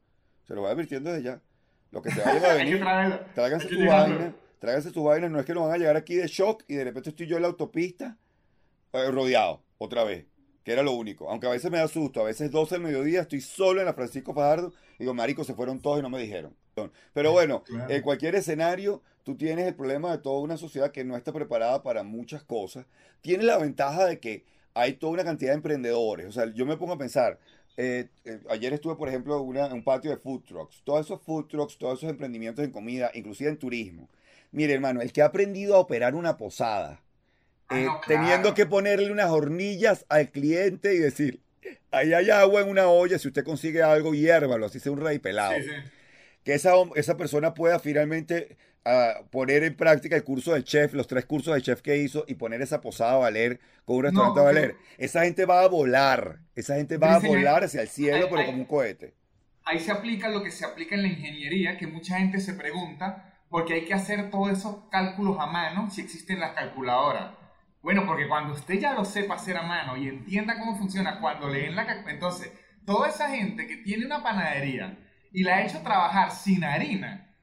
Se 0.47 0.55
lo 0.55 0.61
voy 0.61 0.71
advirtiendo 0.71 1.11
desde 1.11 1.23
ya. 1.23 1.41
Los 1.91 2.01
que 2.01 2.11
se 2.11 2.21
vayan 2.21 2.43
a 2.43 2.53
venir, 2.55 2.83
tráiganse 3.35 3.69
sus 3.69 3.85
vainas, 3.85 4.33
tráiganse 4.59 4.89
sus 4.89 5.03
vainas, 5.03 5.29
no 5.29 5.39
es 5.39 5.45
que 5.45 5.53
nos 5.53 5.63
van 5.63 5.73
a 5.73 5.77
llegar 5.77 5.95
aquí 5.95 6.15
de 6.15 6.27
shock 6.27 6.63
y 6.67 6.75
de 6.75 6.83
repente 6.85 7.11
estoy 7.11 7.27
yo 7.27 7.35
en 7.35 7.43
la 7.43 7.49
autopista 7.49 8.17
eh, 8.93 9.11
rodeado, 9.11 9.63
otra 9.77 10.03
vez, 10.03 10.25
que 10.63 10.71
era 10.71 10.83
lo 10.83 10.93
único. 10.93 11.29
Aunque 11.29 11.47
a 11.47 11.51
veces 11.51 11.69
me 11.71 11.77
da 11.77 11.87
susto, 11.87 12.21
a 12.21 12.25
veces 12.25 12.51
12 12.51 12.75
del 12.75 12.83
mediodía, 12.83 13.21
estoy 13.21 13.41
solo 13.41 13.79
en 13.81 13.85
la 13.85 13.93
Francisco 13.93 14.33
Fajardo, 14.33 14.73
y 14.97 15.03
digo, 15.03 15.13
marico, 15.13 15.43
se 15.43 15.53
fueron 15.53 15.81
todos 15.81 15.99
y 15.99 16.01
no 16.01 16.09
me 16.09 16.19
dijeron. 16.21 16.55
Pero 17.13 17.31
bueno, 17.31 17.63
Claro. 17.63 17.93
en 17.93 18.01
cualquier 18.01 18.35
escenario, 18.35 19.01
tú 19.23 19.35
tienes 19.35 19.67
el 19.67 19.75
problema 19.75 20.11
de 20.11 20.17
toda 20.17 20.39
una 20.41 20.57
sociedad 20.57 20.91
que 20.91 21.03
no 21.03 21.15
está 21.15 21.31
preparada 21.31 21.83
para 21.83 22.03
muchas 22.03 22.43
cosas. 22.43 22.85
Tiene 23.21 23.43
la 23.43 23.57
ventaja 23.57 24.05
de 24.05 24.19
que 24.19 24.43
hay 24.73 24.93
toda 24.93 25.13
una 25.13 25.23
cantidad 25.23 25.51
de 25.51 25.57
emprendedores. 25.57 26.25
O 26.27 26.31
sea, 26.31 26.51
yo 26.53 26.65
me 26.65 26.77
pongo 26.77 26.93
a 26.93 26.97
pensar, 26.97 27.37
eh, 27.77 28.09
eh, 28.25 28.39
ayer 28.49 28.73
estuve, 28.73 28.95
por 28.95 29.07
ejemplo, 29.07 29.37
en 29.53 29.73
un 29.73 29.83
patio 29.83 30.09
de 30.11 30.17
food 30.17 30.41
trucks. 30.45 30.81
Todos 30.83 31.05
esos 31.05 31.21
food 31.21 31.45
trucks, 31.47 31.77
todos 31.77 31.99
esos 31.99 32.09
emprendimientos 32.09 32.65
en 32.65 32.71
comida, 32.71 33.11
inclusive 33.13 33.49
en 33.51 33.57
turismo. 33.57 34.09
Mire, 34.51 34.73
hermano, 34.73 35.01
el 35.01 35.11
que 35.13 35.21
ha 35.21 35.25
aprendido 35.25 35.75
a 35.75 35.79
operar 35.79 36.15
una 36.15 36.37
posada, 36.37 37.01
Ah, 37.01 37.03
eh, 37.73 37.85
no, 37.85 38.01
claro. 38.01 38.21
teniendo 38.21 38.53
que 38.53 38.65
ponerle 38.65 39.11
unas 39.11 39.29
hornillas 39.29 40.05
al 40.09 40.29
cliente 40.29 40.93
y 40.93 40.99
decir, 40.99 41.41
ahí 41.91 42.13
hay 42.13 42.29
agua 42.29 42.61
en 42.61 42.69
una 42.69 42.87
olla, 42.87 43.17
si 43.19 43.27
usted 43.27 43.43
consigue 43.43 43.81
algo, 43.83 44.13
hiérvalo, 44.13 44.65
así 44.65 44.79
sea 44.79 44.91
un 44.91 45.01
rey 45.01 45.19
pelado 45.19 45.53
Sí, 45.57 45.63
sí. 45.63 45.91
que 46.43 46.53
esa, 46.53 46.73
esa 46.95 47.17
persona 47.17 47.53
pueda 47.53 47.79
finalmente 47.79 48.57
ah, 48.85 49.21
poner 49.31 49.63
en 49.63 49.75
práctica 49.75 50.15
el 50.15 50.23
curso 50.23 50.53
del 50.53 50.63
chef, 50.63 50.93
los 50.93 51.07
tres 51.07 51.25
cursos 51.25 51.53
de 51.55 51.61
chef 51.61 51.81
que 51.81 51.97
hizo 51.97 52.25
y 52.27 52.35
poner 52.35 52.61
esa 52.61 52.81
posada 52.81 53.13
a 53.13 53.17
valer 53.17 53.59
con 53.85 53.97
un 53.97 54.03
restaurante 54.03 54.39
a 54.39 54.43
valer. 54.43 54.75
Esa 54.97 55.23
gente 55.23 55.45
va 55.45 55.61
a 55.61 55.67
volar, 55.67 56.39
esa 56.55 56.75
gente 56.75 56.97
va 56.97 57.15
a 57.15 57.19
volar 57.19 57.63
hacia 57.63 57.81
el 57.81 57.87
cielo, 57.89 58.27
pero 58.29 58.45
como 58.45 58.57
un 58.59 58.65
cohete. 58.65 59.13
Ahí 59.65 59.79
se 59.79 59.91
aplica 59.91 60.27
lo 60.29 60.43
que 60.43 60.51
se 60.51 60.65
aplica 60.65 60.95
en 60.95 61.03
la 61.03 61.07
ingeniería, 61.07 61.77
que 61.77 61.87
mucha 61.87 62.17
gente 62.17 62.41
se 62.41 62.53
pregunta, 62.53 63.39
porque 63.49 63.73
hay 63.75 63.85
que 63.85 63.93
hacer 63.93 64.29
todos 64.29 64.51
esos 64.51 64.75
cálculos 64.91 65.37
a 65.39 65.45
mano 65.45 65.89
si 65.89 66.01
existen 66.01 66.39
las 66.41 66.53
calculadoras. 66.53 67.31
Bueno, 67.83 68.05
porque 68.07 68.29
cuando 68.29 68.53
usted 68.53 68.79
ya 68.79 68.93
lo 68.93 69.03
sepa 69.03 69.35
hacer 69.35 69.57
a 69.57 69.63
mano 69.63 69.97
y 69.97 70.07
entienda 70.07 70.57
cómo 70.57 70.77
funciona, 70.77 71.19
cuando 71.19 71.49
leen 71.49 71.75
la 71.75 71.85
entonces, 72.07 72.49
toda 72.85 73.09
esa 73.09 73.29
gente 73.29 73.67
que 73.67 73.77
tiene 73.77 74.05
una 74.05 74.23
panadería 74.23 74.97
y 75.33 75.43
la 75.43 75.57
ha 75.57 75.65
hecho 75.65 75.81
trabajar 75.81 76.31
sin 76.31 76.63
harina, 76.63 77.35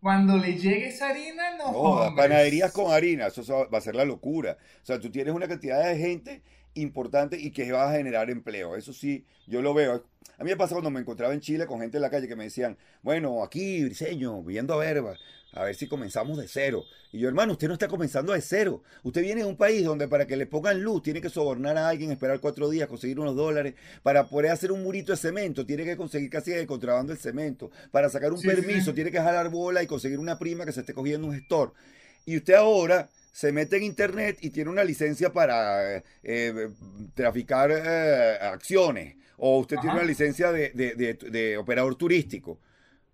cuando 0.00 0.36
le 0.36 0.58
llegue 0.58 0.88
esa 0.88 1.10
harina, 1.10 1.56
no. 1.56 1.72
No, 1.72 2.16
panaderías 2.16 2.72
con 2.72 2.92
harina, 2.92 3.28
eso 3.28 3.68
va 3.72 3.78
a 3.78 3.80
ser 3.80 3.94
la 3.94 4.04
locura. 4.04 4.58
O 4.82 4.84
sea, 4.84 4.98
tú 4.98 5.10
tienes 5.10 5.32
una 5.32 5.46
cantidad 5.46 5.86
de 5.86 5.96
gente 5.96 6.42
importante 6.74 7.38
y 7.40 7.52
que 7.52 7.70
va 7.70 7.88
a 7.88 7.96
generar 7.96 8.30
empleo. 8.30 8.74
Eso 8.74 8.92
sí, 8.92 9.24
yo 9.46 9.62
lo 9.62 9.74
veo. 9.74 10.04
A 10.38 10.44
mí 10.44 10.50
me 10.50 10.56
pasa 10.56 10.74
cuando 10.74 10.90
me 10.90 11.00
encontraba 11.00 11.34
en 11.34 11.40
Chile 11.40 11.66
con 11.66 11.80
gente 11.80 11.98
en 11.98 12.02
la 12.02 12.10
calle 12.10 12.26
que 12.26 12.36
me 12.36 12.44
decían, 12.44 12.76
bueno, 13.02 13.44
aquí, 13.44 13.84
Briseño, 13.84 14.42
viviendo 14.42 14.74
a 14.74 14.78
Verba, 14.78 15.14
a 15.52 15.64
ver 15.64 15.74
si 15.74 15.86
comenzamos 15.88 16.38
de 16.38 16.46
cero. 16.46 16.84
Y 17.10 17.18
yo, 17.20 17.28
hermano, 17.28 17.52
usted 17.52 17.68
no 17.68 17.72
está 17.72 17.88
comenzando 17.88 18.32
de 18.34 18.40
cero. 18.42 18.82
Usted 19.02 19.22
viene 19.22 19.40
de 19.42 19.46
un 19.46 19.56
país 19.56 19.84
donde 19.84 20.06
para 20.06 20.26
que 20.26 20.36
le 20.36 20.46
pongan 20.46 20.82
luz 20.82 21.02
tiene 21.02 21.20
que 21.22 21.30
sobornar 21.30 21.76
a 21.78 21.88
alguien, 21.88 22.10
esperar 22.12 22.38
cuatro 22.40 22.68
días, 22.68 22.86
conseguir 22.88 23.18
unos 23.18 23.34
dólares. 23.34 23.74
Para 24.02 24.28
poder 24.28 24.50
hacer 24.50 24.70
un 24.72 24.82
murito 24.82 25.12
de 25.12 25.16
cemento, 25.18 25.64
tiene 25.64 25.84
que 25.84 25.96
conseguir 25.96 26.28
casi 26.30 26.52
el 26.52 26.66
contrabando 26.66 27.12
del 27.12 27.20
cemento. 27.20 27.70
Para 27.90 28.08
sacar 28.10 28.32
un 28.32 28.38
Sí, 28.38 28.46
permiso, 28.46 28.90
sí. 28.90 28.92
tiene 28.92 29.10
que 29.10 29.18
jalar 29.20 29.48
bola 29.48 29.82
y 29.82 29.86
conseguir 29.86 30.18
una 30.18 30.38
prima 30.38 30.66
que 30.66 30.72
se 30.72 30.80
esté 30.80 30.92
cogiendo 30.92 31.26
un 31.26 31.34
gestor. 31.34 31.72
Y 32.26 32.36
usted 32.36 32.54
ahora 32.54 33.08
se 33.32 33.50
mete 33.52 33.76
en 33.78 33.84
internet 33.84 34.36
y 34.42 34.50
tiene 34.50 34.68
una 34.70 34.84
licencia 34.84 35.32
para 35.32 36.02
eh, 36.22 36.68
traficar 37.14 37.70
eh, 37.72 38.36
acciones. 38.42 39.16
O 39.38 39.60
usted 39.60 39.76
tiene 39.78 39.94
una 39.96 40.04
licencia 40.04 40.52
de, 40.52 40.70
de- 40.74 40.94
de- 40.94 41.14
de 41.30 41.56
operador 41.56 41.94
turístico. 41.94 42.58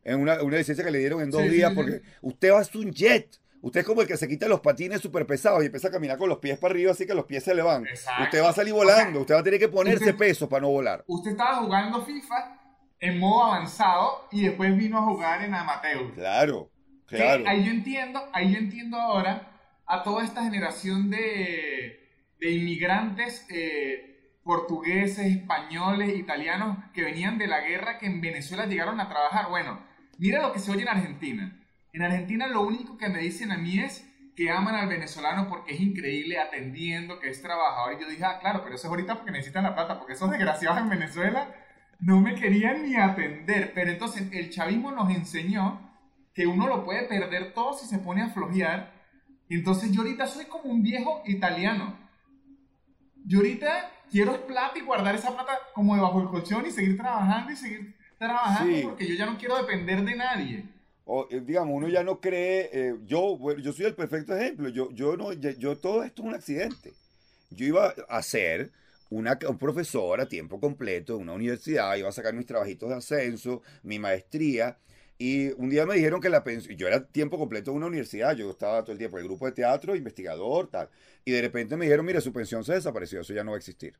En 0.05 0.21
una, 0.21 0.43
una 0.43 0.57
licencia 0.59 0.85
que 0.85 0.91
le 0.91 0.99
dieron 0.99 1.23
en 1.23 1.31
dos 1.31 1.43
Sí, 1.43 1.49
días 1.49 1.71
sí. 1.71 1.77
porque 1.77 2.03
usted 2.23 2.53
va 2.53 2.59
a 2.59 2.61
hacer 2.61 2.77
un 2.81 2.93
jet. 2.93 3.41
Usted 3.63 3.81
es 3.81 3.87
como 3.87 4.03
el 4.03 4.07
que 4.07 4.19
se 4.19 4.29
quita 4.29 4.47
los 4.47 4.61
patines 4.61 5.01
súper 5.01 5.27
pesados 5.27 5.63
y 5.63 5.67
empieza 5.67 5.89
a 5.89 5.91
caminar 5.91 6.19
con 6.19 6.29
los 6.29 6.37
pies 6.39 6.59
para 6.59 6.73
arriba 6.75 6.93
así 6.93 7.07
que 7.07 7.15
los 7.15 7.25
pies 7.25 7.43
se 7.45 7.55
le 7.55 7.63
van. 7.63 7.87
Exacto. 7.87 8.25
Usted 8.25 8.43
va 8.43 8.51
a 8.51 8.53
salir 8.53 8.75
O 8.75 8.77
sea, 8.77 8.85
volando. 8.85 9.21
usted 9.21 9.35
va 9.35 9.41
a 9.41 9.43
tener 9.43 9.59
que 9.59 9.69
ponerse 9.69 10.05
usted- 10.05 10.17
pesos 10.17 10.49
para 10.49 10.61
no 10.61 10.69
volar. 10.69 11.03
Usted 11.07 11.31
estaba 11.31 11.57
jugando 11.57 12.03
FIFA 12.05 12.61
en 13.01 13.19
modo 13.19 13.45
avanzado 13.45 14.29
y 14.31 14.43
después 14.45 14.77
vino 14.77 14.99
a 14.99 15.03
jugar 15.03 15.43
en 15.43 15.55
amateur. 15.55 16.13
Claro, 16.15 16.71
Que 17.09 17.17
claro. 17.17 17.45
ahí 17.47 17.65
yo 17.65 17.71
entiendo, 17.71 18.21
ahí 18.35 18.53
yo 18.53 18.59
entiendo 18.59 18.99
ahora 18.99 19.51
a 19.87 20.03
toda 20.03 20.25
esta 20.25 20.43
generación 20.43 21.09
de, 21.11 22.01
de 22.41 22.51
inmigrantes 22.51 23.47
eh, 23.51 24.39
portugueses, 24.43 25.27
españoles, 25.27 26.15
italianos 26.19 26.77
que 26.93 27.03
venían 27.03 27.39
de 27.39 27.47
la 27.47 27.61
guerra 27.63 27.99
que 27.99 28.07
en 28.07 28.21
Venezuela 28.21 28.67
llegaron 28.67 29.01
a 29.01 29.09
trabajar. 29.09 29.49
Bueno, 29.49 29.81
mira 30.19 30.43
lo 30.43 30.53
que 30.53 30.59
se 30.59 30.71
oye 30.71 30.83
en 30.83 30.89
Argentina. 30.89 31.61
En 31.93 32.03
Argentina 32.03 32.47
lo 32.49 32.63
único 32.63 32.97
que 32.97 33.09
me 33.09 33.21
dicen 33.21 33.53
a 33.53 33.57
mí 33.57 33.79
es 33.79 34.05
que 34.37 34.51
aman 34.51 34.75
al 34.75 34.89
venezolano 34.89 35.49
porque 35.49 35.75
es 35.75 35.81
increíble 35.81 36.39
atendiendo, 36.39 37.21
que 37.21 37.31
es 37.31 37.41
trabajador. 37.41 37.95
Y 37.95 38.03
yo 38.03 38.09
dije, 38.09 38.25
ah, 38.25 38.39
claro, 38.41 38.63
pero 38.63 38.75
eso 38.75 38.87
es 38.87 38.91
ahorita 38.91 39.17
porque 39.17 39.31
necesitan 39.31 39.65
la 39.65 39.75
plata, 39.75 39.99
porque 39.99 40.15
esos 40.15 40.31
desgraciados 40.31 40.81
en 40.81 40.89
Venezuela 40.89 41.55
no 42.01 42.21
me 42.21 42.35
querían 42.35 42.83
ni 42.83 42.97
atender. 42.97 43.73
Pero 43.75 43.91
entonces 43.91 44.29
el 44.33 44.51
chavismo 44.51 44.91
nos 44.91 45.11
enseñó 45.11 45.93
que 46.35 46.47
uno 46.47 46.67
lo 46.67 46.85
puede 46.85 47.07
perder 47.07 47.55
todo 47.55 47.75
si 47.75 47.87
se 47.87 47.99
pone 47.99 48.23
a 48.23 48.31
flojear. 48.31 48.93
Entonces 49.49 49.93
yo 49.93 50.03
ahorita 50.03 50.27
soy 50.27 50.47
como 50.47 50.65
un 50.65 50.83
viejo 50.83 51.23
italiano. 51.27 51.97
Yo 53.25 53.39
ahorita 53.39 53.91
quiero 54.11 54.47
plata 54.47 54.79
y 54.79 54.83
guardar 54.83 55.15
esa 55.15 55.33
plata 55.35 55.53
como 55.75 55.95
debajo 55.95 56.19
del 56.19 56.29
colchón 56.29 56.67
y 56.67 56.73
seguir 56.73 56.97
trabajando 56.97 57.53
y 57.53 57.57
seguir 57.57 57.97
trabajando 58.25 58.75
Sí. 58.75 58.83
porque 58.83 59.07
yo 59.09 59.15
ya 59.15 59.27
no 59.27 59.39
quiero 59.39 59.57
depender 59.57 60.03
de 60.05 60.17
nadie. 60.17 60.65
O, 61.07 61.27
eh, 61.31 61.41
digamos, 61.45 61.75
uno 61.77 61.89
ya 61.89 62.03
no 62.03 62.21
cree, 62.21 62.71
eh, 62.73 62.95
yo, 63.07 63.37
bueno, 63.37 63.61
yo 63.61 63.73
soy 63.73 63.85
el 63.87 63.95
perfecto 63.95 64.35
ejemplo, 64.35 64.69
yo, 64.71 64.91
yo 64.93 65.17
no, 65.17 65.33
yo, 65.33 65.51
yo- 65.51 65.77
todo 65.77 66.03
esto 66.03 66.23
es 66.23 66.29
un 66.29 66.35
accidente. 66.35 66.93
Yo 67.51 67.67
iba 67.67 67.95
a 68.09 68.23
ser 68.23 68.71
una, 69.11 69.39
un 69.49 69.59
profesor 69.59 70.21
a 70.21 70.27
tiempo 70.29 70.59
completo 70.59 71.17
en 71.17 71.23
una 71.23 71.35
universidad, 71.35 71.95
iba 71.97 72.09
a 72.09 72.13
sacar 72.13 72.33
mis 72.35 72.47
trabajitos 72.47 72.89
de 72.89 72.97
ascenso, 72.97 73.63
mi 73.83 73.99
maestría, 73.99 74.79
y 75.19 75.53
un 75.53 75.69
día 75.71 75.87
me 75.87 75.95
dijeron 75.95 76.21
que 76.21 76.29
la 76.31 76.43
pensión, 76.43 76.77
yo 76.77 76.89
era 76.89 76.97
a 76.97 77.05
tiempo 77.07 77.39
completo 77.39 77.71
en 77.71 77.77
una 77.77 77.87
universidad, 77.87 78.35
yo 78.35 78.51
estaba 78.51 78.83
todo 78.83 78.93
el 78.93 78.99
tiempo 78.99 79.19
en 79.19 79.23
el 79.23 79.29
grupo 79.29 79.47
de 79.47 79.53
teatro, 79.53 79.95
investigador, 79.95 80.69
tal, 80.69 80.89
y 81.25 81.31
de 81.33 81.41
repente 81.43 81.77
me 81.77 81.85
dijeron, 81.85 82.05
mire, 82.07 82.21
su 82.21 82.33
pensión 82.33 82.65
se 82.65 82.73
desapareció, 82.73 83.21
eso 83.21 83.33
ya 83.35 83.45
no 83.45 83.53
va 83.53 83.57
a 83.57 83.59
existir. 83.59 83.95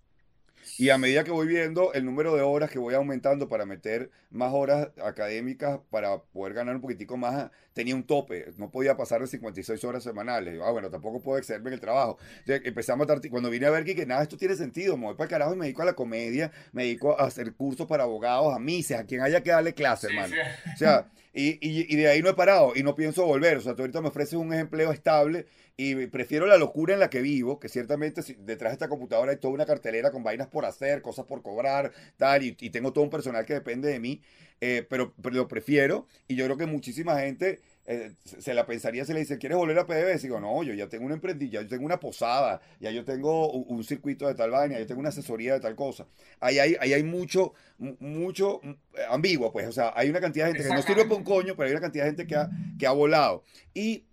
Y 0.79 0.91
a 0.91 0.99
medida 0.99 1.25
que 1.25 1.31
voy 1.31 1.47
viendo 1.47 1.93
el 1.93 2.05
número 2.05 2.35
de 2.35 2.43
horas 2.43 2.71
que 2.71 2.79
voy 2.79 2.95
aumentando 2.95 3.49
para 3.49 3.65
meter 3.67 4.11
más 4.31 4.53
horas 4.53 4.89
académicas 5.03 5.79
para 5.91 6.19
poder 6.23 6.55
ganar 6.55 6.75
un 6.75 6.81
poquitico 6.81 7.17
más, 7.17 7.51
tenía 7.73 7.95
un 7.95 8.03
tope. 8.05 8.47
No 8.57 8.71
podía 8.71 8.97
pasar 8.97 9.21
de 9.21 9.27
56 9.27 9.83
horas 9.85 10.03
semanales. 10.03 10.61
Ah, 10.65 10.71
bueno, 10.71 10.91
tampoco 10.91 11.21
puedo 11.21 11.39
excederme 11.39 11.69
en 11.71 11.75
el 11.75 11.81
trabajo. 11.81 12.19
Entonces, 12.41 12.63
empecé 12.67 12.93
a 12.93 12.97
matar. 12.97 13.21
Cuando 13.31 13.51
vine 13.51 13.67
a 13.67 13.71
ver 13.71 13.85
que, 13.85 13.95
que 13.95 14.07
nada, 14.07 14.23
esto 14.23 14.37
tiene 14.37 14.57
sentido. 14.57 14.97
Me 14.97 15.07
voy 15.07 15.15
para 15.15 15.25
el 15.25 15.31
carajo 15.31 15.55
y 15.55 15.57
me 15.57 15.65
dedico 15.67 15.83
a 15.83 15.87
la 15.87 15.95
comedia, 15.95 16.51
me 16.73 16.85
dedico 16.85 17.19
a 17.21 17.25
hacer 17.25 17.53
cursos 17.55 17.87
para 17.87 18.05
abogados, 18.05 18.55
a 18.55 18.59
mises, 18.59 18.99
a 18.99 19.05
quien 19.05 19.21
haya 19.21 19.43
que 19.43 19.51
darle 19.51 19.75
clase, 19.75 20.09
Sí, 20.09 20.15
hermano. 20.15 20.35
sí. 20.35 20.73
O 20.75 20.77
sea, 20.79 21.09
y, 21.37 21.49
y- 21.61 21.93
y 21.93 21.97
de 21.97 22.09
ahí 22.09 22.23
no 22.23 22.29
he 22.31 22.35
parado 22.35 22.73
y 22.77 22.83
no 22.83 22.95
pienso 22.95 23.25
volver. 23.27 23.57
O 23.57 23.61
sea, 23.61 23.75
tú 23.75 23.83
ahorita 23.83 24.01
me 24.01 24.09
ofreces 24.09 24.35
un 24.35 24.53
empleo 24.55 24.93
estable 24.93 25.47
y 25.77 26.07
prefiero 26.07 26.47
la 26.47 26.57
locura 26.57 26.95
en 26.95 27.01
la 27.01 27.11
que 27.11 27.21
vivo, 27.21 27.59
que 27.59 27.69
ciertamente 27.69 28.23
detrás 28.39 28.71
de 28.71 28.75
esta 28.75 28.89
computadora 28.89 29.33
hay 29.33 29.39
toda 29.39 29.55
una 29.55 29.67
cartelera 29.67 30.11
con 30.13 30.23
vainas 30.23 30.47
por 30.49 30.65
hacer, 30.65 31.03
cosas 31.03 31.25
por 31.27 31.43
cobrar, 31.43 31.91
tal, 32.17 32.45
y, 32.45 32.57
y 32.61 32.71
tengo 32.71 32.93
todo 32.93 33.03
un 33.03 33.11
personal 33.11 33.45
que 33.45 33.55
depende 33.55 33.89
de 33.89 33.99
mí, 33.99 34.21
eh, 34.61 34.87
pero, 34.89 35.13
pero 35.21 35.35
lo 35.35 35.49
prefiero 35.49 36.07
y 36.29 36.37
yo 36.37 36.45
creo 36.45 36.57
que 36.57 36.67
muchísima 36.67 37.19
gente 37.19 37.61
eh, 37.87 38.13
se 38.25 38.41
se 38.41 38.55
la 38.55 38.65
pensaría 38.67 39.05
si 39.05 39.13
le 39.13 39.19
dice, 39.21 39.37
¿quieres 39.37 39.59
volver 39.59 39.79
a 39.79 39.85
PDVSA? 39.87 40.23
Digo, 40.29 40.41
no, 40.41 40.63
yo 40.63 40.73
ya 40.75 40.89
tengo 40.89 41.07
un 41.07 41.13
emprendimiento, 41.13 41.57
ya 41.59 41.63
yo 41.63 41.69
tengo 41.69 41.85
una 41.85 41.99
posada, 42.01 42.61
ya 42.81 42.91
yo 42.93 43.05
tengo 43.05 43.51
un, 43.53 43.77
un 43.77 43.85
circuito 43.85 44.29
de 44.29 44.35
tal 44.37 44.51
vaina, 44.53 44.79
yo 44.79 44.87
tengo 44.87 45.01
una 45.01 45.09
asesoría 45.11 45.55
de 45.55 45.61
tal 45.61 45.75
cosa. 45.75 46.07
Ahí 46.41 46.61
hay, 46.61 46.77
ahí 46.81 46.93
hay 46.93 47.03
mucho, 47.03 47.53
mu- 47.79 47.97
mucho 47.99 48.61
mm, 48.63 48.73
ambiguo, 49.11 49.53
pues, 49.53 49.67
o 49.67 49.73
sea, 49.73 49.93
hay 49.97 50.09
una 50.09 50.21
cantidad 50.21 50.47
de 50.47 50.53
gente 50.53 50.63
que 50.69 50.73
no 50.75 50.83
sirve 50.83 51.03
para 51.05 51.17
un 51.17 51.25
coño, 51.25 51.57
pero 51.57 51.67
hay 51.67 51.73
una 51.73 51.81
cantidad 51.83 52.05
de 52.05 52.11
gente 52.11 52.27
que 52.29 52.37
ha, 52.37 52.49
que 52.79 52.87
ha 52.87 52.93
volado. 52.93 53.43
Y 53.75 54.05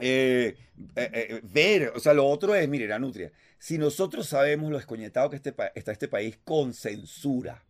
eh, 0.00 0.56
eh, 0.96 1.10
eh, 1.12 1.40
ver, 1.42 1.92
o 1.94 2.00
sea, 2.00 2.14
lo 2.14 2.26
otro 2.26 2.54
es, 2.54 2.68
mire, 2.68 2.88
la 2.88 2.98
nutria, 2.98 3.32
si 3.58 3.78
nosotros 3.78 4.26
sabemos 4.26 4.70
lo 4.70 4.78
escoñetado 4.78 5.30
que 5.30 5.36
este 5.36 5.54
está 5.74 5.92
este 5.92 6.08
país 6.08 6.38
con 6.44 6.74
censura, 6.74 7.62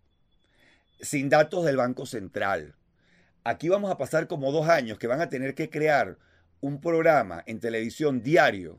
sin 1.01 1.29
datos 1.29 1.65
del 1.65 1.77
Banco 1.77 2.07
Central, 2.07 2.75
aquí 3.45 3.69
vamos 3.69 3.91
a 3.91 3.99
pasar 3.99 4.27
como 4.27 4.53
dos 4.53 4.69
años 4.69 4.99
que 4.99 5.07
van 5.07 5.21
a 5.21 5.29
tener 5.29 5.55
que 5.55 5.69
crear 5.69 6.19
un 6.61 6.81
programa 6.81 7.43
en 7.47 7.61
televisión 7.61 8.23
diario 8.23 8.79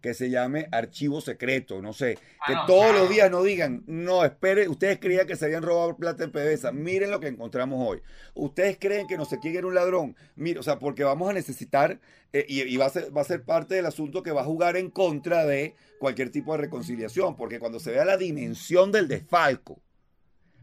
que 0.00 0.14
se 0.14 0.30
llame 0.30 0.66
archivo 0.72 1.20
secreto, 1.20 1.82
no 1.82 1.92
sé, 1.92 2.18
Ah, 2.40 2.44
que 2.46 2.54
no, 2.54 2.66
todos 2.66 2.84
claro. 2.86 2.98
los 3.00 3.10
días 3.10 3.30
no 3.30 3.42
digan, 3.42 3.84
no, 3.86 4.24
espere, 4.24 4.68
ustedes 4.68 4.98
creían 4.98 5.26
que 5.26 5.36
se 5.36 5.44
habían 5.44 5.62
robado 5.62 5.96
plata 5.96 6.24
en 6.24 6.32
PDVSA, 6.32 6.72
miren 6.72 7.10
lo 7.10 7.20
que 7.20 7.28
encontramos 7.28 7.86
hoy. 7.86 8.00
Ustedes 8.34 8.78
creen 8.80 9.06
que 9.06 9.16
no 9.16 9.24
sé 9.24 9.38
quién 9.40 9.56
era 9.56 9.66
un 9.66 9.74
ladrón, 9.74 10.16
mire, 10.36 10.58
o 10.58 10.62
sea, 10.62 10.78
porque 10.78 11.04
vamos 11.04 11.28
a 11.28 11.32
necesitar, 11.34 12.00
eh, 12.32 12.46
y, 12.48 12.62
y 12.62 12.76
va, 12.76 12.86
a 12.86 12.90
ser, 12.90 13.14
va 13.16 13.20
a 13.20 13.24
ser 13.24 13.42
parte 13.44 13.74
del 13.74 13.86
asunto 13.86 14.22
que 14.22 14.30
va 14.32 14.40
a 14.42 14.44
jugar 14.44 14.76
en 14.76 14.90
contra 14.90 15.44
de 15.44 15.74
cualquier 15.98 16.30
tipo 16.30 16.52
de 16.52 16.58
reconciliación, 16.62 17.36
porque 17.36 17.58
cuando 17.58 17.78
se 17.80 17.90
vea 17.90 18.04
la 18.04 18.16
dimensión 18.16 18.92
del 18.92 19.06
desfalco, 19.08 19.80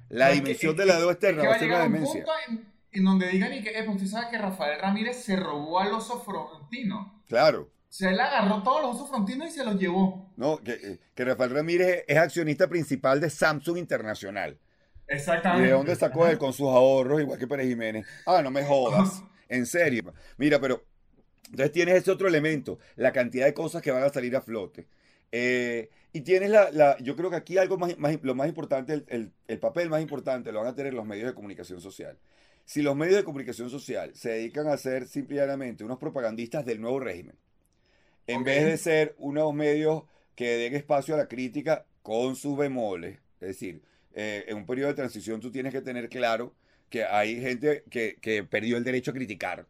la 0.09 0.29
dimensión 0.29 0.71
es 0.71 0.77
de 0.77 0.85
la 0.85 0.97
deuda 0.97 1.11
externa 1.11 1.43
va 1.43 1.49
va 1.49 1.55
a 1.55 1.59
ser 1.59 1.67
una 1.67 1.83
un 1.83 1.91
demencia. 1.93 2.25
en, 2.47 2.65
en 2.93 3.03
donde 3.03 3.27
digan 3.27 3.53
y 3.53 3.61
que, 3.61 3.77
"Epa, 3.77 3.91
usted 3.91 4.07
sabe 4.07 4.31
que 4.31 4.37
Rafael 4.37 4.79
Ramírez 4.79 5.17
se 5.17 5.35
robó 5.35 5.79
al 5.79 5.91
oso 5.93 6.19
frontino. 6.21 7.21
Claro. 7.27 7.69
Sea, 7.89 8.11
él 8.11 8.19
agarró 8.19 8.61
todos 8.63 8.81
los 8.81 8.95
osos 8.95 9.09
frontinos 9.09 9.47
y 9.49 9.51
se 9.51 9.63
los 9.65 9.75
llevó. 9.79 10.31
No, 10.35 10.57
que, 10.61 10.73
eh, 10.73 10.99
que 11.15 11.25
Rafael 11.25 11.51
Ramírez 11.51 12.03
es 12.07 12.17
accionista 12.17 12.67
principal 12.67 13.19
de 13.21 13.29
Samsung 13.29 13.77
Internacional. 13.77 14.59
¿Y 15.09 15.13
Exactamente. 15.15 15.67
de 15.67 15.73
dónde 15.73 15.95
sacó 15.95 16.27
él 16.27 16.37
con 16.37 16.51
sus 16.53 16.67
ahorros, 16.67 17.21
igual 17.21 17.39
que 17.39 17.47
Pérez 17.47 17.67
Jiménez? 17.67 18.05
Ah, 18.25 18.41
no 18.41 18.51
me 18.51 18.63
jodas. 18.63 19.23
En 19.49 19.65
serio. 19.65 20.13
Mira, 20.37 20.59
pero 20.59 20.83
entonces 21.45 21.71
tienes 21.71 21.95
ese 21.95 22.11
otro 22.11 22.27
elemento, 22.27 22.79
la 22.97 23.13
cantidad 23.13 23.45
de 23.45 23.53
cosas 23.53 23.81
que 23.81 23.91
van 23.91 24.03
a 24.03 24.09
salir 24.09 24.35
a 24.35 24.41
flote. 24.41 24.89
Eh, 25.31 25.89
y 26.11 26.19
tienes 26.19 26.49
la, 26.49 26.69
la- 26.71 26.97
yo 26.99 27.15
creo 27.15 27.29
que 27.29 27.37
aquí 27.37 27.57
algo 27.57 27.77
más, 27.77 27.97
más- 27.97 28.19
lo 28.23 28.35
más 28.35 28.49
importante, 28.49 28.91
el, 28.91 29.05
el- 29.07 29.31
el 29.47 29.59
papel 29.59 29.89
más 29.89 30.01
importante 30.01 30.51
lo 30.51 30.59
van 30.59 30.67
a 30.67 30.75
tener 30.75 30.93
los 30.93 31.05
medios 31.05 31.27
de 31.29 31.33
comunicación 31.33 31.79
social. 31.79 32.17
Si 32.65 32.81
los 32.81 32.93
medios 32.97 33.15
de 33.15 33.23
comunicación 33.23 33.69
social 33.69 34.13
se 34.15 34.31
dedican 34.31 34.67
a 34.67 34.75
ser 34.75 35.07
simplemente 35.07 35.85
unos 35.85 35.97
propagandistas 35.97 36.65
del 36.65 36.81
nuevo 36.81 36.99
régimen, 36.99 37.37
en 38.27 38.43
vez 38.43 38.65
de 38.65 38.77
ser 38.77 39.15
unos 39.17 39.53
medios 39.53 40.03
que 40.35 40.57
den 40.57 40.75
espacio 40.75 41.15
a 41.15 41.17
la 41.17 41.27
crítica 41.27 41.85
con 42.03 42.35
sus 42.35 42.57
bemoles, 42.57 43.19
es 43.41 43.47
decir, 43.49 43.81
eh, 44.13 44.45
en 44.47 44.57
un 44.57 44.65
periodo 44.65 44.89
de 44.89 44.95
transición 44.95 45.39
tú 45.41 45.51
tienes 45.51 45.73
que 45.73 45.81
tener 45.81 46.09
claro 46.09 46.55
que 46.89 47.03
hay 47.05 47.39
gente 47.41 47.83
que, 47.89 48.17
que 48.21 48.43
perdió 48.43 48.77
el 48.77 48.83
derecho 48.83 49.11
a 49.11 49.13
criticar, 49.13 49.65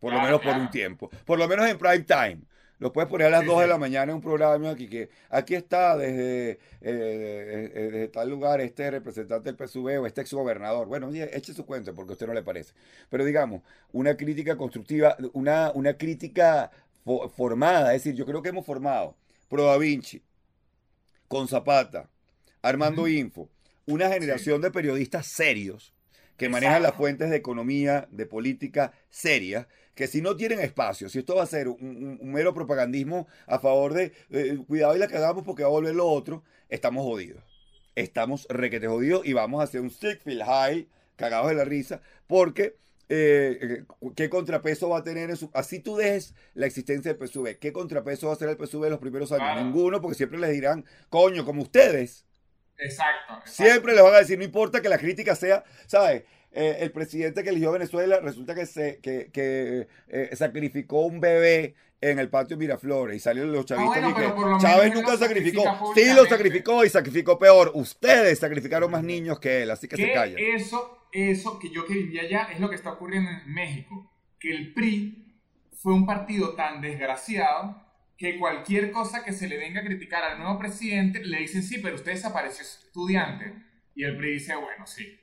por 0.00 0.12
lo 0.12 0.20
Claro, 0.20 0.20
menos 0.20 0.40
por 0.42 0.56
claro. 0.56 0.58
un 0.58 0.70
tiempo, 0.70 1.10
por 1.24 1.38
lo 1.38 1.48
menos 1.48 1.68
en 1.68 1.78
prime 1.78 2.00
time. 2.04 2.40
Lo 2.80 2.92
puedes 2.92 3.10
poner 3.10 3.26
a 3.26 3.30
las 3.30 3.44
Sí, 3.44 3.44
2 3.44 3.60
de 3.60 3.66
la 3.66 3.76
mañana 3.76 4.12
en 4.12 4.16
un 4.16 4.22
programa 4.22 4.70
aquí 4.70 4.88
que 4.88 5.08
aquí 5.30 5.56
está 5.56 5.96
desde, 5.96 6.52
eh, 6.52 6.58
eh, 6.80 7.90
desde 7.92 8.08
tal 8.08 8.30
lugar 8.30 8.60
este 8.60 8.88
representante 8.88 9.48
del 9.48 9.56
PSV 9.56 9.98
o 9.98 10.06
este 10.06 10.20
exgobernador. 10.20 10.86
Bueno, 10.86 11.10
eche 11.12 11.52
su 11.54 11.66
cuenta 11.66 11.92
porque 11.92 12.12
a 12.12 12.14
usted 12.14 12.28
no 12.28 12.34
le 12.34 12.44
parece. 12.44 12.74
Pero 13.10 13.24
digamos, 13.24 13.62
una 13.90 14.16
crítica 14.16 14.56
constructiva, 14.56 15.16
una, 15.32 15.72
una 15.74 15.94
crítica 15.94 16.70
fo- 17.08 17.30
formada, 17.30 17.94
es 17.94 18.04
decir, 18.04 18.18
yo 18.18 18.26
creo 18.26 18.42
que 18.42 18.50
hemos 18.50 18.66
formado 18.66 19.16
Pro 19.48 19.64
Da 19.64 19.78
Vinci, 19.78 20.20
con 21.26 21.48
Zapata, 21.48 22.08
Armando. 22.62 23.08
Info, 23.08 23.48
una 23.86 24.08
generación 24.10 24.60
de 24.60 24.70
periodistas 24.70 25.26
serios 25.26 25.94
que 26.36 26.48
manejan 26.48 26.82
las 26.82 26.94
fuentes 26.94 27.30
de 27.30 27.36
economía, 27.36 28.06
de 28.10 28.26
política 28.26 28.92
serias, 29.08 29.66
que 29.94 30.06
si 30.06 30.20
no 30.22 30.36
tienen 30.36 30.60
espacio, 30.60 31.08
si 31.08 31.18
esto 31.18 31.34
va 31.34 31.42
a 31.42 31.46
ser 31.46 31.66
un, 31.68 31.78
un- 31.80 32.18
un 32.20 32.32
mero 32.32 32.52
propagandismo 32.54 33.26
a 33.46 33.58
favor 33.58 33.94
de 33.94 34.12
eh, 34.30 34.58
cuidado 34.68 34.94
y 34.94 34.98
la 34.98 35.08
cagamos 35.08 35.42
porque 35.44 35.62
va 35.62 35.68
a 35.68 35.72
volver 35.72 35.94
lo 35.94 36.06
otro, 36.08 36.44
estamos 36.68 37.04
jodidos. 37.04 37.42
Estamos 37.96 38.46
requete 38.50 38.86
jodidos 38.86 39.26
y 39.26 39.32
vamos 39.32 39.60
a 39.60 39.64
hacer 39.64 39.80
un 39.80 39.90
Stickfield 39.90 40.42
High, 40.44 40.86
cagados 41.16 41.48
de 41.48 41.54
la 41.56 41.64
risa, 41.64 42.00
porque 42.28 42.76
eh, 43.08 43.58
eh, 43.60 43.84
¿qué 44.14 44.28
contrapeso 44.28 44.88
va 44.90 44.98
a 44.98 45.02
tener 45.04 45.30
en 45.30 45.36
su... 45.36 45.50
Así 45.54 45.80
tú 45.80 45.96
dejes 45.96 46.34
la 46.54 46.66
existencia 46.66 47.12
del 47.12 47.28
PSV, 47.28 47.58
¿qué 47.58 47.72
contrapeso 47.72 48.26
va 48.26 48.32
a 48.32 48.36
hacer 48.36 48.48
el 48.48 48.56
PSV 48.56 48.84
en 48.84 48.90
los 48.90 49.00
primeros 49.00 49.32
años? 49.32 49.44
Claro. 49.44 49.64
Ninguno, 49.64 50.00
porque 50.00 50.16
siempre 50.16 50.38
les 50.38 50.50
dirán, 50.50 50.84
coño, 51.08 51.44
como 51.44 51.62
ustedes. 51.62 52.26
Exacto. 52.76 53.34
exacto. 53.40 53.50
Siempre 53.50 53.94
les 53.94 54.02
van 54.02 54.14
a 54.14 54.18
decir, 54.18 54.38
no 54.38 54.44
importa 54.44 54.80
que 54.80 54.88
la 54.88 54.98
crítica 54.98 55.34
sea, 55.34 55.64
¿sabes? 55.86 56.24
Eh, 56.52 56.78
el 56.80 56.92
presidente 56.92 57.42
que 57.42 57.50
eligió 57.50 57.72
Venezuela 57.72 58.20
resulta 58.20 58.54
que, 58.54 58.66
se, 58.66 58.98
que, 59.00 59.30
que 59.32 59.86
eh, 60.08 60.30
sacrificó 60.34 61.02
un 61.02 61.20
bebé 61.20 61.74
en 62.00 62.18
el 62.18 62.30
patio 62.30 62.56
Miraflores 62.56 63.16
y 63.16 63.20
salieron 63.20 63.52
los 63.52 63.66
chavistas 63.66 64.02
Ah, 64.02 64.10
bueno, 64.10 64.10
y 64.10 64.58
que 64.58 64.62
Chávez 64.64 64.94
nunca 64.94 65.16
sacrificó. 65.16 65.62
Sí, 65.94 66.12
lo 66.14 66.26
sacrificó 66.26 66.84
y 66.84 66.88
sacrificó 66.88 67.38
peor. 67.38 67.72
Ustedes 67.74 68.38
sacrificaron 68.38 68.90
más 68.90 69.02
niños 69.02 69.38
que 69.40 69.62
él, 69.62 69.70
así 69.70 69.88
que 69.88 69.96
se 69.96 70.12
callan. 70.12 70.38
eso, 70.38 70.97
eso 71.12 71.58
que 71.58 71.70
yo 71.70 71.86
que 71.86 71.94
vivía 71.94 72.22
allá 72.22 72.48
es 72.52 72.60
lo 72.60 72.68
que 72.68 72.76
está 72.76 72.92
ocurriendo 72.92 73.30
en 73.30 73.52
México. 73.52 74.10
Que 74.38 74.50
el 74.50 74.74
PRI 74.74 75.40
fue 75.72 75.94
un 75.94 76.06
partido 76.06 76.54
tan 76.54 76.80
desgraciado 76.80 77.84
que 78.16 78.38
cualquier 78.38 78.90
cosa 78.90 79.24
que 79.24 79.32
se 79.32 79.48
le 79.48 79.58
venga 79.58 79.80
a 79.80 79.84
criticar 79.84 80.24
al 80.24 80.38
nuevo 80.38 80.58
presidente 80.58 81.24
le 81.24 81.38
dicen 81.38 81.62
sí, 81.62 81.78
pero 81.78 81.94
usted 81.94 82.12
desapareció 82.12 82.62
estudiante. 82.62 83.54
Y 83.94 84.04
el 84.04 84.16
PRI 84.16 84.32
dice, 84.32 84.56
bueno, 84.56 84.86
sí. 84.86 85.18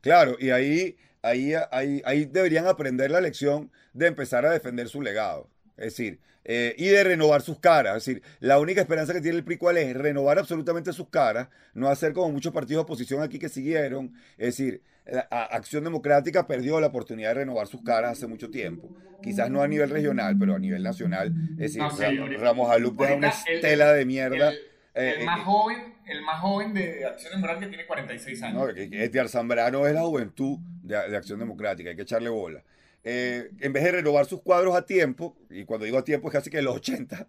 Claro, 0.00 0.36
y 0.38 0.50
ahí, 0.50 0.96
ahí, 1.22 1.52
ahí, 1.70 2.02
ahí 2.04 2.24
deberían 2.24 2.66
aprender 2.66 3.10
la 3.10 3.20
lección 3.20 3.70
de 3.92 4.08
empezar 4.08 4.44
a 4.44 4.50
defender 4.50 4.88
su 4.88 5.02
legado. 5.02 5.50
Es 5.76 5.96
decir, 5.96 6.20
eh, 6.48 6.74
y 6.78 6.86
de 6.86 7.02
renovar 7.02 7.42
sus 7.42 7.58
caras. 7.58 7.96
Es 7.96 8.04
decir, 8.06 8.22
la 8.40 8.58
única 8.60 8.80
esperanza 8.80 9.12
que 9.12 9.20
tiene 9.20 9.36
el 9.38 9.44
PRI, 9.44 9.56
¿cuál 9.56 9.76
es? 9.78 9.94
Renovar 9.96 10.38
absolutamente 10.38 10.92
sus 10.92 11.08
caras, 11.08 11.48
no 11.74 11.88
hacer 11.88 12.12
como 12.12 12.30
muchos 12.30 12.52
partidos 12.52 12.80
de 12.80 12.84
oposición 12.84 13.20
aquí 13.22 13.38
que 13.40 13.48
siguieron. 13.48 14.14
Es 14.38 14.56
decir, 14.56 14.80
la- 15.06 15.20
Acción 15.30 15.82
Democrática 15.84 16.46
perdió 16.46 16.80
la 16.80 16.86
oportunidad 16.88 17.30
de 17.30 17.34
renovar 17.34 17.66
sus 17.66 17.82
caras 17.82 18.12
hace 18.12 18.26
mucho 18.26 18.48
tiempo. 18.50 18.88
Quizás 19.22 19.50
no 19.50 19.60
a 19.62 19.66
nivel 19.68 19.90
regional, 19.90 20.36
pero 20.38 20.54
a 20.54 20.58
nivel 20.58 20.82
nacional. 20.82 21.32
Es 21.52 21.56
decir, 21.58 21.82
No, 21.82 21.90
sí, 21.90 22.02
Ra- 22.02 22.08
ahorita- 22.08 22.40
Ramos 22.42 22.70
Alup 22.70 23.00
deja 23.00 23.14
una 23.14 23.28
el- 23.48 23.54
estela 23.56 23.92
de 23.92 24.04
mierda. 24.04 24.50
El, 24.50 24.56
Eh, 24.98 25.12
el 25.16 25.22
eh, 25.22 25.24
más 25.26 25.40
eh, 25.40 25.42
joven, 25.44 25.94
el 26.06 26.22
más 26.22 26.40
joven 26.40 26.72
de 26.74 27.04
Acción 27.04 27.32
Democrática 27.34 27.68
tiene 27.68 27.86
46 27.86 28.42
años. 28.42 28.54
No, 28.62 28.68
Edgar 28.70 29.28
Zambrano 29.28 29.86
es 29.86 29.92
la 29.94 30.00
juventud 30.02 30.58
de, 30.82 30.96
de 31.10 31.16
Acción 31.16 31.38
Democrática, 31.38 31.90
hay 31.90 31.96
que 31.96 32.02
echarle 32.02 32.30
bola. 32.30 32.62
Eh, 33.08 33.50
en 33.60 33.72
vez 33.72 33.84
de 33.84 33.92
renovar 33.92 34.26
sus 34.26 34.42
cuadros 34.42 34.74
a 34.74 34.84
tiempo, 34.84 35.36
y 35.48 35.64
cuando 35.64 35.86
digo 35.86 35.96
a 35.96 36.02
tiempo 36.02 36.26
es 36.26 36.32
casi 36.32 36.50
que 36.50 36.60
los 36.60 36.74
80, 36.74 37.28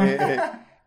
eh, 0.00 0.38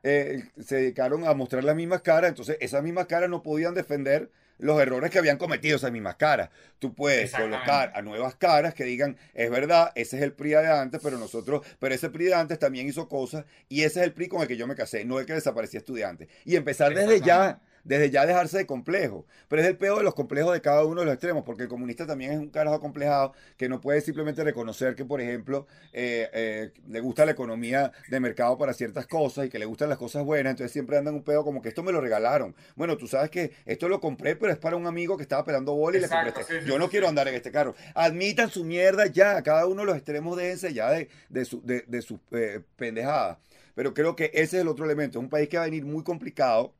eh, 0.01 0.43
se 0.59 0.77
dedicaron 0.77 1.27
a 1.27 1.35
mostrar 1.35 1.63
las 1.63 1.75
mismas 1.75 2.01
caras, 2.01 2.29
entonces 2.29 2.57
esas 2.61 2.81
mismas 2.81 3.05
caras 3.05 3.29
no 3.29 3.43
podían 3.43 3.75
defender 3.75 4.31
los 4.57 4.81
errores 4.81 5.11
que 5.11 5.19
habían 5.19 5.37
cometido 5.37 5.75
esas 5.75 5.91
mismas 5.91 6.15
caras. 6.15 6.49
Tú 6.79 6.95
puedes 6.95 7.31
colocar 7.31 7.91
a 7.93 8.01
nuevas 8.01 8.33
caras 8.33 8.73
que 8.73 8.85
digan, 8.85 9.17
es 9.35 9.51
verdad, 9.51 9.91
ese 9.93 10.17
es 10.17 10.23
el 10.23 10.33
PRI 10.33 10.49
de 10.49 10.71
antes, 10.71 10.99
pero 11.03 11.19
nosotros, 11.19 11.63
pero 11.77 11.93
ese 11.93 12.09
PRI 12.09 12.25
de 12.25 12.33
antes 12.33 12.57
también 12.57 12.87
hizo 12.87 13.07
cosas 13.07 13.45
y 13.69 13.83
ese 13.83 13.99
es 13.99 14.05
el 14.07 14.13
PRI 14.13 14.29
con 14.29 14.41
el 14.41 14.47
que 14.47 14.57
yo 14.57 14.65
me 14.65 14.75
casé, 14.75 15.05
no 15.05 15.19
el 15.19 15.27
que 15.27 15.33
desaparecía 15.33 15.79
estudiante. 15.79 16.27
Y 16.43 16.55
empezar 16.55 16.95
desde 16.95 17.21
ya, 17.21 17.61
desde 17.83 18.09
ya 18.09 18.25
dejarse 18.25 18.57
de 18.59 18.65
complejo. 18.65 19.25
Pero 19.47 19.61
es 19.61 19.67
el 19.67 19.77
peor 19.77 19.99
de 19.99 20.03
los 20.03 20.15
complejos 20.15 20.53
de 20.53 20.61
cada 20.61 20.85
uno 20.85 21.01
de 21.01 21.05
los 21.05 21.13
extremos, 21.13 21.43
porque 21.43 21.63
el 21.63 21.69
comunista 21.69 22.05
también 22.05 22.31
es 22.31 22.39
un 22.39 22.49
carajo 22.49 22.75
acomplejado 22.75 23.33
que 23.57 23.69
no 23.69 23.81
puede 23.81 24.01
simplemente 24.01 24.43
reconocer 24.43 24.95
que, 24.95 25.05
por 25.05 25.21
ejemplo, 25.21 25.67
eh, 25.93 26.29
eh, 26.33 26.71
le 26.87 26.99
gusta 26.99 27.25
la 27.25 27.31
economía 27.31 27.91
de 28.09 28.19
mercado 28.19 28.57
para 28.57 28.73
ciertas 28.73 29.07
cosas 29.07 29.45
y 29.45 29.49
que 29.49 29.59
le 29.59 29.65
gustan 29.65 29.89
las 29.89 29.97
cosas 29.97 30.23
buenas, 30.23 30.51
entonces 30.51 30.71
siempre 30.71 30.97
andan 30.97 31.15
un 31.15 31.23
pedo 31.23 31.43
como 31.43 31.61
que 31.61 31.69
esto 31.69 31.83
me 31.83 31.91
lo 31.91 32.01
regalaron. 32.01 32.55
Bueno, 32.75 32.97
tú 32.97 33.07
sabes 33.07 33.29
que 33.29 33.51
esto 33.65 33.89
lo 33.89 33.99
compré, 33.99 34.35
pero 34.35 34.51
es 34.51 34.57
para 34.57 34.75
un 34.75 34.87
amigo 34.87 35.17
que 35.17 35.23
estaba 35.23 35.43
pelando 35.43 35.73
bola 35.73 35.97
y 35.97 36.01
le 36.01 36.09
compré 36.09 36.29
este. 36.29 36.43
sí, 36.43 36.65
Yo 36.65 36.77
no 36.77 36.85
sí, 36.85 36.91
quiero 36.91 37.07
sí. 37.07 37.09
andar 37.09 37.27
en 37.27 37.35
este 37.35 37.51
carro. 37.51 37.75
Admitan 37.95 38.49
su 38.49 38.63
mierda 38.63 39.07
ya, 39.07 39.41
cada 39.43 39.65
uno 39.67 39.81
de 39.81 39.87
los 39.87 39.95
extremos 39.95 40.37
déjense 40.37 40.73
ya 40.73 40.91
de, 40.91 41.09
de, 41.29 41.45
su, 41.45 41.61
de, 41.63 41.83
de 41.87 42.01
sus 42.01 42.19
eh, 42.31 42.61
pendejadas. 42.75 43.37
Pero 43.75 43.93
creo 43.93 44.15
que 44.15 44.25
ese 44.33 44.57
es 44.57 44.61
el 44.61 44.67
otro 44.67 44.85
elemento. 44.85 45.19
Es 45.19 45.23
un 45.23 45.29
país 45.29 45.49
que 45.49 45.57
va 45.57 45.63
a 45.63 45.65
venir 45.67 45.85
muy 45.85 46.03
complicado 46.03 46.73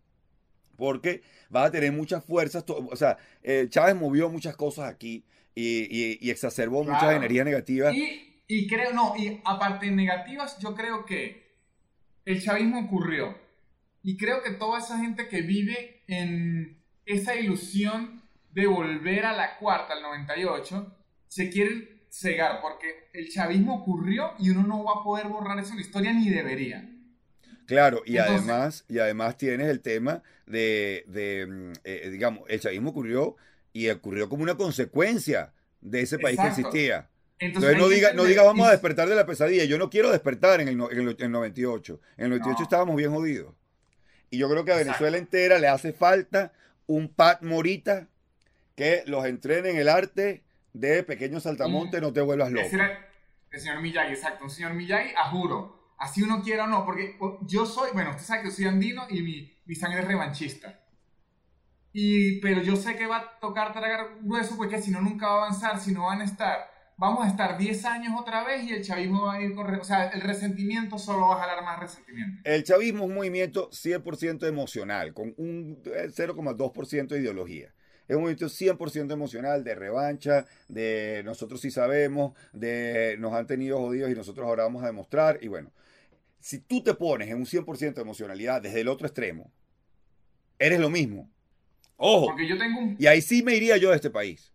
porque 0.82 1.22
va 1.56 1.66
a 1.66 1.72
tener 1.72 1.92
muchas 1.92 2.26
fuerzas. 2.26 2.66
O 2.68 2.96
sea, 2.96 3.18
eh, 3.44 3.68
Chávez 3.70 3.96
movió 3.96 4.30
muchas 4.30 4.56
cosas 4.56 4.90
aquí 4.92 5.24
y, 5.54 5.82
y- 5.96 6.18
y 6.20 6.30
exacerbó 6.32 6.84
muchas 6.84 7.02
Claro. 7.04 7.18
energías 7.18 7.46
negativas. 7.46 7.94
Y, 7.94 8.42
y 8.48 8.68
creo, 8.68 8.92
no, 8.94 9.14
y 9.16 9.40
aparte 9.46 9.86
de 9.86 9.92
negativas, 9.92 10.58
yo 10.60 10.74
creo 10.74 11.06
que 11.06 11.52
el 12.26 12.42
chavismo 12.44 12.80
ocurrió. 12.86 13.38
Y 14.02 14.18
creo 14.18 14.42
que 14.42 14.52
toda 14.54 14.80
esa 14.80 14.98
gente 14.98 15.28
que 15.28 15.42
vive 15.44 16.02
en 16.08 16.82
esa 17.06 17.36
ilusión 17.36 18.24
de 18.52 18.66
volver 18.66 19.26
a 19.28 19.34
la 19.34 19.58
cuarta, 19.60 19.94
al 19.94 20.02
98, 20.02 20.96
se 21.28 21.52
quiere 21.52 22.02
cegar, 22.10 22.60
porque 22.62 22.88
el 23.14 23.30
chavismo 23.30 23.76
ocurrió 23.82 24.32
y 24.40 24.50
uno 24.50 24.64
no 24.64 24.84
va 24.84 25.00
a 25.00 25.04
poder 25.04 25.28
borrar 25.28 25.60
eso 25.60 25.70
en 25.72 25.76
la 25.78 25.82
historia 25.84 26.12
ni 26.12 26.28
debería. 26.30 26.90
Claro, 27.68 28.02
y 28.06 28.18
Entonces- 28.18 28.50
además, 28.50 28.86
y 28.90 29.00
además 29.00 29.38
tienes 29.38 29.68
el 29.68 29.80
tema 29.82 30.24
de, 30.46 31.06
de, 31.08 31.46
mm, 31.48 31.74
eh, 31.84 32.10
digamos, 32.12 32.44
el 32.50 32.60
chavismo 32.60 32.90
ocurrió 32.90 33.36
y 33.74 33.90
ocurrió 33.90 34.28
como 34.28 34.44
una 34.44 34.56
consecuencia 34.56 35.54
de 35.80 36.02
ese 36.02 36.20
país 36.20 36.38
Exacto. 36.38 36.56
que 36.56 36.62
existía. 36.62 37.08
Entonces, 37.40 37.72
Entonces 37.72 37.78
no 37.80 37.88
diga, 37.90 38.14
no 38.14 38.24
diga 38.26 38.44
vamos 38.44 38.68
a 38.68 38.70
y- 38.70 38.74
despertar 38.74 39.08
de 39.10 39.16
la 39.16 39.26
pesadilla. 39.26 39.64
Yo 39.64 39.78
no 39.80 39.90
quiero 39.90 40.12
despertar 40.12 40.62
en 40.62 40.68
el, 40.68 40.76
en 40.76 40.82
el, 41.08 41.10
en 41.18 41.26
el 41.26 41.32
98. 41.32 42.00
En 42.18 42.26
el 42.26 42.30
98 42.32 42.60
No. 42.60 42.64
estábamos 42.64 42.96
bien 42.98 43.12
jodidos. 43.12 43.56
Y 44.30 44.38
yo 44.38 44.50
creo 44.50 44.64
que 44.64 44.72
a 44.72 44.76
Exacto. 44.76 44.90
Venezuela 45.06 45.18
entera 45.18 45.58
le 45.60 45.68
hace 45.68 45.92
falta 45.94 46.54
un 46.86 47.08
Pat 47.10 47.42
Morita 47.42 48.08
que 48.76 49.04
los 49.08 49.26
entrene 49.26 49.70
en 49.72 49.78
el 49.78 49.90
arte 49.90 50.44
de 50.74 51.04
pequeño 51.04 51.40
saltamonte, 51.40 52.00
no 52.00 52.14
te 52.14 52.22
vuelvas 52.22 52.52
loco. 52.52 52.68
El 53.52 53.60
señor 53.60 53.82
Miyagi, 53.82 54.14
exacto. 54.14 54.44
Un 54.46 54.50
señor 54.52 54.74
Miyagi, 54.74 55.14
a 55.16 55.30
juro. 55.30 55.81
Así 56.02 56.24
uno 56.24 56.42
quiera 56.42 56.64
o 56.64 56.68
no, 56.68 56.84
porque 56.84 57.16
yo 57.46 57.64
soy, 57.68 57.92
bueno, 57.94 58.10
usted 58.10 58.24
sabe 58.24 58.42
que 58.42 58.50
yo 58.50 58.56
soy 58.56 58.66
andino 58.66 59.06
y 59.08 59.22
mi, 59.22 59.56
mi 59.66 59.76
sangre 59.76 60.00
es 60.00 60.08
revanchista. 60.08 60.80
Y, 61.94 62.42
pero 62.42 62.64
yo 62.64 62.76
sé 62.76 62.96
que 62.96 63.06
va 63.06 63.18
a 63.18 63.40
tocar 63.40 63.72
tragar 63.72 64.18
grueso 64.22 64.58
porque 64.58 64.82
si 64.82 64.90
no 64.90 65.00
nunca 65.00 65.28
va 65.28 65.34
a 65.34 65.38
avanzar, 65.46 65.80
si 65.80 65.94
no 65.94 66.08
van 66.08 66.22
a 66.22 66.24
estar, 66.24 66.72
vamos 66.98 67.24
a 67.24 67.30
estar 67.30 67.56
10 67.56 67.86
años 67.86 68.20
otra 68.20 68.44
vez 68.44 68.64
y 68.64 68.74
el 68.74 68.84
chavismo 68.84 69.28
va 69.28 69.36
a 69.36 69.42
ir 69.44 69.54
con, 69.54 69.72
o 69.76 69.84
sea, 69.84 70.08
el 70.08 70.22
resentimiento 70.22 70.98
solo 70.98 71.28
va 71.28 71.36
a 71.36 71.40
jalar 71.42 71.64
más 71.64 71.80
resentimiento. 71.80 72.42
El 72.46 72.64
chavismo 72.64 73.04
es 73.04 73.10
un 73.10 73.16
movimiento 73.16 73.70
100% 73.70 74.48
emocional, 74.48 75.14
con 75.14 75.36
un 75.38 75.84
0,2% 75.84 77.04
eh, 77.04 77.06
de 77.16 77.22
ideología. 77.22 77.76
Es 78.08 78.16
un 78.16 78.24
movimiento 78.24 78.48
100% 78.48 79.14
emocional, 79.14 79.64
de 79.64 79.76
revancha, 79.76 80.48
de 80.68 81.22
nosotros 81.24 81.62
sí 81.62 81.70
sabemos, 81.70 82.34
de 82.54 83.18
nos 83.20 83.34
han 83.34 83.46
tenido 83.46 83.78
jodidos 83.78 84.10
y 84.10 84.16
nosotros 84.16 84.48
ahora 84.48 84.64
vamos 84.64 84.82
a 84.84 84.88
demostrar. 84.88 85.38
Y 85.42 85.48
bueno, 85.48 85.72
si 86.42 86.60
tú 86.60 86.84
te 86.84 86.94
pones 86.94 87.30
en 87.30 87.38
un 87.38 87.46
100% 87.46 87.94
de 87.94 88.02
emocionalidad 88.02 88.62
desde 88.62 88.82
el 88.82 88.88
otro 88.88 89.08
extremo, 89.08 89.52
eres 90.60 90.80
lo 90.80 90.90
mismo. 90.90 91.30
Ojo. 91.98 92.28
Porque 92.28 92.48
yo 92.48 92.58
tengo 92.58 92.80
un... 92.80 92.96
Y 93.00 93.08
ahí 93.08 93.22
sí 93.22 93.44
me 93.44 93.56
iría 93.56 93.78
yo 93.78 93.92
de 93.92 93.96
este 93.96 94.10
país. 94.10 94.52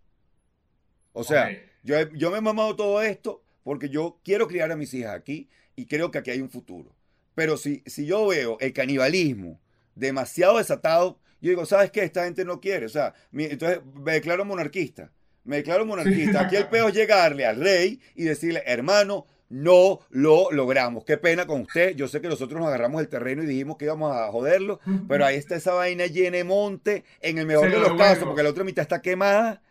O 1.13 1.25
sea, 1.25 1.51
yo, 1.83 2.13
yo 2.13 2.31
me 2.31 2.39
he 2.39 2.41
mamado 2.41 2.77
todo 2.77 3.01
esto 3.01 3.43
porque 3.63 3.89
yo 3.89 4.21
quiero 4.23 4.49
criar 4.49 4.71
a 4.71 4.77
mis 4.77 4.93
hijas 4.93 5.15
aquí 5.15 5.49
y 5.77 5.87
creo 5.87 6.11
que 6.11 6.19
aquí 6.19 6.31
hay 6.31 6.41
un 6.41 6.51
futuro. 6.51 6.95
Pero 7.35 7.57
si, 7.57 7.83
si 7.87 8.05
yo 8.05 8.27
veo 8.27 8.59
el 8.61 8.73
canibalismo 8.73 9.61
demasiado 9.95 10.59
desatado, 10.59 11.21
yo 11.41 11.51
digo, 11.51 11.67
¿sabes 11.67 11.91
qué? 11.91 12.03
Esta 12.03 12.25
gente 12.25 12.45
no 12.45 12.61
quiere. 12.61 12.87
O 12.87 12.89
sea, 12.91 13.15
entonces 13.33 13.81
me 13.95 14.13
declaro 14.13 14.45
monarquista. 14.45 15.13
Me 15.45 15.57
declaro 15.57 15.87
monarquista. 15.87 16.41
Aquí 16.43 16.57
el 16.57 16.69
peor 16.69 16.91
es 16.91 16.97
llegarle 16.97 17.47
al 17.47 17.61
rey 17.61 18.01
y 18.15 18.25
decirle, 18.25 18.63
hermano, 18.67 19.27
no 19.49 20.01
lo 20.11 20.51
logramos. 20.51 21.05
Qué 21.05 21.19
pena 21.19 21.47
con 21.47 21.63
usted. 21.63 21.95
Yo 21.95 22.09
sé 22.09 22.21
que 22.21 22.29
nosotros 22.29 22.59
nos 22.59 22.69
agarramos 22.69 23.01
el 23.01 23.09
terreno 23.09 23.43
y 23.43 23.47
dijimos 23.47 23.77
que 23.77 23.85
íbamos 23.85 24.15
a 24.17 24.31
joderlo, 24.31 24.81
pero 25.09 25.25
ahí 25.25 25.37
está 25.37 25.57
esa 25.57 25.75
vaina 25.75 26.07
llena 26.07 26.39
de 26.39 26.45
monte, 26.45 27.05
en 27.21 27.39
el 27.39 27.47
mejor 27.47 27.71
de 27.71 27.79
los 27.79 27.95
casos, 27.95 28.25
porque 28.25 28.43
la 28.43 28.51
otra 28.51 28.65
mitad 28.65 28.83
está 28.83 29.03
quemada. 29.03 29.63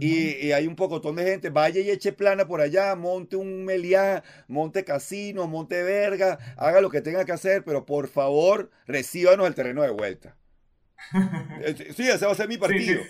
Y, 0.00 0.50
hay 0.50 0.66
un 0.66 0.74
pocotón 0.74 1.16
de 1.16 1.24
gente, 1.24 1.50
vaya 1.50 1.80
y 1.80 1.88
eche 1.88 2.12
plana 2.12 2.48
por 2.48 2.60
allá, 2.60 2.96
monte 2.96 3.36
un 3.36 3.64
meliá, 3.64 4.24
monte 4.48 4.84
casino, 4.84 5.46
monte 5.46 5.84
verga, 5.84 6.38
haga 6.56 6.80
lo 6.80 6.90
que 6.90 7.00
tenga 7.00 7.24
que 7.24 7.30
hacer, 7.30 7.62
pero 7.64 7.86
por 7.86 8.08
favor, 8.08 8.70
recíbanos 8.86 9.46
el 9.46 9.54
terreno 9.54 9.82
de 9.82 9.90
vuelta. 9.90 10.36
Eh, 11.60 11.92
sí, 11.96 12.08
ese 12.08 12.26
va 12.26 12.32
a 12.32 12.34
ser 12.34 12.48
mi 12.48 12.58
partido. 12.58 13.00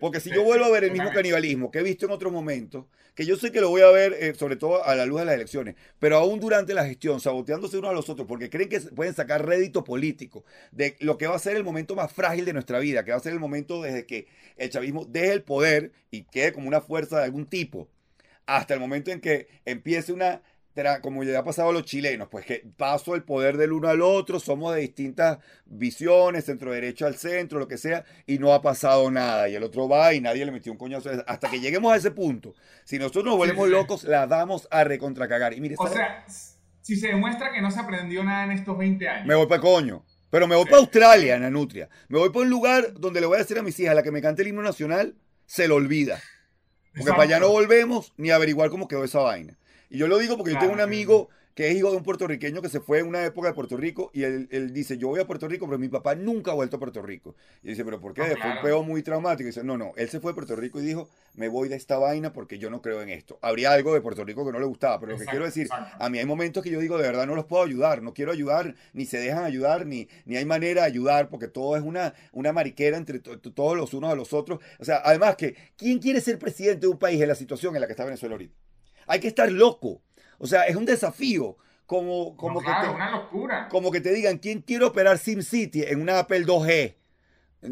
Porque 0.00 0.20
si 0.20 0.30
yo 0.30 0.42
vuelvo 0.42 0.64
a 0.64 0.70
ver 0.70 0.84
el 0.84 0.92
mismo 0.92 1.10
canibalismo 1.12 1.70
que 1.70 1.78
he 1.78 1.82
visto 1.82 2.06
en 2.06 2.12
otros 2.12 2.32
momentos, 2.32 2.86
que 3.14 3.24
yo 3.24 3.36
sé 3.36 3.52
que 3.52 3.60
lo 3.60 3.68
voy 3.68 3.82
a 3.82 3.90
ver, 3.90 4.14
eh, 4.18 4.34
sobre 4.34 4.56
todo 4.56 4.84
a 4.84 4.94
la 4.94 5.06
luz 5.06 5.20
de 5.20 5.26
las 5.26 5.34
elecciones, 5.34 5.76
pero 5.98 6.16
aún 6.16 6.40
durante 6.40 6.74
la 6.74 6.84
gestión, 6.84 7.20
saboteándose 7.20 7.78
uno 7.78 7.88
a 7.88 7.92
los 7.92 8.08
otros, 8.08 8.26
porque 8.26 8.50
creen 8.50 8.68
que 8.68 8.80
pueden 8.80 9.14
sacar 9.14 9.46
rédito 9.46 9.84
político 9.84 10.44
de 10.72 10.96
lo 11.00 11.18
que 11.18 11.26
va 11.26 11.36
a 11.36 11.38
ser 11.38 11.56
el 11.56 11.64
momento 11.64 11.94
más 11.94 12.12
frágil 12.12 12.44
de 12.44 12.52
nuestra 12.52 12.78
vida, 12.78 13.04
que 13.04 13.12
va 13.12 13.18
a 13.18 13.20
ser 13.20 13.32
el 13.32 13.40
momento 13.40 13.82
desde 13.82 14.06
que 14.06 14.26
el 14.56 14.70
chavismo 14.70 15.04
deje 15.04 15.32
el 15.32 15.42
poder 15.42 15.92
y 16.10 16.24
quede 16.24 16.52
como 16.52 16.68
una 16.68 16.80
fuerza 16.80 17.18
de 17.18 17.24
algún 17.24 17.46
tipo, 17.46 17.88
hasta 18.46 18.74
el 18.74 18.80
momento 18.80 19.10
en 19.10 19.20
que 19.20 19.48
empiece 19.64 20.12
una 20.12 20.42
como 21.02 21.22
ya 21.24 21.38
ha 21.38 21.44
pasado 21.44 21.70
a 21.70 21.72
los 21.72 21.84
chilenos, 21.84 22.28
pues 22.28 22.46
que 22.46 22.64
paso 22.76 23.14
el 23.14 23.24
poder 23.24 23.56
del 23.56 23.72
uno 23.72 23.88
al 23.88 24.00
otro, 24.00 24.40
somos 24.40 24.74
de 24.74 24.80
distintas 24.80 25.38
visiones, 25.66 26.44
centro 26.44 26.72
derecho 26.72 27.06
al 27.06 27.16
centro, 27.16 27.58
lo 27.58 27.68
que 27.68 27.78
sea, 27.78 28.04
y 28.26 28.38
no 28.38 28.52
ha 28.54 28.62
pasado 28.62 29.10
nada. 29.10 29.48
Y 29.48 29.54
el 29.54 29.62
otro 29.62 29.88
va 29.88 30.14
y 30.14 30.20
nadie 30.20 30.44
le 30.44 30.52
metió 30.52 30.72
un 30.72 30.78
coñazo. 30.78 31.10
Hasta 31.26 31.50
que 31.50 31.60
lleguemos 31.60 31.92
a 31.92 31.96
ese 31.96 32.10
punto, 32.10 32.54
si 32.84 32.98
nosotros 32.98 33.24
nos 33.24 33.36
volvemos 33.36 33.68
locos, 33.68 34.04
la 34.04 34.26
damos 34.26 34.68
a 34.70 34.84
recontracagar. 34.84 35.52
Y 35.54 35.60
mire, 35.60 35.76
o 35.78 35.86
sea, 35.88 36.24
si 36.80 36.96
se 36.96 37.08
demuestra 37.08 37.52
que 37.52 37.60
no 37.60 37.70
se 37.70 37.80
aprendió 37.80 38.24
nada 38.24 38.44
en 38.44 38.52
estos 38.52 38.76
20 38.76 39.08
años. 39.08 39.26
Me 39.26 39.34
voy 39.34 39.46
para 39.46 39.60
coño. 39.60 40.04
Pero 40.30 40.48
me 40.48 40.56
voy 40.56 40.64
para 40.64 40.78
Australia, 40.78 41.36
en 41.36 41.52
Nutria. 41.52 41.90
Me 42.08 42.18
voy 42.18 42.30
para 42.30 42.44
un 42.44 42.50
lugar 42.50 42.94
donde 42.94 43.20
le 43.20 43.26
voy 43.26 43.36
a 43.36 43.40
decir 43.40 43.58
a 43.58 43.62
mis 43.62 43.78
hijas, 43.78 43.94
la 43.94 44.02
que 44.02 44.10
me 44.10 44.22
cante 44.22 44.40
el 44.40 44.48
himno 44.48 44.62
nacional, 44.62 45.14
se 45.44 45.68
lo 45.68 45.74
olvida. 45.74 46.18
Porque 46.96 47.10
para 47.10 47.24
allá 47.24 47.38
no 47.38 47.50
volvemos 47.50 48.14
ni 48.16 48.30
a 48.30 48.36
averiguar 48.36 48.70
cómo 48.70 48.88
quedó 48.88 49.04
esa 49.04 49.20
vaina. 49.20 49.58
Y 49.92 49.98
yo 49.98 50.08
lo 50.08 50.16
digo 50.16 50.38
porque 50.38 50.54
yo 50.54 50.58
tengo 50.58 50.72
un 50.72 50.80
amigo 50.80 51.28
que 51.54 51.68
es 51.68 51.76
hijo 51.76 51.90
de 51.90 51.98
un 51.98 52.02
puertorriqueño 52.02 52.62
que 52.62 52.70
se 52.70 52.80
fue 52.80 53.00
en 53.00 53.06
una 53.08 53.26
época 53.26 53.48
de 53.48 53.54
Puerto 53.54 53.76
Rico 53.76 54.10
y 54.14 54.22
él, 54.22 54.72
dice, 54.72 54.96
yo 54.96 55.08
voy 55.08 55.20
a 55.20 55.26
Puerto 55.26 55.46
Rico, 55.48 55.66
pero 55.66 55.78
mi 55.78 55.90
papá 55.90 56.14
nunca 56.14 56.52
ha 56.52 56.54
vuelto 56.54 56.76
a 56.76 56.78
Puerto 56.78 57.02
Rico. 57.02 57.34
Y 57.62 57.68
dice, 57.68 57.84
pero 57.84 58.00
¿por 58.00 58.14
qué? 58.14 58.22
Fue 58.40 58.50
un 58.50 58.62
peo 58.62 58.82
muy 58.82 59.02
traumático. 59.02 59.42
Y 59.42 59.46
dice, 59.50 59.62
no, 59.62 59.76
no, 59.76 59.92
él 59.96 60.08
se 60.08 60.18
fue 60.18 60.32
a 60.32 60.34
Puerto 60.34 60.56
Rico 60.56 60.80
y 60.80 60.84
dijo, 60.84 61.10
me 61.34 61.48
voy 61.48 61.68
de 61.68 61.76
esta 61.76 61.98
vaina 61.98 62.32
porque 62.32 62.58
yo 62.58 62.70
no 62.70 62.80
creo 62.80 63.02
en 63.02 63.10
esto. 63.10 63.38
Habría 63.42 63.70
algo 63.72 63.92
de 63.92 64.00
Puerto 64.00 64.24
Rico 64.24 64.46
que 64.46 64.52
no 64.52 64.60
le 64.60 64.64
gustaba, 64.64 64.98
pero 64.98 65.12
lo 65.12 65.18
que 65.18 65.26
quiero 65.26 65.44
decir, 65.44 65.68
a 65.70 66.08
mí 66.08 66.18
hay 66.18 66.24
momentos 66.24 66.62
que 66.62 66.70
yo 66.70 66.80
digo, 66.80 66.96
de 66.96 67.02
verdad 67.02 67.26
no 67.26 67.34
los 67.34 67.44
puedo 67.44 67.62
ayudar, 67.62 68.00
no 68.00 68.14
quiero 68.14 68.32
ayudar, 68.32 68.74
ni 68.94 69.04
se 69.04 69.18
dejan 69.18 69.44
ayudar, 69.44 69.84
ni, 69.84 70.08
ni 70.24 70.36
hay 70.36 70.46
manera 70.46 70.82
de 70.82 70.86
ayudar, 70.86 71.28
porque 71.28 71.48
todo 71.48 71.76
es 71.76 71.82
una, 71.82 72.14
una 72.32 72.54
mariquera 72.54 72.96
entre 72.96 73.18
todos 73.18 73.76
los 73.76 73.92
unos 73.92 74.10
a 74.10 74.14
los 74.14 74.32
otros. 74.32 74.58
O 74.78 74.86
sea, 74.86 75.02
además 75.04 75.36
que, 75.36 75.54
¿quién 75.76 75.98
quiere 75.98 76.22
ser 76.22 76.38
presidente 76.38 76.86
de 76.86 76.88
un 76.88 76.98
país 76.98 77.20
en 77.20 77.28
la 77.28 77.34
situación 77.34 77.74
en 77.74 77.82
la 77.82 77.86
que 77.86 77.92
está 77.92 78.06
Venezuela 78.06 78.36
ahorita? 78.36 78.54
Hay 79.12 79.20
que 79.20 79.28
estar 79.28 79.50
loco 79.50 80.02
o 80.42 80.48
sea, 80.48 80.64
es 80.64 80.74
un 80.74 80.84
desafío. 80.84 81.56
Como, 81.86 82.36
como 82.36 82.60
que 82.60 82.66
te, 82.66 82.88
una 82.88 83.10
locura. 83.10 83.68
Como 83.68 83.92
que 83.92 84.00
te 84.00 84.12
digan, 84.12 84.38
¿quién 84.38 84.60
quiere 84.60 84.84
operar 84.84 85.18
SimCity 85.18 85.82
en 85.84 86.00
una 86.00 86.18
Apple 86.18 86.44
2G? 86.44 86.96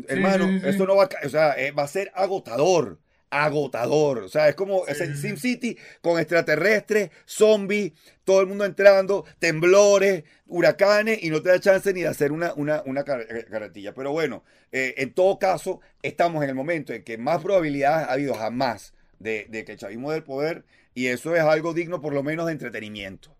Hermano, 0.06 0.46
esto 0.64 0.86
no 0.86 0.94
va 0.94 1.04
a, 1.04 1.26
o 1.26 1.28
sea, 1.28 1.54
eh, 1.58 1.72
va 1.72 1.82
a 1.84 1.88
ser 1.88 2.12
agotador 2.14 3.00
agotador. 3.32 4.18
O 4.18 4.28
sea, 4.28 4.48
es 4.48 4.56
como 4.56 4.86
el 4.86 5.16
SimCity 5.16 5.78
con 6.00 6.18
extraterrestres, 6.18 7.10
zombies, 7.24 7.92
todo 8.24 8.40
el 8.40 8.48
mundo 8.48 8.64
entrando, 8.64 9.24
temblores, 9.38 10.24
huracanes, 10.46 11.22
y 11.22 11.30
no 11.30 11.40
te 11.40 11.48
da 11.48 11.60
chance 11.60 11.92
ni 11.92 12.02
de 12.02 12.08
hacer 12.08 12.32
una, 12.32 12.52
una, 12.54 12.82
una 12.86 13.00
eh, 13.02 13.46
carretilla. 13.48 13.94
Pero 13.94 14.10
bueno, 14.10 14.42
eh, 14.72 14.94
en 14.98 15.12
todo 15.12 15.38
caso, 15.38 15.80
estamos 16.02 16.42
en 16.42 16.50
el 16.50 16.56
momento 16.56 16.92
en 16.92 17.04
que 17.04 17.18
más 17.18 17.40
probabilidades 17.40 18.08
ha 18.08 18.12
habido 18.12 18.34
jamás 18.34 18.94
de, 19.20 19.46
de 19.48 19.64
que 19.64 19.72
el 19.72 19.78
chavismo 19.78 20.10
del 20.10 20.24
poder 20.24 20.64
y 21.00 21.08
eso 21.08 21.34
es 21.34 21.40
algo 21.40 21.72
digno 21.72 22.02
por 22.02 22.12
lo 22.12 22.22
menos 22.22 22.44
de 22.44 22.52
entretenimiento. 22.52 23.34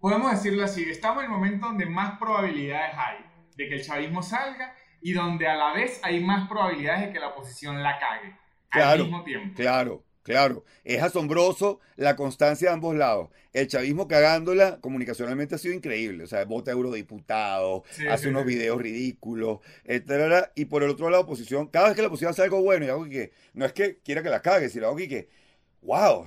Podemos 0.00 0.32
decirlo 0.32 0.64
así, 0.64 0.82
estamos 0.82 1.24
en 1.24 1.30
el 1.30 1.30
momento 1.30 1.66
donde 1.66 1.86
más 1.86 2.18
probabilidades 2.18 2.94
hay 2.94 3.24
de 3.56 3.68
que 3.68 3.76
el 3.76 3.82
chavismo 3.82 4.22
salga 4.22 4.74
y 5.00 5.14
donde 5.14 5.48
a 5.48 5.54
la 5.54 5.72
vez 5.72 5.98
hay 6.02 6.22
más 6.22 6.46
probabilidades 6.46 7.06
de 7.06 7.12
que 7.14 7.20
la 7.20 7.28
oposición 7.28 7.82
la 7.82 7.98
cague 7.98 8.36
al 8.68 8.98
mismo 9.00 9.24
tiempo. 9.24 9.56
Claro, 9.56 10.04
claro. 10.22 10.64
Es 10.82 11.02
asombroso 11.02 11.80
la 11.96 12.16
constancia 12.16 12.68
de 12.68 12.74
ambos 12.74 12.94
lados. 12.94 13.30
El 13.54 13.66
chavismo 13.66 14.06
cagándola 14.06 14.78
comunicacionalmente 14.82 15.54
ha 15.54 15.58
sido 15.58 15.72
increíble. 15.72 16.24
O 16.24 16.26
sea, 16.26 16.44
vota 16.44 16.70
eurodiputado, 16.70 17.84
hace 18.10 18.28
unos 18.28 18.44
videos 18.44 18.78
ridículos, 18.78 19.60
etc. 19.84 20.48
Y 20.54 20.66
por 20.66 20.82
el 20.82 20.90
otro 20.90 21.08
lado, 21.08 21.22
la 21.22 21.26
oposición, 21.26 21.68
cada 21.68 21.86
vez 21.86 21.96
que 21.96 22.02
la 22.02 22.08
oposición 22.08 22.32
hace 22.32 22.42
algo 22.42 22.60
bueno 22.60 22.84
y 22.84 22.90
algo 22.90 23.04
que 23.06 23.32
no 23.54 23.64
es 23.64 23.72
que 23.72 24.00
quiera 24.00 24.22
que 24.22 24.28
la 24.28 24.42
cague, 24.42 24.68
sino 24.68 24.88
algo 24.88 24.98
que, 24.98 25.30
wow, 25.80 26.26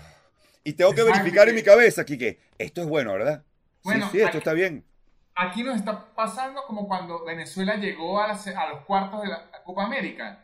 y 0.68 0.74
tengo 0.74 0.94
que 0.94 1.02
verificar 1.02 1.48
en 1.48 1.56
mi 1.56 1.64
cabeza, 1.64 2.04
que 2.06 2.42
esto 2.58 2.82
es 2.82 2.88
bueno, 2.88 3.14
¿verdad? 3.14 3.42
Bueno, 3.84 4.10
sí, 4.12 4.20
esto 4.20 4.40
está 4.40 4.52
bien. 4.52 4.84
Aquí 5.34 5.64
nos 5.64 5.78
está 5.78 6.14
pasando 6.14 6.62
como 6.68 6.90
cuando 6.90 7.24
Venezuela 7.24 7.78
llegó 7.78 8.20
a, 8.20 8.32
a 8.32 8.70
los 8.70 8.84
cuartos 8.86 9.22
de 9.22 9.30
la 9.30 9.50
Copa 9.64 9.86
América, 9.86 10.44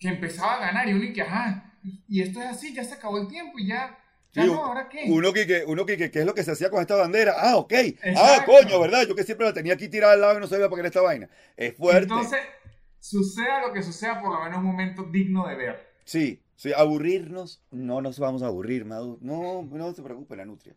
que 0.00 0.08
empezaba 0.08 0.54
a 0.54 0.58
ganar 0.58 0.88
y 0.88 0.94
uno 0.94 1.04
y 1.04 1.12
que, 1.12 1.22
ajá, 1.22 1.74
y 2.08 2.22
esto 2.22 2.40
es 2.40 2.46
así, 2.46 2.74
ya 2.74 2.82
se 2.82 2.94
acabó 2.94 3.18
el 3.18 3.28
tiempo 3.28 3.56
y 3.60 3.68
ya, 3.68 3.96
no, 4.34 4.64
¿ahora 4.64 4.88
qué? 4.88 5.04
Uno 5.06 5.32
que, 5.32 5.64
uno 5.64 5.86
que, 5.86 5.96
¿qué 5.96 6.18
es 6.18 6.26
lo 6.26 6.34
que 6.34 6.42
se 6.42 6.50
hacía 6.50 6.68
con 6.68 6.80
esta 6.80 6.96
bandera? 6.96 7.36
Ah, 7.38 7.56
ok. 7.56 7.72
Ah, 8.16 8.42
coño, 8.44 8.80
¿verdad? 8.80 9.06
Yo 9.06 9.14
que 9.14 9.22
siempre 9.22 9.46
la 9.46 9.52
tenía 9.52 9.74
aquí 9.74 9.88
tirada 9.88 10.14
al 10.14 10.20
lado 10.22 10.38
y 10.38 10.40
no 10.40 10.48
sabía 10.48 10.68
para 10.68 10.76
qué 10.76 10.80
era 10.80 10.88
esta 10.88 11.02
vaina. 11.02 11.30
Es 11.56 11.76
fuerte. 11.76 12.02
Entonces, 12.02 12.40
suceda 12.98 13.60
lo 13.60 13.72
que 13.72 13.84
suceda, 13.84 14.20
por 14.20 14.32
lo 14.32 14.42
menos 14.42 14.58
un 14.58 14.64
momento 14.64 15.04
digno 15.04 15.46
de 15.46 15.54
ver. 15.54 15.95
Sí, 16.06 16.40
Sí, 16.56 16.72
aburrirnos, 16.74 17.62
no 17.70 18.00
nos 18.00 18.18
vamos 18.18 18.42
a 18.42 18.46
aburrir, 18.46 18.86
Madu. 18.86 19.18
No, 19.20 19.62
no 19.62 19.92
se 19.92 20.02
preocupe, 20.02 20.36
la 20.36 20.46
nutria. 20.46 20.74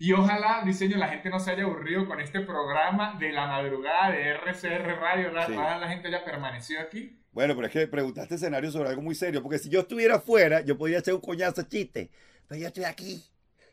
Y 0.00 0.12
ojalá, 0.12 0.62
diseño, 0.66 0.96
la 0.96 1.08
gente 1.08 1.30
no 1.30 1.38
se 1.38 1.52
haya 1.52 1.62
aburrido 1.62 2.06
con 2.06 2.20
este 2.20 2.40
programa 2.40 3.16
de 3.18 3.32
la 3.32 3.46
madrugada 3.46 4.10
de 4.10 4.28
RCR 4.34 4.98
Radio. 5.00 5.32
La, 5.32 5.78
la 5.78 5.88
gente 5.88 6.08
haya 6.08 6.24
permanecido 6.24 6.80
aquí. 6.80 7.16
Bueno, 7.32 7.54
pero 7.54 7.68
es 7.68 7.72
que 7.72 7.86
preguntaste 7.86 8.34
escenario 8.34 8.72
sobre 8.72 8.90
algo 8.90 9.00
muy 9.00 9.14
serio. 9.14 9.40
Porque 9.40 9.58
si 9.58 9.68
yo 9.68 9.80
estuviera 9.80 10.16
afuera, 10.16 10.62
yo 10.62 10.76
podría 10.76 10.98
hacer 10.98 11.14
un 11.14 11.20
coñazo 11.20 11.62
chiste. 11.62 12.10
Pero 12.48 12.60
yo 12.60 12.66
estoy 12.66 12.84
aquí. 12.84 13.22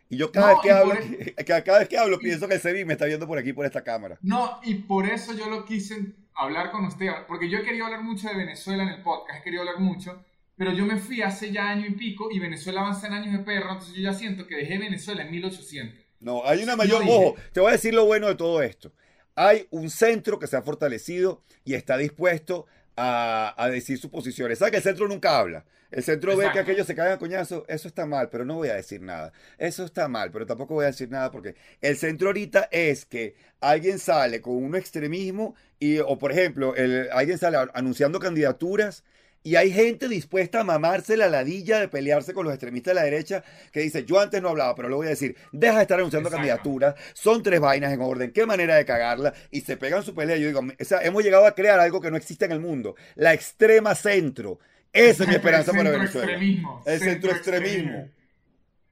Y 0.09 0.17
yo 0.17 0.31
cada, 0.31 0.49
vez, 0.49 0.57
que 0.61 0.71
hablo, 0.71 0.93
cada 1.65 1.79
vez 1.79 1.89
que 1.89 1.97
hablo, 1.97 2.19
pienso 2.19 2.47
que 2.47 2.53
el 2.53 2.61
CEBI 2.61 2.85
me 2.85 2.93
está 2.93 3.05
viendo 3.05 3.25
por 3.25 3.39
aquí, 3.39 3.51
por 3.51 3.65
esta 3.65 3.83
cámara. 3.83 4.19
No, 4.21 4.59
y 4.63 4.75
por 4.75 5.07
eso 5.07 5.33
yo 5.33 5.49
lo 5.49 5.65
quise 5.65 6.13
hablar 6.35 6.69
con 6.69 6.85
usted. 6.85 7.09
Porque 7.27 7.49
yo 7.49 7.57
he 7.57 7.63
querido 7.63 7.85
hablar 7.85 8.03
mucho 8.03 8.27
de 8.27 8.35
Venezuela 8.35 8.83
en 8.83 8.89
el 8.89 9.01
podcast. 9.01 9.39
He 9.39 9.43
querido 9.43 9.63
hablar 9.63 9.79
mucho 9.79 10.23
pero 10.57 10.73
yo 10.73 10.85
me 10.85 10.97
fui 10.97 11.21
hace 11.21 11.51
ya 11.51 11.69
año 11.69 11.85
y 11.87 11.91
pico 11.91 12.29
y 12.31 12.39
Venezuela 12.39 12.81
avanza 12.81 13.07
en 13.07 13.13
años 13.13 13.33
de 13.33 13.39
perro, 13.39 13.73
entonces 13.73 13.95
yo 13.95 14.01
ya 14.01 14.13
siento 14.13 14.47
que 14.47 14.55
dejé 14.55 14.77
Venezuela 14.77 15.23
en 15.23 15.31
1800. 15.31 16.05
No, 16.19 16.45
hay 16.45 16.63
una 16.63 16.75
mayor... 16.75 17.03
Ojo, 17.03 17.35
te 17.51 17.59
voy 17.59 17.69
a 17.69 17.73
decir 17.73 17.93
lo 17.93 18.05
bueno 18.05 18.27
de 18.27 18.35
todo 18.35 18.61
esto. 18.61 18.93
Hay 19.35 19.67
un 19.69 19.89
centro 19.89 20.39
que 20.39 20.47
se 20.47 20.55
ha 20.55 20.61
fortalecido 20.61 21.43
y 21.65 21.73
está 21.73 21.97
dispuesto 21.97 22.67
a, 22.95 23.53
a 23.61 23.69
decir 23.69 23.97
sus 23.97 24.09
posiciones. 24.09 24.59
¿Sabes 24.59 24.71
que 24.71 24.77
el 24.77 24.83
centro 24.83 25.07
nunca 25.07 25.37
habla? 25.37 25.65
El 25.91 26.03
centro 26.03 26.35
ve 26.35 26.49
que 26.51 26.59
aquellos 26.59 26.87
se 26.87 26.95
caen 26.95 27.13
a 27.13 27.17
coñazo, 27.17 27.63
eso 27.67 27.87
está 27.87 28.05
mal, 28.05 28.29
pero 28.29 28.43
no 28.43 28.55
voy 28.55 28.69
a 28.69 28.75
decir 28.75 29.01
nada. 29.01 29.31
Eso 29.57 29.85
está 29.85 30.07
mal, 30.07 30.29
pero 30.29 30.45
tampoco 30.45 30.73
voy 30.73 30.83
a 30.83 30.87
decir 30.87 31.09
nada 31.09 31.31
porque 31.31 31.55
el 31.79 31.95
centro 31.95 32.27
ahorita 32.29 32.67
es 32.71 33.05
que 33.05 33.35
alguien 33.61 33.99
sale 33.99 34.41
con 34.41 34.55
un 34.55 34.75
extremismo 34.75 35.55
y, 35.79 35.99
o 35.99 36.17
por 36.17 36.31
ejemplo, 36.31 36.75
el, 36.75 37.09
alguien 37.11 37.37
sale 37.37 37.57
anunciando 37.73 38.19
candidaturas 38.19 39.05
y 39.45 39.57
hay 39.57 39.71
gente 39.71 40.07
dispuesta 40.09 40.61
a 40.61 40.63
mamarse 40.63 41.15
la 41.15 41.29
ladilla 41.29 41.79
de 41.79 41.87
pelearse 41.87 42.33
con 42.33 42.45
los 42.45 42.53
extremistas 42.53 42.95
de 42.95 42.95
la 42.95 43.03
derecha 43.03 43.43
que 43.71 43.81
dice, 43.81 44.03
yo 44.03 44.19
antes 44.19 44.41
no 44.41 44.49
hablaba, 44.49 44.73
pero 44.73 44.89
lo 44.89 44.95
voy 44.97 45.05
a 45.05 45.11
decir, 45.11 45.37
deja 45.51 45.75
de 45.75 45.81
estar 45.83 45.99
anunciando 45.99 46.29
Exacto. 46.29 46.47
candidaturas, 46.49 46.95
son 47.13 47.43
tres 47.43 47.59
vainas 47.59 47.93
en 47.93 48.01
orden, 48.01 48.31
qué 48.31 48.47
manera 48.47 48.75
de 48.75 48.85
cagarla, 48.85 49.35
y 49.51 49.61
se 49.61 49.77
pegan 49.77 50.01
su 50.01 50.15
pelea. 50.15 50.35
Yo 50.37 50.47
digo, 50.47 50.61
o 50.61 50.83
sea, 50.83 51.01
hemos 51.03 51.23
llegado 51.23 51.45
a 51.45 51.53
crear 51.53 51.79
algo 51.79 52.01
que 52.01 52.09
no 52.09 52.17
existe 52.17 52.45
en 52.45 52.53
el 52.53 52.59
mundo, 52.59 52.95
la 53.13 53.33
extrema 53.35 53.93
centro. 53.93 54.57
Esa 54.91 55.23
es 55.23 55.29
mi 55.29 55.35
esperanza 55.35 55.71
para 55.73 55.83
Centro 55.83 55.99
Venezuela. 55.99 56.31
extremismo, 56.31 56.83
El 56.87 56.99
centro 56.99 57.31
extremismo. 57.31 57.91
extremismo. 57.91 58.11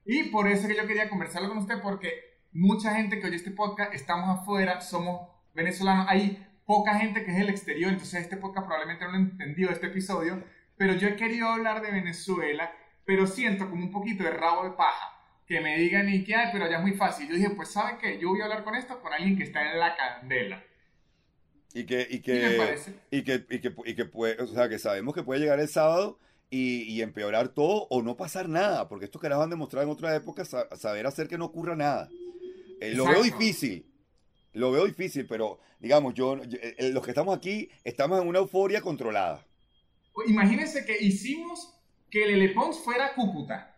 Y 0.04 0.22
por 0.30 0.46
eso 0.48 0.68
que 0.68 0.76
yo 0.76 0.86
quería 0.86 1.08
conversarlo 1.08 1.48
con 1.48 1.58
usted, 1.58 1.80
porque 1.82 2.38
mucha 2.52 2.94
gente 2.94 3.18
que 3.18 3.26
oye 3.26 3.36
este 3.36 3.50
podcast, 3.50 3.92
estamos 3.92 4.38
afuera, 4.38 4.80
somos 4.80 5.28
venezolanos, 5.52 6.06
hay 6.08 6.46
poca 6.66 6.98
gente 6.98 7.24
que 7.24 7.30
es 7.30 7.36
del 7.36 7.50
exterior, 7.50 7.90
entonces 7.92 8.22
este 8.22 8.36
podcast 8.36 8.66
probablemente 8.66 9.04
no 9.04 9.12
lo 9.12 9.18
entendió, 9.18 9.70
este 9.70 9.86
episodio, 9.88 10.42
pero 10.76 10.94
yo 10.94 11.08
he 11.08 11.16
querido 11.16 11.48
hablar 11.48 11.82
de 11.82 11.90
Venezuela, 11.90 12.72
pero 13.04 13.26
siento 13.26 13.68
como 13.68 13.84
un 13.84 13.92
poquito 13.92 14.24
de 14.24 14.30
rabo 14.30 14.64
de 14.64 14.70
paja, 14.70 15.10
que 15.46 15.60
me 15.60 15.76
digan 15.78 16.08
y 16.08 16.24
que, 16.24 16.34
"Ay, 16.34 16.48
pero 16.52 16.68
ya 16.70 16.76
es 16.78 16.82
muy 16.82 16.92
fácil. 16.94 17.28
Yo 17.28 17.34
dije, 17.34 17.50
pues 17.50 17.68
¿saben 17.70 17.98
qué? 17.98 18.18
Yo 18.18 18.30
voy 18.30 18.40
a 18.40 18.44
hablar 18.44 18.64
con 18.64 18.74
esto 18.74 19.00
con 19.02 19.12
alguien 19.12 19.36
que 19.36 19.42
está 19.44 19.70
en 19.72 19.78
la 19.78 19.94
candela. 19.94 20.62
Y 21.74 21.84
que, 21.86 22.06
y 22.08 22.14
¿Y 22.14 22.18
me 22.18 22.22
que, 22.22 22.54
parece? 22.56 22.94
y 23.10 23.22
que, 23.24 23.44
y 23.50 23.58
que, 23.60 23.74
y 23.84 23.94
que 23.94 24.04
puede, 24.04 24.40
o 24.42 24.46
sea, 24.46 24.68
que 24.68 24.78
sabemos 24.78 25.14
que 25.14 25.22
puede 25.24 25.40
llegar 25.40 25.58
el 25.60 25.68
sábado 25.68 26.18
y, 26.48 26.82
y 26.84 27.02
empeorar 27.02 27.48
todo 27.48 27.86
o 27.90 28.00
no 28.00 28.16
pasar 28.16 28.48
nada, 28.48 28.88
porque 28.88 29.06
estos 29.06 29.20
carajos 29.20 29.44
han 29.44 29.50
demostrado 29.50 29.84
en 29.84 29.92
otras 29.92 30.16
épocas 30.16 30.48
sa- 30.48 30.68
saber 30.76 31.06
hacer 31.06 31.26
que 31.28 31.36
no 31.36 31.46
ocurra 31.46 31.74
nada. 31.76 32.08
Eh, 32.80 32.92
lo 32.94 33.06
veo 33.06 33.22
difícil, 33.22 33.86
lo 34.54 34.72
veo 34.72 34.86
difícil, 34.86 35.26
pero 35.26 35.58
digamos, 35.78 36.14
yo, 36.14 36.42
yo- 36.44 36.58
eh, 36.62 36.90
los 36.92 37.04
que 37.04 37.10
estamos 37.10 37.36
aquí 37.36 37.68
estamos 37.84 38.20
en 38.20 38.28
una 38.28 38.38
euforia 38.38 38.80
controlada. 38.80 39.44
Imagínense 40.26 40.84
que 40.84 40.96
hicimos 41.00 41.74
que 42.10 42.24
el 42.24 42.30
Elepons 42.30 42.78
fuera 42.78 43.14
Cúcuta. 43.14 43.74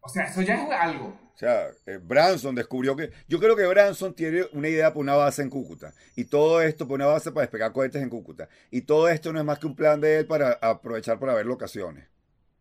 O 0.00 0.08
sea, 0.08 0.24
eso 0.24 0.42
ya 0.42 0.54
es 0.62 0.70
algo. 0.70 1.18
O 1.34 1.36
sea, 1.38 1.66
eh, 1.86 1.98
Branson 2.00 2.54
descubrió 2.54 2.94
que. 2.94 3.10
Yo 3.28 3.38
creo 3.40 3.56
que 3.56 3.66
Branson 3.66 4.14
tiene 4.14 4.44
una 4.52 4.68
idea 4.68 4.90
para 4.90 5.00
una 5.00 5.14
base 5.14 5.42
en 5.42 5.50
Cúcuta. 5.50 5.92
Y 6.14 6.24
todo 6.24 6.62
esto 6.62 6.86
para 6.86 6.94
una 6.96 7.06
base 7.06 7.32
para 7.32 7.42
despegar 7.42 7.72
cohetes 7.72 8.02
en 8.02 8.08
Cúcuta. 8.10 8.48
Y 8.70 8.82
todo 8.82 9.08
esto 9.08 9.32
no 9.32 9.38
es 9.40 9.44
más 9.44 9.58
que 9.58 9.66
un 9.66 9.74
plan 9.74 10.00
de 10.00 10.18
él 10.20 10.26
para 10.26 10.52
aprovechar 10.60 11.18
para 11.18 11.34
ver 11.34 11.46
locaciones. 11.46 12.06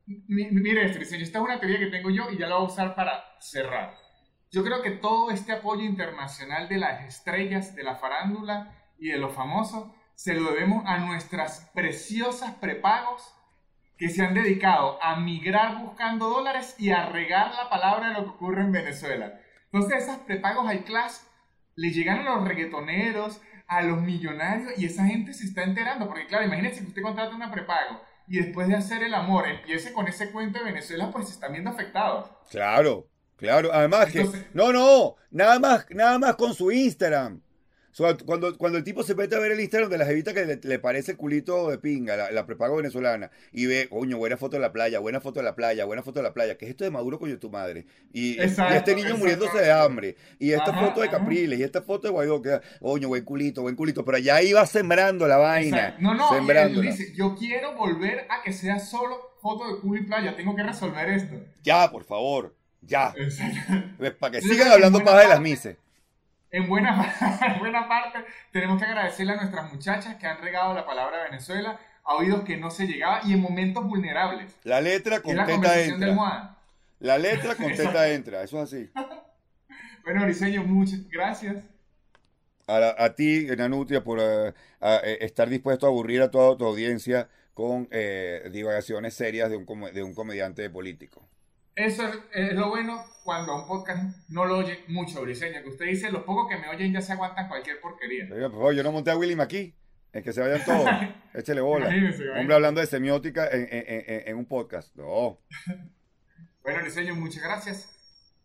Mi- 0.05 0.49
Mire 0.51 0.85
esto, 0.85 0.99
diseño, 0.99 1.23
esta 1.23 1.37
es 1.39 1.43
una 1.45 1.59
teoría 1.59 1.79
que 1.79 1.87
tengo 1.87 2.09
yo 2.09 2.29
y 2.31 2.37
ya 2.37 2.47
la 2.47 2.55
voy 2.55 2.65
a 2.65 2.67
usar 2.67 2.95
para 2.95 3.23
cerrar. 3.39 3.93
Yo 4.53 4.63
creo 4.63 4.83
que 4.83 4.91
todo 4.91 5.31
este 5.31 5.51
apoyo 5.51 5.81
internacional 5.81 6.69
de 6.69 6.77
las 6.77 7.03
estrellas 7.05 7.73
de 7.75 7.81
la 7.81 7.95
farándula 7.95 8.71
y 8.99 9.07
de 9.07 9.17
los 9.17 9.33
famosos 9.33 9.87
se 10.13 10.35
lo 10.35 10.51
debemos 10.51 10.83
a 10.85 10.99
nuestras 10.99 11.71
preciosas 11.73 12.53
prepagos 12.61 13.33
que 13.97 14.09
se 14.09 14.23
han 14.23 14.35
dedicado 14.35 15.01
a 15.01 15.15
migrar 15.15 15.79
buscando 15.79 16.29
dólares 16.29 16.75
y 16.77 16.91
a 16.91 17.07
regar 17.07 17.55
la 17.55 17.67
palabra 17.67 18.09
de 18.09 18.13
lo 18.13 18.25
que 18.25 18.29
ocurre 18.29 18.61
en 18.61 18.71
Venezuela. 18.71 19.41
Entonces 19.71 20.03
esas 20.03 20.19
prepagos 20.19 20.67
high 20.67 20.83
class 20.83 21.27
le 21.73 21.89
llegan 21.89 22.19
a 22.19 22.35
los 22.35 22.47
reggaetoneros, 22.47 23.41
a 23.65 23.81
los 23.81 24.01
millonarios 24.01 24.77
y 24.77 24.85
esa 24.85 25.03
gente 25.05 25.33
se 25.33 25.45
está 25.45 25.63
enterando. 25.63 26.07
Porque 26.07 26.27
claro, 26.27 26.45
imagínense 26.45 26.81
que 26.81 26.89
usted 26.89 27.01
contrata 27.01 27.35
una 27.35 27.51
prepago 27.51 28.03
y 28.27 28.37
después 28.37 28.67
de 28.67 28.75
hacer 28.75 29.01
el 29.01 29.15
amor 29.15 29.47
empiece 29.47 29.93
con 29.93 30.07
ese 30.07 30.31
cuento 30.31 30.59
de 30.59 30.65
Venezuela, 30.65 31.09
pues 31.11 31.25
se 31.25 31.33
están 31.33 31.53
viendo 31.53 31.71
afectados. 31.71 32.29
Claro, 32.51 33.07
claro. 33.37 33.69
Además 33.73 34.11
que. 34.11 34.19
Entonces- 34.19 34.45
no, 34.53 34.71
no. 34.73 35.15
Nada 35.31 35.59
más, 35.59 35.85
nada 35.89 36.19
más 36.19 36.35
con 36.35 36.53
su 36.53 36.71
Instagram. 36.71 37.41
Cuando, 38.25 38.57
cuando 38.57 38.79
el 38.79 38.83
tipo 38.83 39.03
se 39.03 39.13
mete 39.13 39.35
a 39.35 39.39
ver 39.39 39.51
el 39.51 39.59
Instagram 39.59 39.87
de 39.91 39.99
la 39.99 40.05
jevita 40.07 40.33
que 40.33 40.45
le, 40.45 40.55
le 40.63 40.79
parece 40.79 41.11
el 41.11 41.17
culito 41.17 41.69
de 41.69 41.77
pinga, 41.77 42.17
la, 42.17 42.31
la 42.31 42.43
prepago 42.47 42.77
venezolana, 42.77 43.29
y 43.51 43.67
ve, 43.67 43.87
coño, 43.87 44.17
buena 44.17 44.35
foto 44.35 44.55
de 44.57 44.61
la 44.61 44.71
playa, 44.71 44.97
buena 44.97 45.21
foto 45.21 45.41
de 45.41 45.43
la 45.43 45.53
playa, 45.53 45.85
buena 45.85 46.01
foto 46.01 46.17
de 46.19 46.23
la 46.23 46.33
playa, 46.33 46.57
¿qué 46.57 46.65
es 46.65 46.71
esto 46.71 46.85
de 46.85 46.89
Maduro 46.89 47.19
coño 47.19 47.37
tu 47.37 47.51
madre? 47.51 47.85
Y, 48.11 48.41
Exacto, 48.41 48.73
y 48.73 48.77
este 48.77 48.95
niño 48.95 49.15
muriéndose 49.15 49.59
de 49.59 49.71
hambre, 49.71 50.15
y 50.39 50.53
esta 50.53 50.71
Ajá, 50.71 50.87
foto 50.87 51.01
de 51.01 51.07
ajá. 51.09 51.19
Capriles, 51.19 51.59
y 51.59 51.61
esta 51.61 51.83
foto 51.83 52.07
de 52.07 52.13
Guaidó, 52.13 52.41
que, 52.41 52.61
coño, 52.81 53.09
buen 53.09 53.23
culito, 53.25 53.61
buen 53.61 53.75
culito, 53.75 54.03
pero 54.03 54.17
ya 54.17 54.41
iba 54.41 54.65
sembrando 54.65 55.27
la 55.27 55.37
vaina. 55.37 55.95
No, 55.99 56.15
no, 56.15 56.29
sembrándola. 56.29 56.89
dice, 56.89 57.13
yo 57.15 57.35
quiero 57.37 57.75
volver 57.75 58.25
a 58.31 58.41
que 58.41 58.53
sea 58.53 58.79
solo 58.79 59.17
foto 59.39 59.71
de 59.71 59.79
culo 59.81 60.01
y 60.01 60.05
playa, 60.07 60.35
tengo 60.35 60.55
que 60.55 60.63
resolver 60.63 61.09
esto. 61.09 61.35
Ya, 61.61 61.91
por 61.91 62.05
favor, 62.05 62.55
ya. 62.85 63.13
Exacto. 63.15 64.17
Para 64.19 64.31
que 64.31 64.41
sigan 64.41 64.71
hablando 64.71 65.03
paja 65.03 65.19
de 65.21 65.27
las 65.29 65.41
mises. 65.41 65.77
En 66.51 66.67
buena, 66.67 67.13
en 67.47 67.59
buena 67.59 67.87
parte, 67.87 68.19
tenemos 68.51 68.79
que 68.79 68.85
agradecerle 68.85 69.33
a 69.33 69.35
nuestras 69.37 69.71
muchachas 69.73 70.15
que 70.17 70.27
han 70.27 70.39
regado 70.41 70.73
la 70.73 70.85
palabra 70.85 71.23
Venezuela 71.23 71.79
a 72.03 72.15
oídos 72.15 72.43
que 72.43 72.57
no 72.57 72.69
se 72.69 72.85
llegaba 72.85 73.21
y 73.23 73.33
en 73.33 73.41
momentos 73.41 73.83
vulnerables. 73.85 74.55
La 74.63 74.81
letra 74.81 75.21
con 75.21 75.35
la 75.35 75.45
teta 75.45 75.79
entra. 75.79 76.57
La 76.99 77.17
letra 77.17 77.55
con 77.55 77.73
teta 77.73 78.09
entra, 78.09 78.43
eso 78.43 78.61
es 78.61 78.73
así. 78.73 78.91
Bueno, 80.03 80.23
Briseño, 80.25 80.65
muchas 80.65 81.07
gracias. 81.09 81.63
A, 82.67 82.77
la- 82.79 82.95
a 82.97 83.15
ti, 83.15 83.47
Nanutria, 83.57 84.03
por 84.03 84.19
eh, 84.21 84.53
a, 84.81 84.97
eh, 84.97 85.19
estar 85.21 85.47
dispuesto 85.49 85.85
a 85.85 85.89
aburrir 85.89 86.21
a 86.21 86.29
toda 86.29 86.57
tu 86.57 86.65
audiencia 86.65 87.29
con 87.53 87.87
eh, 87.89 88.49
divagaciones 88.51 89.13
serias 89.13 89.49
de 89.49 89.55
un, 89.55 89.65
de 89.93 90.03
un 90.03 90.13
comediante 90.13 90.69
político. 90.69 91.25
Eso 91.75 92.07
es, 92.07 92.15
es 92.33 92.53
lo 92.53 92.69
bueno 92.69 93.03
cuando 93.23 93.55
un 93.55 93.65
podcast 93.67 94.15
no 94.29 94.45
lo 94.45 94.57
oye 94.59 94.83
mucho, 94.89 95.21
Briseño, 95.21 95.61
que 95.63 95.69
usted 95.69 95.85
dice, 95.85 96.11
los 96.11 96.23
pocos 96.23 96.47
que 96.49 96.57
me 96.57 96.69
oyen 96.69 96.93
ya 96.93 97.01
se 97.01 97.13
aguantan 97.13 97.47
cualquier 97.47 97.79
porquería. 97.81 98.25
Oiga, 98.31 98.49
por 98.49 98.59
favor, 98.59 98.73
yo 98.75 98.83
no 98.83 98.91
monté 98.91 99.11
a 99.11 99.17
Willy 99.17 99.39
aquí. 99.41 99.73
Es 100.11 100.23
que 100.23 100.31
se 100.33 100.41
vayan 100.41 100.63
todos. 100.63 100.87
Échele 101.33 101.61
bola. 101.61 101.87
Hombre 102.37 102.53
hablando 102.55 102.81
de 102.81 102.85
semiótica 102.87 103.47
en, 103.49 103.61
en- 103.71 103.85
en- 103.87 104.27
en 104.27 104.37
un 104.37 104.45
podcast. 104.45 104.95
No, 104.95 105.39
Bueno, 106.63 106.81
Briseño, 106.81 107.15
muchas 107.15 107.43
gracias. 107.43 107.89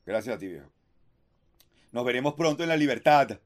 gracias 0.07 0.35
a 0.35 0.39
ti, 0.39 0.49
viejo. 0.49 0.73
Nos 1.93 2.05
veremos 2.05 2.35
pronto 2.35 2.63
en 2.63 2.69
la 2.71 2.77
libertad. 2.77 3.39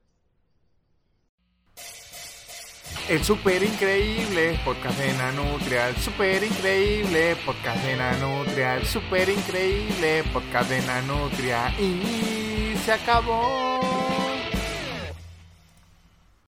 El 3.08 3.22
super 3.24 3.62
increíble 3.62 4.58
podcast 4.64 4.98
de 4.98 5.12
Nanutria, 5.14 5.88
el 5.88 5.96
super 5.96 6.42
increíble 6.42 7.36
podcast 7.44 7.84
de 7.84 7.96
Nanutria, 7.96 8.76
el 8.76 8.86
super 8.86 9.28
increíble 9.28 10.24
podcast 10.32 10.70
de 10.70 10.80
Nanutria 10.82 11.74
y 11.78 12.74
se 12.78 12.92
acabó. 12.92 13.81